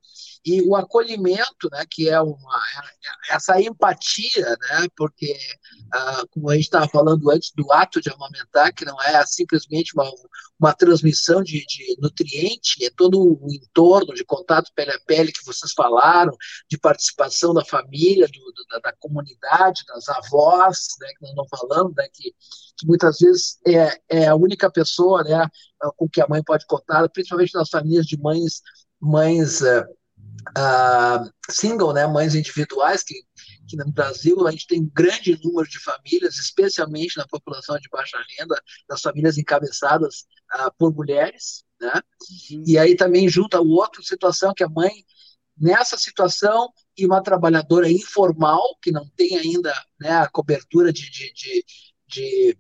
E 0.46 0.62
o 0.62 0.76
acolhimento, 0.76 1.70
né, 1.72 1.84
que 1.90 2.10
é 2.10 2.20
uma 2.22 2.62
é, 3.30 3.36
essa 3.36 3.62
empatia, 3.62 4.50
né, 4.50 4.88
porque 4.96 5.38
ah, 5.94 6.24
como 6.32 6.50
a 6.50 6.56
gente 6.56 6.66
estava 6.66 6.88
falando 6.88 7.30
antes 7.30 7.52
do 7.56 7.72
ato 7.72 8.00
de 8.00 8.10
amamentar, 8.10 8.74
que 8.74 8.86
não 8.86 9.00
é 9.02 9.26
simplesmente 9.26 9.94
uma, 9.94 10.10
uma 10.60 10.74
transmissão 10.74 11.44
de, 11.44 11.66
de 11.66 11.98
nutriente, 12.02 12.86
é 12.86 12.90
todo 12.96 13.20
o 13.20 13.48
entorno 13.52 14.14
de 14.14 14.24
contato 14.24 14.72
pele 14.74 14.92
a 14.92 15.00
pele 15.02 15.32
que 15.32 15.46
vocês 15.46 15.74
falaram, 15.74 16.32
de 16.70 16.78
participação 16.78 17.54
da 17.54 17.66
família, 17.66 18.28
do, 18.28 18.54
da, 18.70 18.80
da, 18.80 18.94
comunidade, 18.98 19.84
das 19.88 20.08
avós, 20.08 20.78
né, 21.02 21.08
que 21.18 21.26
nós 21.26 21.36
não 21.36 21.48
falamos, 21.50 21.94
né, 21.96 22.08
que, 22.14 22.32
que 22.78 22.88
muitas 22.88 23.18
vezes 23.20 23.60
é, 23.68 24.00
é 24.10 24.28
a 24.28 24.36
única 24.36 24.72
pessoa, 24.72 25.22
né, 25.24 25.46
com 25.98 26.08
que 26.08 26.22
a 26.22 26.28
mãe 26.30 26.42
pode 26.44 26.66
contar, 26.66 27.10
principalmente 27.10 27.54
nas 27.54 27.70
famílias 27.70 28.06
de 28.06 28.18
mães 28.18 28.62
mães 29.02 29.62
uh, 29.62 29.86
uh, 30.58 31.32
single, 31.50 31.94
né, 31.94 32.08
mães 32.08 32.36
individuais, 32.36 33.04
que, 33.04 33.16
que 33.68 33.78
no 33.78 33.92
Brasil 33.92 34.48
a 34.48 34.52
gente 34.52 34.68
tem 34.68 34.82
um 34.82 34.92
grande 34.94 35.40
número 35.44 35.68
de 35.70 35.80
famílias, 35.80 36.38
especialmente 36.38 37.18
na 37.18 37.28
população 37.28 37.78
de 37.78 37.90
baixa 37.90 38.18
renda, 38.38 38.56
das 38.88 39.02
famílias 39.02 39.38
encabeçadas 39.38 40.26
uh, 40.56 40.72
por 40.78 40.94
mulheres, 40.94 41.64
né? 41.80 41.94
Uhum. 42.52 42.64
E 42.66 42.78
aí 42.78 42.96
também 42.96 43.30
junta 43.30 43.58
a 43.58 43.62
outra 43.62 44.02
situação 44.04 44.54
que 44.54 44.64
a 44.64 44.70
mãe 44.70 44.92
nessa 45.60 45.98
situação 45.98 46.72
e 46.98 47.06
uma 47.06 47.22
trabalhadora 47.22 47.92
informal 47.92 48.78
que 48.82 48.92
não 48.92 49.08
tem 49.16 49.38
ainda 49.38 49.74
né, 50.00 50.12
a 50.12 50.30
cobertura 50.30 50.92
de, 50.94 51.10
de, 51.10 51.34
de, 51.34 51.66
de, 52.08 52.58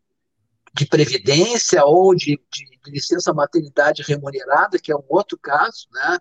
de 0.73 0.86
previdência 0.86 1.84
ou 1.86 2.13
de, 2.13 2.39
de, 2.51 2.80
licença 2.88 3.34
maternidade 3.34 4.03
remunerada, 4.03 4.80
que 4.80 4.91
é 4.91 4.95
um 4.95 5.05
outro 5.07 5.38
caso, 5.38 5.88
né? 5.93 6.17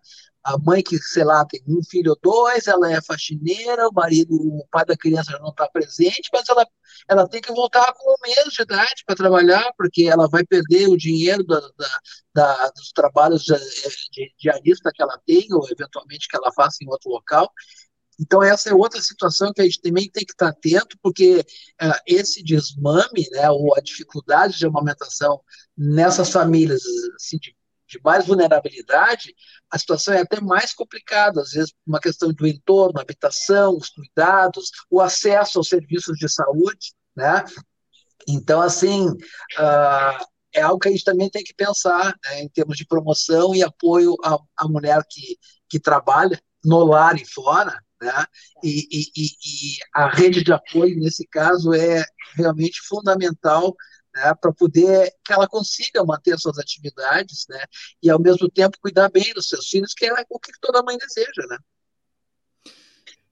A 0.48 0.58
mãe 0.58 0.82
que, 0.82 0.98
sei 0.98 1.24
lá, 1.24 1.44
tem 1.44 1.62
um 1.68 1.82
filho 1.82 2.12
ou 2.12 2.18
dois, 2.22 2.66
ela 2.66 2.90
é 2.90 3.02
faxineira, 3.02 3.86
o 3.88 3.92
marido, 3.92 4.34
o 4.34 4.66
pai 4.70 4.84
da 4.84 4.96
criança 4.96 5.38
não 5.40 5.50
está 5.50 5.68
presente, 5.68 6.30
mas 6.32 6.48
ela, 6.48 6.66
ela 7.06 7.28
tem 7.28 7.40
que 7.40 7.52
voltar 7.52 7.92
com 7.92 8.10
um 8.10 8.16
mês 8.22 8.54
de 8.54 8.62
idade 8.62 9.04
para 9.06 9.14
trabalhar, 9.14 9.70
porque 9.76 10.04
ela 10.04 10.26
vai 10.26 10.44
perder 10.44 10.88
o 10.88 10.96
dinheiro 10.96 11.44
da, 11.44 11.60
da, 11.60 12.00
da 12.34 12.70
dos 12.70 12.92
trabalhos 12.92 13.42
de, 13.42 13.54
de 14.10 14.32
que 14.38 15.02
ela 15.02 15.20
tem, 15.26 15.46
ou 15.52 15.68
eventualmente 15.70 16.28
que 16.28 16.36
ela 16.36 16.50
faça 16.52 16.78
em 16.82 16.88
outro 16.88 17.10
local. 17.10 17.52
Então, 18.20 18.42
essa 18.42 18.70
é 18.70 18.74
outra 18.74 19.00
situação 19.00 19.52
que 19.52 19.60
a 19.60 19.64
gente 19.64 19.80
também 19.80 20.10
tem 20.10 20.24
que 20.24 20.32
estar 20.32 20.48
atento, 20.48 20.96
porque 21.00 21.44
uh, 21.80 22.00
esse 22.04 22.42
desmame, 22.42 23.28
né, 23.30 23.48
ou 23.50 23.76
a 23.76 23.80
dificuldade 23.80 24.58
de 24.58 24.66
amamentação 24.66 25.40
nessas 25.76 26.30
famílias 26.30 26.82
assim, 27.14 27.38
de 27.88 27.98
mais 28.04 28.26
vulnerabilidade, 28.26 29.34
a 29.70 29.78
situação 29.78 30.14
é 30.14 30.20
até 30.20 30.40
mais 30.40 30.74
complicada, 30.74 31.40
às 31.40 31.52
vezes 31.52 31.72
uma 31.86 32.00
questão 32.00 32.32
do 32.32 32.46
entorno, 32.46 33.00
habitação, 33.00 33.76
os 33.76 33.88
cuidados, 33.88 34.70
o 34.90 35.00
acesso 35.00 35.58
aos 35.58 35.68
serviços 35.68 36.16
de 36.18 36.28
saúde, 36.28 36.92
né? 37.16 37.44
Então, 38.28 38.60
assim, 38.60 39.08
uh, 39.08 40.24
é 40.52 40.60
algo 40.60 40.78
que 40.78 40.88
a 40.88 40.90
gente 40.90 41.04
também 41.04 41.30
tem 41.30 41.42
que 41.42 41.54
pensar 41.54 42.14
né, 42.24 42.42
em 42.42 42.48
termos 42.48 42.76
de 42.76 42.86
promoção 42.86 43.54
e 43.54 43.62
apoio 43.62 44.14
à, 44.22 44.36
à 44.56 44.68
mulher 44.68 45.02
que, 45.08 45.38
que 45.68 45.80
trabalha 45.80 46.38
no 46.64 46.84
lar 46.84 47.16
e 47.16 47.24
fora, 47.24 47.80
né? 48.00 48.26
E, 48.62 48.86
e, 48.90 49.26
e, 49.26 49.76
a 49.94 50.08
rede 50.08 50.44
de 50.44 50.52
apoio, 50.52 50.98
nesse 50.98 51.26
caso, 51.26 51.72
é 51.72 52.04
realmente 52.36 52.80
fundamental 52.86 53.74
né, 54.18 54.34
para 54.34 54.52
poder 54.52 55.12
que 55.24 55.32
ela 55.32 55.46
consiga 55.46 56.04
manter 56.04 56.38
suas 56.38 56.58
atividades, 56.58 57.46
né, 57.48 57.62
e 58.02 58.10
ao 58.10 58.20
mesmo 58.20 58.50
tempo 58.50 58.78
cuidar 58.80 59.08
bem 59.10 59.32
dos 59.32 59.48
seus 59.48 59.68
filhos, 59.68 59.94
que 59.94 60.06
é 60.06 60.12
o 60.28 60.38
que 60.38 60.52
toda 60.60 60.82
mãe 60.82 60.98
deseja, 60.98 61.46
né? 61.48 61.58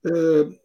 Uh, 0.05 0.57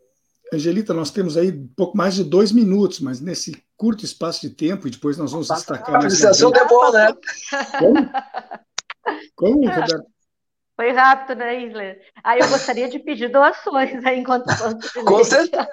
Angelita, 0.52 0.94
nós 0.94 1.10
temos 1.10 1.36
aí 1.36 1.50
um 1.50 1.68
pouco 1.68 1.96
mais 1.96 2.14
de 2.14 2.22
dois 2.22 2.52
minutos, 2.52 3.00
mas 3.00 3.20
nesse 3.20 3.52
curto 3.76 4.04
espaço 4.04 4.42
de 4.42 4.50
tempo, 4.50 4.86
e 4.86 4.90
depois 4.90 5.16
nós 5.16 5.32
vamos 5.32 5.48
destacar. 5.48 5.94
A 5.94 5.98
administração 5.98 6.52
é 6.54 6.68
boa, 6.68 6.92
né? 6.92 7.14
Como? 7.78 8.10
Como, 9.34 9.58
Roberto? 9.68 10.12
Foi 10.74 10.90
rápido, 10.90 11.38
né, 11.38 11.66
Isler? 11.66 12.00
Aí 12.24 12.40
eu 12.40 12.48
gostaria 12.48 12.88
de 12.88 12.98
pedir 12.98 13.30
doações 13.30 14.04
aí 14.04 14.20
enquanto 14.20 14.46
Com 15.06 15.22
certeza. 15.22 15.68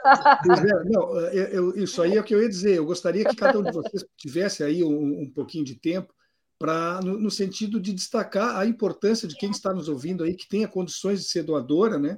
Não, 0.85 1.19
eu, 1.31 1.45
eu, 1.45 1.83
isso 1.83 2.01
aí 2.01 2.17
é 2.17 2.19
o 2.19 2.23
que 2.23 2.35
eu 2.35 2.41
ia 2.41 2.49
dizer. 2.49 2.77
Eu 2.77 2.85
gostaria 2.85 3.23
que 3.23 3.35
cada 3.35 3.57
um 3.57 3.63
de 3.63 3.71
vocês 3.71 4.03
tivesse 4.17 4.63
aí 4.63 4.83
um, 4.83 5.21
um 5.21 5.31
pouquinho 5.31 5.63
de 5.63 5.75
tempo 5.75 6.13
para 6.59 6.99
no, 7.01 7.17
no, 7.17 7.31
sentido 7.31 7.79
de 7.79 7.93
destacar 7.93 8.57
a 8.57 8.65
importância 8.65 9.25
de 9.25 9.35
quem 9.35 9.49
está 9.49 9.73
nos 9.73 9.87
ouvindo 9.87 10.25
aí, 10.25 10.35
que 10.35 10.47
tenha 10.47 10.67
condições 10.67 11.21
de 11.21 11.29
ser 11.29 11.43
doadora, 11.43 11.97
né? 11.97 12.17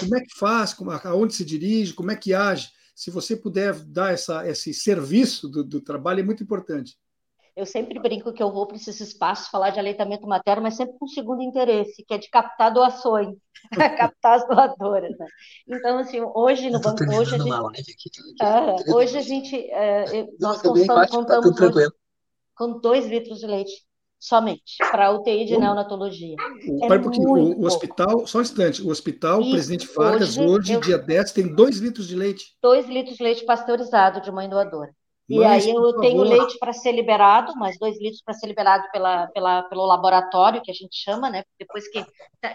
Como 0.00 0.16
é 0.16 0.20
que 0.20 0.36
faz, 0.36 0.74
como, 0.74 0.90
aonde 0.90 1.34
se 1.34 1.44
dirige, 1.44 1.92
como 1.92 2.10
é 2.10 2.16
que 2.16 2.34
age. 2.34 2.70
Se 2.94 3.10
você 3.10 3.36
puder 3.36 3.74
dar 3.84 4.12
essa, 4.12 4.48
esse 4.48 4.74
serviço 4.74 5.48
do, 5.48 5.62
do 5.62 5.80
trabalho, 5.80 6.20
é 6.20 6.24
muito 6.24 6.42
importante. 6.42 6.96
Eu 7.56 7.64
sempre 7.64 7.98
brinco 7.98 8.34
que 8.34 8.42
eu 8.42 8.52
vou 8.52 8.66
para 8.66 8.76
esses 8.76 9.00
espaços 9.00 9.48
falar 9.48 9.70
de 9.70 9.78
aleitamento 9.78 10.26
materno, 10.26 10.62
mas 10.62 10.76
sempre 10.76 10.98
com 10.98 11.06
um 11.06 11.08
segundo 11.08 11.40
interesse, 11.40 12.04
que 12.06 12.12
é 12.12 12.18
de 12.18 12.28
captar 12.28 12.70
doações, 12.70 13.34
captar 13.98 14.34
as 14.34 14.46
doadoras. 14.46 15.16
Né? 15.16 15.26
Então, 15.66 15.98
assim, 15.98 16.20
hoje 16.34 16.68
no 16.68 16.80
banco, 16.80 17.02
hoje 17.04 17.34
a 17.34 17.38
gente, 17.38 17.90
aqui, 17.90 18.10
tá 18.36 18.76
hoje 18.94 19.16
a 19.16 19.22
gente, 19.22 19.56
uh, 19.56 20.36
nós 20.38 20.60
contamos, 20.60 21.10
contamos 21.10 21.60
hoje, 21.60 21.88
com 22.54 22.78
dois 22.78 23.06
litros 23.06 23.38
de 23.38 23.46
leite 23.46 23.72
somente 24.18 24.76
para 24.90 25.12
UTI 25.12 25.46
de 25.46 25.56
neonatologia. 25.56 26.36
É 26.82 26.88
Pai, 26.88 27.00
porque 27.00 27.20
o, 27.20 27.60
o, 27.60 27.64
hospital, 27.64 28.26
só 28.26 28.38
um 28.38 28.42
instante, 28.42 28.82
o 28.82 28.90
hospital 28.90 29.40
Isso, 29.40 29.50
Presidente 29.50 29.86
Vargas, 29.94 30.36
hoje, 30.36 30.46
hoje 30.46 30.72
eu, 30.74 30.80
dia 30.80 30.98
10, 30.98 31.32
tem 31.32 31.54
dois 31.54 31.78
litros 31.78 32.06
de 32.06 32.16
leite. 32.16 32.54
Dois 32.60 32.86
litros 32.86 33.16
de 33.16 33.22
leite 33.22 33.44
pasteurizado 33.44 34.20
de 34.20 34.30
mãe 34.30 34.48
doadora. 34.48 34.90
E 35.28 35.42
aí 35.44 35.70
eu 35.70 35.96
tenho 35.98 36.22
leite 36.22 36.56
para 36.58 36.72
ser 36.72 36.92
liberado, 36.92 37.56
mais 37.56 37.76
dois 37.78 37.98
litros 38.00 38.22
para 38.22 38.34
ser 38.34 38.46
liberado 38.46 38.88
pela, 38.92 39.26
pela, 39.28 39.62
pelo 39.64 39.84
laboratório, 39.84 40.62
que 40.62 40.70
a 40.70 40.74
gente 40.74 40.96
chama, 40.96 41.28
né? 41.28 41.42
Depois 41.58 41.88
que, 41.90 42.04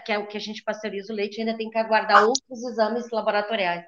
que 0.06 0.12
é 0.12 0.18
o 0.18 0.26
que 0.26 0.38
a 0.38 0.40
gente 0.40 0.62
pasteuriza 0.64 1.12
o 1.12 1.16
leite, 1.16 1.38
ainda 1.40 1.56
tem 1.56 1.68
que 1.68 1.76
aguardar 1.76 2.26
outros 2.26 2.62
exames 2.64 3.10
laboratoriais. 3.10 3.84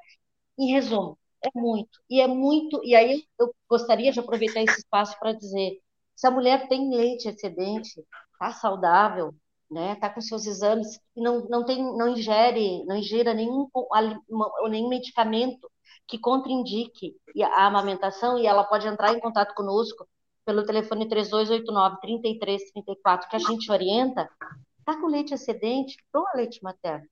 Em 0.58 0.72
resumo, 0.72 1.18
é 1.42 1.48
muito. 1.58 1.98
E 2.10 2.20
é 2.20 2.26
muito. 2.26 2.80
E 2.84 2.94
aí 2.94 3.24
eu 3.38 3.54
gostaria 3.68 4.12
de 4.12 4.20
aproveitar 4.20 4.62
esse 4.62 4.80
espaço 4.80 5.18
para 5.18 5.32
dizer: 5.32 5.80
se 6.14 6.26
a 6.26 6.30
mulher 6.30 6.68
tem 6.68 6.94
leite 6.94 7.28
excedente, 7.28 8.04
está 8.32 8.52
saudável, 8.52 9.34
né? 9.70 9.94
Está 9.94 10.10
com 10.10 10.20
seus 10.20 10.46
exames 10.46 11.00
e 11.16 11.22
não, 11.22 11.48
não 11.48 11.64
tem, 11.64 11.82
não 11.96 12.10
ingere, 12.10 12.84
não 12.84 12.96
ingere 12.96 13.32
nenhum, 13.32 13.66
nenhum 14.68 14.88
medicamento 14.88 15.70
que 16.06 16.18
contraindique 16.18 17.16
a 17.54 17.66
amamentação 17.66 18.38
e 18.38 18.46
ela 18.46 18.64
pode 18.64 18.86
entrar 18.86 19.12
em 19.14 19.20
contato 19.20 19.54
conosco 19.54 20.06
pelo 20.44 20.64
telefone 20.64 21.08
3289 21.08 22.00
3334 22.00 23.28
que 23.28 23.36
a 23.36 23.38
gente 23.38 23.70
orienta, 23.72 24.28
está 24.78 25.00
com 25.00 25.06
leite 25.06 25.32
excedente, 25.32 25.96
doa 26.12 26.30
leite 26.34 26.62
materno. 26.62 27.06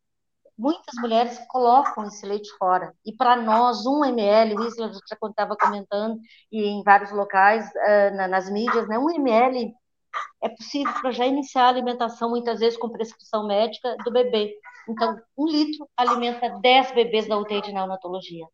Muitas 0.56 0.94
mulheres 1.00 1.38
colocam 1.48 2.04
esse 2.04 2.26
leite 2.26 2.50
fora. 2.58 2.94
E 3.06 3.12
para 3.12 3.36
nós, 3.36 3.86
um 3.86 4.04
ml, 4.04 4.54
o 4.54 4.64
Isla 4.64 4.92
já 4.92 5.16
estava 5.28 5.56
comentando, 5.56 6.20
e 6.52 6.62
em 6.66 6.82
vários 6.82 7.10
locais, 7.10 7.66
uh, 7.68 8.28
nas 8.28 8.50
mídias, 8.50 8.86
né, 8.86 8.98
um 8.98 9.10
ml 9.10 9.74
é 10.42 10.48
possível 10.50 10.92
para 11.00 11.10
já 11.10 11.26
iniciar 11.26 11.64
a 11.64 11.68
alimentação, 11.68 12.28
muitas 12.28 12.60
vezes 12.60 12.78
com 12.78 12.90
prescrição 12.90 13.46
médica, 13.46 13.96
do 14.04 14.12
bebê. 14.12 14.54
Então, 14.88 15.18
um 15.36 15.46
litro 15.46 15.88
alimenta 15.96 16.50
10 16.60 16.92
bebês 16.92 17.26
da 17.26 17.38
UTI 17.38 17.62
de 17.62 17.72
neonatologia. 17.72 18.46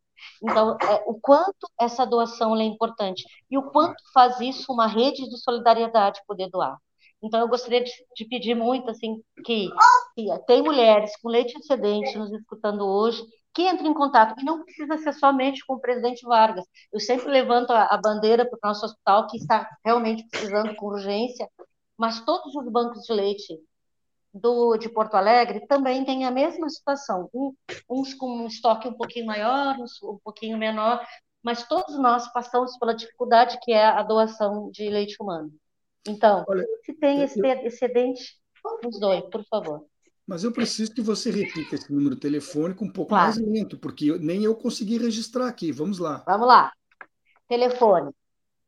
Então, 0.43 0.77
é, 0.81 1.05
o 1.07 1.19
quanto 1.21 1.69
essa 1.81 2.05
doação 2.05 2.57
é 2.57 2.65
importante 2.65 3.25
e 3.51 3.59
o 3.59 3.71
quanto 3.71 3.97
faz 4.13 4.41
isso 4.41 4.73
uma 4.73 4.87
rede 4.87 5.29
de 5.29 5.39
solidariedade 5.39 6.21
poder 6.27 6.49
doar. 6.51 6.77
Então, 7.23 7.41
eu 7.41 7.49
gostaria 7.49 7.83
de, 7.83 7.91
de 8.15 8.25
pedir 8.27 8.55
muito 8.55 8.91
assim 8.91 9.21
que, 9.45 9.69
que, 10.15 10.27
tem 10.47 10.63
mulheres 10.63 11.11
com 11.21 11.29
leite 11.29 11.59
excedente 11.59 12.17
nos 12.17 12.33
escutando 12.33 12.87
hoje 12.87 13.23
que 13.55 13.69
entrem 13.69 13.91
em 13.91 13.95
contato 13.95 14.41
e 14.41 14.45
não 14.45 14.63
precisa 14.63 14.97
ser 14.99 15.13
somente 15.15 15.67
com 15.67 15.75
o 15.75 15.81
presidente 15.81 16.25
Vargas. 16.25 16.65
Eu 16.93 17.01
sempre 17.01 17.29
levanto 17.29 17.73
a, 17.73 17.87
a 17.87 17.97
bandeira 17.97 18.49
para 18.49 18.57
o 18.57 18.69
nosso 18.69 18.87
hospital 18.87 19.27
que 19.27 19.37
está 19.37 19.69
realmente 19.85 20.25
precisando 20.29 20.77
com 20.77 20.87
urgência, 20.87 21.49
mas 21.97 22.25
todos 22.25 22.55
os 22.55 22.71
bancos 22.71 23.03
de 23.03 23.13
leite 23.13 23.59
do, 24.39 24.77
de 24.77 24.89
Porto 24.89 25.15
Alegre 25.15 25.67
também 25.67 26.05
tem 26.05 26.25
a 26.25 26.31
mesma 26.31 26.69
situação, 26.69 27.29
um, 27.35 27.53
uns 27.89 28.15
com 28.15 28.43
um 28.43 28.47
estoque 28.47 28.89
um 28.89 28.95
pouquinho 28.95 29.27
maior, 29.27 29.77
uns 29.79 30.03
um 30.03 30.19
pouquinho 30.23 30.59
menor, 30.59 31.05
mas 31.43 31.67
todos 31.67 31.99
nós 31.99 32.31
passamos 32.33 32.77
pela 32.79 32.95
dificuldade 32.95 33.59
que 33.63 33.73
é 33.73 33.85
a 33.85 34.03
doação 34.03 34.71
de 34.71 34.89
leite 34.89 35.17
humano. 35.21 35.53
Então, 36.07 36.45
Olha, 36.49 36.65
se 36.85 36.93
tem 36.95 37.23
esse 37.23 37.39
eu... 37.39 37.67
excedente, 37.67 38.39
nos 38.83 38.99
doe, 38.99 39.23
por 39.31 39.45
favor. 39.45 39.85
Mas 40.27 40.45
eu 40.45 40.53
preciso 40.53 40.93
que 40.93 41.01
você 41.01 41.31
repita 41.31 41.75
esse 41.75 41.91
número 41.91 42.15
telefônico 42.15 42.85
um 42.85 42.93
pouco 42.93 43.11
claro. 43.11 43.25
mais 43.25 43.39
lento, 43.39 43.79
porque 43.79 44.19
nem 44.19 44.45
eu 44.45 44.55
consegui 44.55 44.99
registrar 44.99 45.49
aqui. 45.49 45.73
Vamos 45.73 45.99
lá. 45.99 46.23
Vamos 46.27 46.47
lá. 46.47 46.71
Telefone 47.49 48.13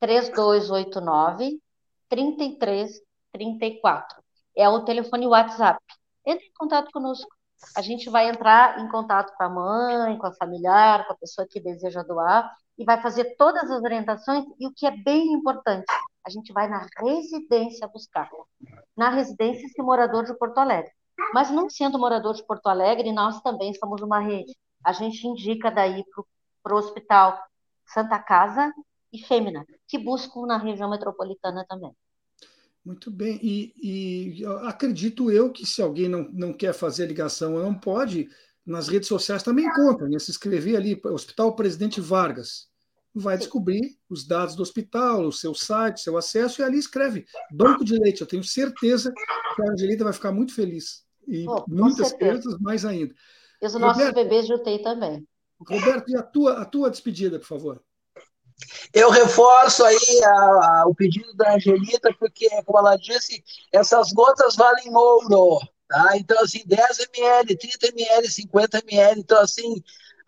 3289 0.00 1.60
3334 2.08 4.22
é 4.60 4.68
o 4.68 4.84
telefone 4.84 5.26
WhatsApp. 5.26 5.82
Entre 6.24 6.46
em 6.46 6.52
contato 6.52 6.90
conosco. 6.92 7.28
A 7.76 7.82
gente 7.82 8.08
vai 8.08 8.28
entrar 8.28 8.78
em 8.78 8.88
contato 8.88 9.34
com 9.36 9.42
a 9.42 9.48
mãe, 9.48 10.18
com 10.18 10.26
a 10.26 10.32
familiar, 10.32 11.06
com 11.06 11.12
a 11.12 11.16
pessoa 11.16 11.46
que 11.48 11.60
deseja 11.60 12.02
doar 12.02 12.50
e 12.78 12.84
vai 12.84 13.00
fazer 13.02 13.36
todas 13.36 13.70
as 13.70 13.82
orientações. 13.82 14.44
E 14.58 14.66
o 14.66 14.72
que 14.72 14.86
é 14.86 14.90
bem 14.90 15.32
importante, 15.32 15.84
a 16.26 16.30
gente 16.30 16.52
vai 16.52 16.68
na 16.68 16.86
residência 16.98 17.88
buscar. 17.88 18.30
Na 18.96 19.10
residência, 19.10 19.66
esse 19.66 19.82
morador 19.82 20.24
de 20.24 20.34
Porto 20.38 20.58
Alegre. 20.58 20.90
Mas 21.34 21.50
não 21.50 21.68
sendo 21.68 21.98
morador 21.98 22.34
de 22.34 22.46
Porto 22.46 22.66
Alegre, 22.68 23.12
nós 23.12 23.40
também 23.42 23.74
somos 23.74 24.00
uma 24.00 24.20
rede. 24.20 24.56
A 24.84 24.92
gente 24.92 25.26
indica 25.26 25.70
daí 25.70 26.02
para 26.62 26.74
o 26.74 26.78
hospital 26.78 27.38
Santa 27.86 28.18
Casa 28.18 28.72
e 29.12 29.18
Fêmea, 29.18 29.64
que 29.86 29.98
buscam 29.98 30.46
na 30.46 30.56
região 30.56 30.88
metropolitana 30.88 31.64
também. 31.68 31.94
Muito 32.84 33.10
bem, 33.10 33.38
e, 33.42 33.74
e, 34.40 34.46
acredito 34.62 35.30
eu 35.30 35.52
que 35.52 35.66
se 35.66 35.82
alguém 35.82 36.08
não, 36.08 36.30
não 36.32 36.52
quer 36.52 36.72
fazer 36.72 37.04
a 37.04 37.06
ligação 37.06 37.54
ou 37.54 37.62
não 37.62 37.74
pode, 37.74 38.28
nas 38.64 38.88
redes 38.88 39.08
sociais 39.08 39.42
também 39.42 39.66
encontra, 39.66 40.08
né? 40.08 40.18
se 40.18 40.30
inscrever 40.30 40.76
ali, 40.76 41.00
Hospital 41.04 41.54
Presidente 41.54 42.00
Vargas, 42.00 42.70
vai 43.14 43.36
descobrir 43.36 43.98
os 44.08 44.26
dados 44.26 44.54
do 44.54 44.62
hospital, 44.62 45.26
o 45.26 45.32
seu 45.32 45.54
site, 45.54 46.00
seu 46.00 46.16
acesso, 46.16 46.60
e 46.60 46.64
ali 46.64 46.78
escreve 46.78 47.26
Banco 47.50 47.84
de 47.84 47.98
Leite. 47.98 48.20
Eu 48.20 48.26
tenho 48.26 48.44
certeza 48.44 49.12
que 49.12 49.62
a 49.62 49.72
Angelita 49.72 50.04
vai 50.04 50.12
ficar 50.12 50.32
muito 50.32 50.54
feliz. 50.54 51.04
E 51.26 51.46
oh, 51.48 51.64
muitas 51.68 52.12
crianças 52.12 52.58
mais 52.60 52.84
ainda. 52.84 53.14
E 53.60 53.66
os 53.66 53.74
nossos 53.74 54.02
Roberto, 54.02 54.14
bebês 54.14 54.46
de 54.46 54.54
UTI 54.54 54.82
também. 54.82 55.26
Roberto, 55.68 56.08
e 56.08 56.16
a 56.16 56.22
tua, 56.22 56.62
a 56.62 56.64
tua 56.64 56.90
despedida, 56.90 57.38
por 57.38 57.46
favor? 57.46 57.82
Eu 58.92 59.10
reforço 59.10 59.84
aí 59.84 60.24
a, 60.24 60.30
a, 60.30 60.84
o 60.86 60.94
pedido 60.94 61.34
da 61.34 61.54
Angelita, 61.54 62.14
porque, 62.18 62.48
como 62.64 62.78
ela 62.78 62.96
disse, 62.96 63.42
essas 63.72 64.12
gotas 64.12 64.56
valem 64.56 64.94
ouro. 64.94 65.60
Tá? 65.88 66.16
Então, 66.16 66.40
assim, 66.42 66.62
10 66.66 67.08
ml, 67.14 67.56
30 67.56 67.88
ml, 67.88 68.30
50 68.30 68.78
ml. 68.86 69.20
Então, 69.20 69.40
assim, 69.40 69.82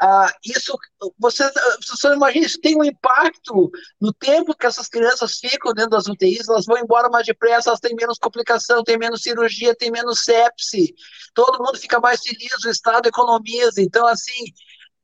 ah, 0.04 0.34
isso, 0.44 0.76
você, 1.16 1.48
você 1.88 2.08
imagina, 2.08 2.44
isso 2.44 2.60
tem 2.60 2.76
um 2.76 2.82
impacto 2.82 3.70
no 4.00 4.12
tempo 4.12 4.52
que 4.52 4.66
essas 4.66 4.88
crianças 4.88 5.36
ficam 5.38 5.72
dentro 5.72 5.90
das 5.90 6.08
UTIs, 6.08 6.48
elas 6.48 6.66
vão 6.66 6.76
embora 6.76 7.08
mais 7.08 7.24
depressa, 7.24 7.70
elas 7.70 7.78
têm 7.78 7.94
menos 7.94 8.18
complicação, 8.18 8.82
têm 8.82 8.98
menos 8.98 9.22
cirurgia, 9.22 9.76
têm 9.76 9.92
menos 9.92 10.24
sepse, 10.24 10.92
todo 11.32 11.62
mundo 11.62 11.78
fica 11.78 12.00
mais 12.00 12.20
feliz, 12.20 12.64
o 12.64 12.68
Estado 12.68 13.06
economiza. 13.06 13.80
Então, 13.80 14.04
assim, 14.04 14.44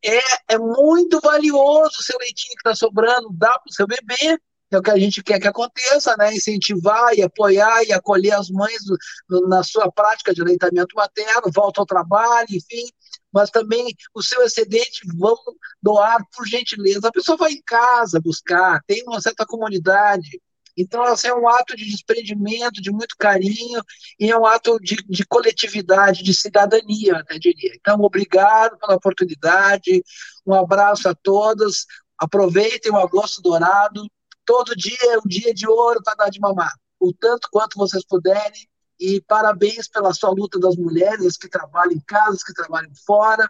é, 0.04 0.20
é 0.54 0.58
muito 0.58 1.20
valioso 1.20 1.98
o 1.98 2.02
seu 2.02 2.18
leitinho 2.18 2.54
que 2.54 2.68
está 2.68 2.74
sobrando, 2.74 3.28
dá 3.32 3.50
para 3.50 3.70
o 3.70 3.74
seu 3.74 3.86
bebê, 3.86 4.38
é 4.70 4.78
o 4.78 4.82
que 4.82 4.90
a 4.90 4.98
gente 4.98 5.22
quer 5.22 5.40
que 5.40 5.48
aconteça, 5.48 6.14
né? 6.18 6.34
Incentivar 6.34 7.14
e 7.14 7.22
apoiar 7.22 7.84
e 7.84 7.92
acolher 7.92 8.32
as 8.32 8.50
mães 8.50 8.78
do, 9.26 9.48
na 9.48 9.62
sua 9.62 9.90
prática 9.90 10.34
de 10.34 10.42
aleitamento 10.42 10.94
materno, 10.94 11.50
volta 11.54 11.80
ao 11.80 11.86
trabalho, 11.86 12.48
enfim. 12.50 12.86
Mas 13.32 13.50
também 13.50 13.94
o 14.14 14.22
seu 14.22 14.42
excedente 14.42 15.00
vamos 15.16 15.40
doar 15.82 16.18
por 16.36 16.46
gentileza. 16.46 17.08
A 17.08 17.12
pessoa 17.12 17.38
vai 17.38 17.52
em 17.52 17.62
casa 17.62 18.20
buscar, 18.20 18.80
tem 18.86 19.02
uma 19.06 19.20
certa 19.20 19.46
comunidade, 19.46 20.40
então, 20.80 21.02
assim, 21.02 21.28
é 21.28 21.34
um 21.34 21.48
ato 21.48 21.76
de 21.76 21.84
desprendimento, 21.84 22.80
de 22.80 22.90
muito 22.90 23.16
carinho, 23.18 23.82
e 24.18 24.30
é 24.30 24.38
um 24.38 24.46
ato 24.46 24.78
de, 24.80 24.96
de 25.08 25.26
coletividade, 25.26 26.22
de 26.22 26.32
cidadania, 26.32 27.16
até 27.16 27.38
diria. 27.38 27.72
Então, 27.74 28.00
obrigado 28.00 28.78
pela 28.78 28.94
oportunidade, 28.94 30.02
um 30.46 30.54
abraço 30.54 31.08
a 31.08 31.14
todas, 31.14 31.84
aproveitem 32.16 32.92
o 32.92 32.96
agosto 32.96 33.42
dourado, 33.42 34.06
todo 34.44 34.76
dia 34.76 34.96
é 35.02 35.18
um 35.18 35.26
dia 35.26 35.52
de 35.52 35.68
ouro 35.68 36.00
para 36.02 36.14
dar 36.14 36.30
de 36.30 36.40
mamar, 36.40 36.72
o 37.00 37.12
tanto 37.12 37.48
quanto 37.50 37.76
vocês 37.76 38.04
puderem, 38.06 38.68
e 39.00 39.20
parabéns 39.22 39.88
pela 39.88 40.12
sua 40.12 40.30
luta 40.30 40.58
das 40.58 40.76
mulheres 40.76 41.36
que 41.36 41.48
trabalham 41.48 41.92
em 41.92 42.00
casa, 42.00 42.38
que 42.46 42.54
trabalham 42.54 42.90
fora, 43.06 43.48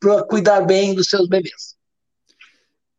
para 0.00 0.22
cuidar 0.24 0.60
bem 0.62 0.94
dos 0.94 1.08
seus 1.08 1.28
bebês. 1.28 1.76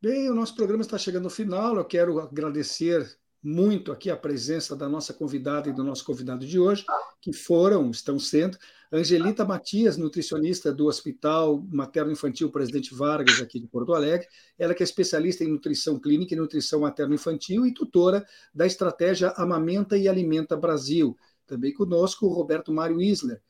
Bem, 0.02 0.30
o 0.30 0.34
nosso 0.34 0.56
programa 0.56 0.82
está 0.82 0.98
chegando 0.98 1.26
ao 1.26 1.30
final. 1.30 1.76
Eu 1.76 1.86
quero 1.86 2.20
agradecer 2.20 3.20
muito 3.42 3.92
aqui 3.92 4.10
a 4.10 4.18
presença 4.18 4.76
da 4.76 4.90
nossa 4.90 5.14
convidada 5.14 5.70
e 5.70 5.74
do 5.74 5.84
nosso 5.84 6.04
convidado 6.06 6.46
de 6.46 6.60
hoje, 6.60 6.86
que 7.22 7.32
foram, 7.32 7.90
estão 7.90 8.20
sendo, 8.20 8.58
Angelita 8.92 9.46
Matias, 9.46 9.98
nutricionista 9.98 10.74
do 10.74 10.88
Hospital 10.88 11.64
Materno 11.72 12.12
Infantil 12.12 12.50
Presidente 12.50 12.94
Vargas, 12.94 13.40
aqui 13.40 13.60
de 13.60 13.68
Porto 13.68 13.94
Alegre. 13.94 14.28
Ela 14.58 14.74
que 14.74 14.82
é 14.82 14.86
especialista 14.86 15.44
em 15.44 15.48
nutrição 15.48 16.00
clínica 16.00 16.34
e 16.34 16.38
nutrição 16.38 16.80
materno-infantil 16.80 17.68
e 17.68 17.74
tutora 17.74 18.26
da 18.54 18.66
estratégia 18.66 19.30
Amamenta 19.38 19.96
e 19.96 20.08
Alimenta 20.08 20.58
Brasil. 20.58 21.16
Também 21.46 21.72
conosco 21.72 22.26
o 22.26 22.34
Roberto 22.34 22.74
Mário 22.74 23.00
Isler, 23.00 23.42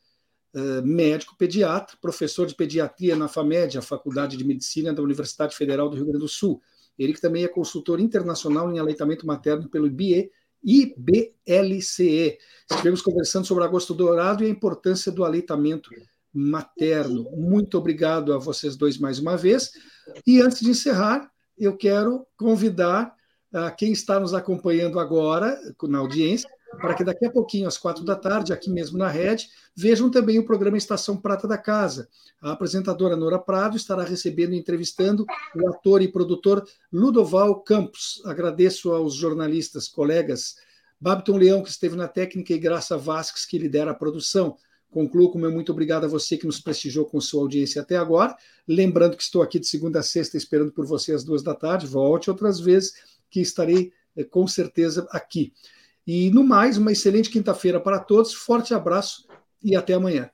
eh, 0.52 0.82
médico 0.82 1.34
pediatra, 1.38 1.96
professor 2.00 2.46
de 2.46 2.54
pediatria 2.54 3.16
na 3.16 3.26
FAMED, 3.26 3.78
a 3.78 3.82
Faculdade 3.82 4.36
de 4.36 4.44
Medicina 4.44 4.92
da 4.92 5.02
Universidade 5.02 5.56
Federal 5.56 5.88
do 5.88 5.96
Rio 5.96 6.06
Grande 6.06 6.20
do 6.20 6.28
Sul. 6.28 6.60
Ele 7.00 7.14
que 7.14 7.20
também 7.20 7.44
é 7.44 7.48
consultor 7.48 7.98
internacional 7.98 8.70
em 8.70 8.78
aleitamento 8.78 9.26
materno 9.26 9.70
pelo 9.70 9.86
IBE, 9.86 10.30
IBLCE. 10.62 12.36
Estivemos 12.70 13.00
conversando 13.00 13.46
sobre 13.46 13.64
agosto 13.64 13.94
dourado 13.94 14.44
e 14.44 14.46
a 14.46 14.50
importância 14.50 15.10
do 15.10 15.24
aleitamento 15.24 15.88
materno. 16.30 17.24
Muito 17.32 17.78
obrigado 17.78 18.34
a 18.34 18.38
vocês 18.38 18.76
dois 18.76 18.98
mais 18.98 19.18
uma 19.18 19.34
vez. 19.34 19.70
E 20.26 20.42
antes 20.42 20.60
de 20.60 20.68
encerrar, 20.68 21.32
eu 21.56 21.74
quero 21.74 22.26
convidar 22.36 23.14
a 23.50 23.70
quem 23.70 23.92
está 23.92 24.20
nos 24.20 24.34
acompanhando 24.34 25.00
agora 25.00 25.58
na 25.84 26.00
audiência 26.00 26.50
para 26.78 26.94
que 26.94 27.04
daqui 27.04 27.26
a 27.26 27.30
pouquinho, 27.30 27.66
às 27.66 27.76
quatro 27.76 28.04
da 28.04 28.14
tarde, 28.14 28.52
aqui 28.52 28.70
mesmo 28.70 28.96
na 28.96 29.08
Rede, 29.08 29.48
vejam 29.74 30.10
também 30.10 30.38
o 30.38 30.44
programa 30.44 30.76
Estação 30.76 31.16
Prata 31.16 31.48
da 31.48 31.58
Casa. 31.58 32.08
A 32.40 32.52
apresentadora 32.52 33.16
Nora 33.16 33.38
Prado 33.38 33.76
estará 33.76 34.04
recebendo 34.04 34.54
e 34.54 34.58
entrevistando 34.58 35.26
o 35.54 35.68
ator 35.68 36.00
e 36.00 36.08
produtor 36.08 36.66
Ludoval 36.92 37.60
Campos. 37.60 38.22
Agradeço 38.24 38.92
aos 38.92 39.14
jornalistas, 39.14 39.88
colegas, 39.88 40.56
Babton 41.00 41.36
Leão, 41.36 41.62
que 41.62 41.70
esteve 41.70 41.96
na 41.96 42.06
técnica, 42.06 42.52
e 42.52 42.58
Graça 42.58 42.96
Vasques, 42.96 43.44
que 43.44 43.58
lidera 43.58 43.90
a 43.90 43.94
produção. 43.94 44.56
Concluo 44.90 45.30
com 45.30 45.38
meu 45.38 45.50
muito 45.50 45.70
obrigado 45.70 46.04
a 46.04 46.08
você 46.08 46.36
que 46.36 46.46
nos 46.46 46.60
prestigiou 46.60 47.04
com 47.06 47.20
sua 47.20 47.42
audiência 47.42 47.80
até 47.80 47.96
agora. 47.96 48.36
Lembrando 48.66 49.16
que 49.16 49.22
estou 49.22 49.40
aqui 49.40 49.58
de 49.58 49.66
segunda 49.66 50.00
a 50.00 50.02
sexta 50.02 50.36
esperando 50.36 50.72
por 50.72 50.84
você 50.84 51.12
às 51.12 51.22
duas 51.24 51.42
da 51.42 51.54
tarde. 51.54 51.86
Volte 51.86 52.28
outras 52.28 52.58
vezes, 52.58 52.92
que 53.30 53.40
estarei 53.40 53.92
eh, 54.16 54.24
com 54.24 54.46
certeza 54.48 55.06
aqui. 55.10 55.52
E 56.06 56.30
no 56.30 56.42
mais, 56.42 56.76
uma 56.76 56.92
excelente 56.92 57.30
quinta-feira 57.30 57.80
para 57.80 57.98
todos, 57.98 58.32
forte 58.34 58.74
abraço 58.74 59.26
e 59.62 59.76
até 59.76 59.94
amanhã. 59.94 60.30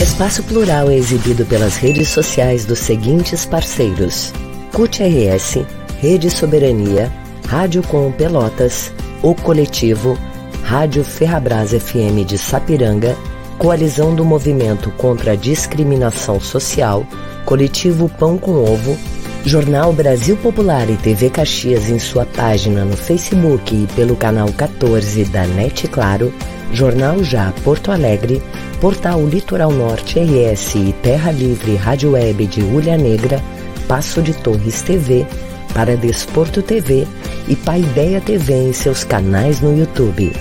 Espaço 0.00 0.42
Plural 0.44 0.88
é 0.88 0.96
exibido 0.96 1.44
pelas 1.44 1.76
redes 1.76 2.08
sociais 2.08 2.64
dos 2.64 2.78
seguintes 2.78 3.44
parceiros: 3.44 4.32
CUT 4.72 5.02
RS, 5.02 5.58
Rede 6.00 6.30
Soberania, 6.30 7.12
Rádio 7.46 7.82
Com 7.82 8.10
Pelotas, 8.10 8.92
O 9.22 9.34
Coletivo, 9.34 10.16
Rádio 10.64 11.04
Ferrabras 11.04 11.72
FM 11.72 12.24
de 12.26 12.38
Sapiranga, 12.38 13.16
Coalizão 13.58 14.14
do 14.14 14.24
Movimento 14.24 14.90
contra 14.92 15.32
a 15.32 15.36
Discriminação 15.36 16.40
Social, 16.40 17.06
Coletivo 17.44 18.08
Pão 18.08 18.38
com 18.38 18.52
Ovo 18.52 18.96
Jornal 19.44 19.92
Brasil 19.92 20.36
Popular 20.36 20.88
e 20.90 20.96
TV 20.96 21.30
Caxias 21.30 21.88
em 21.88 21.98
sua 21.98 22.26
página 22.26 22.84
no 22.84 22.96
Facebook 22.96 23.74
e 23.74 23.86
pelo 23.94 24.14
canal 24.14 24.52
14 24.52 25.24
da 25.24 25.46
NET 25.46 25.88
Claro, 25.88 26.32
Jornal 26.72 27.24
Já 27.24 27.52
Porto 27.64 27.90
Alegre, 27.90 28.42
Portal 28.80 29.24
Litoral 29.26 29.72
Norte 29.72 30.18
RS 30.18 30.74
e 30.74 30.94
Terra 31.02 31.30
Livre 31.32 31.74
Rádio 31.74 32.12
Web 32.12 32.46
de 32.46 32.62
Ulha 32.62 32.98
Negra, 32.98 33.42
Passo 33.88 34.20
de 34.20 34.34
Torres 34.34 34.82
TV, 34.82 35.26
para 35.72 35.96
Desporto 35.96 36.62
TV 36.62 37.06
e 37.48 37.56
Paideia 37.56 38.20
TV 38.20 38.68
em 38.68 38.72
seus 38.72 39.04
canais 39.04 39.60
no 39.60 39.76
YouTube. 39.76 40.32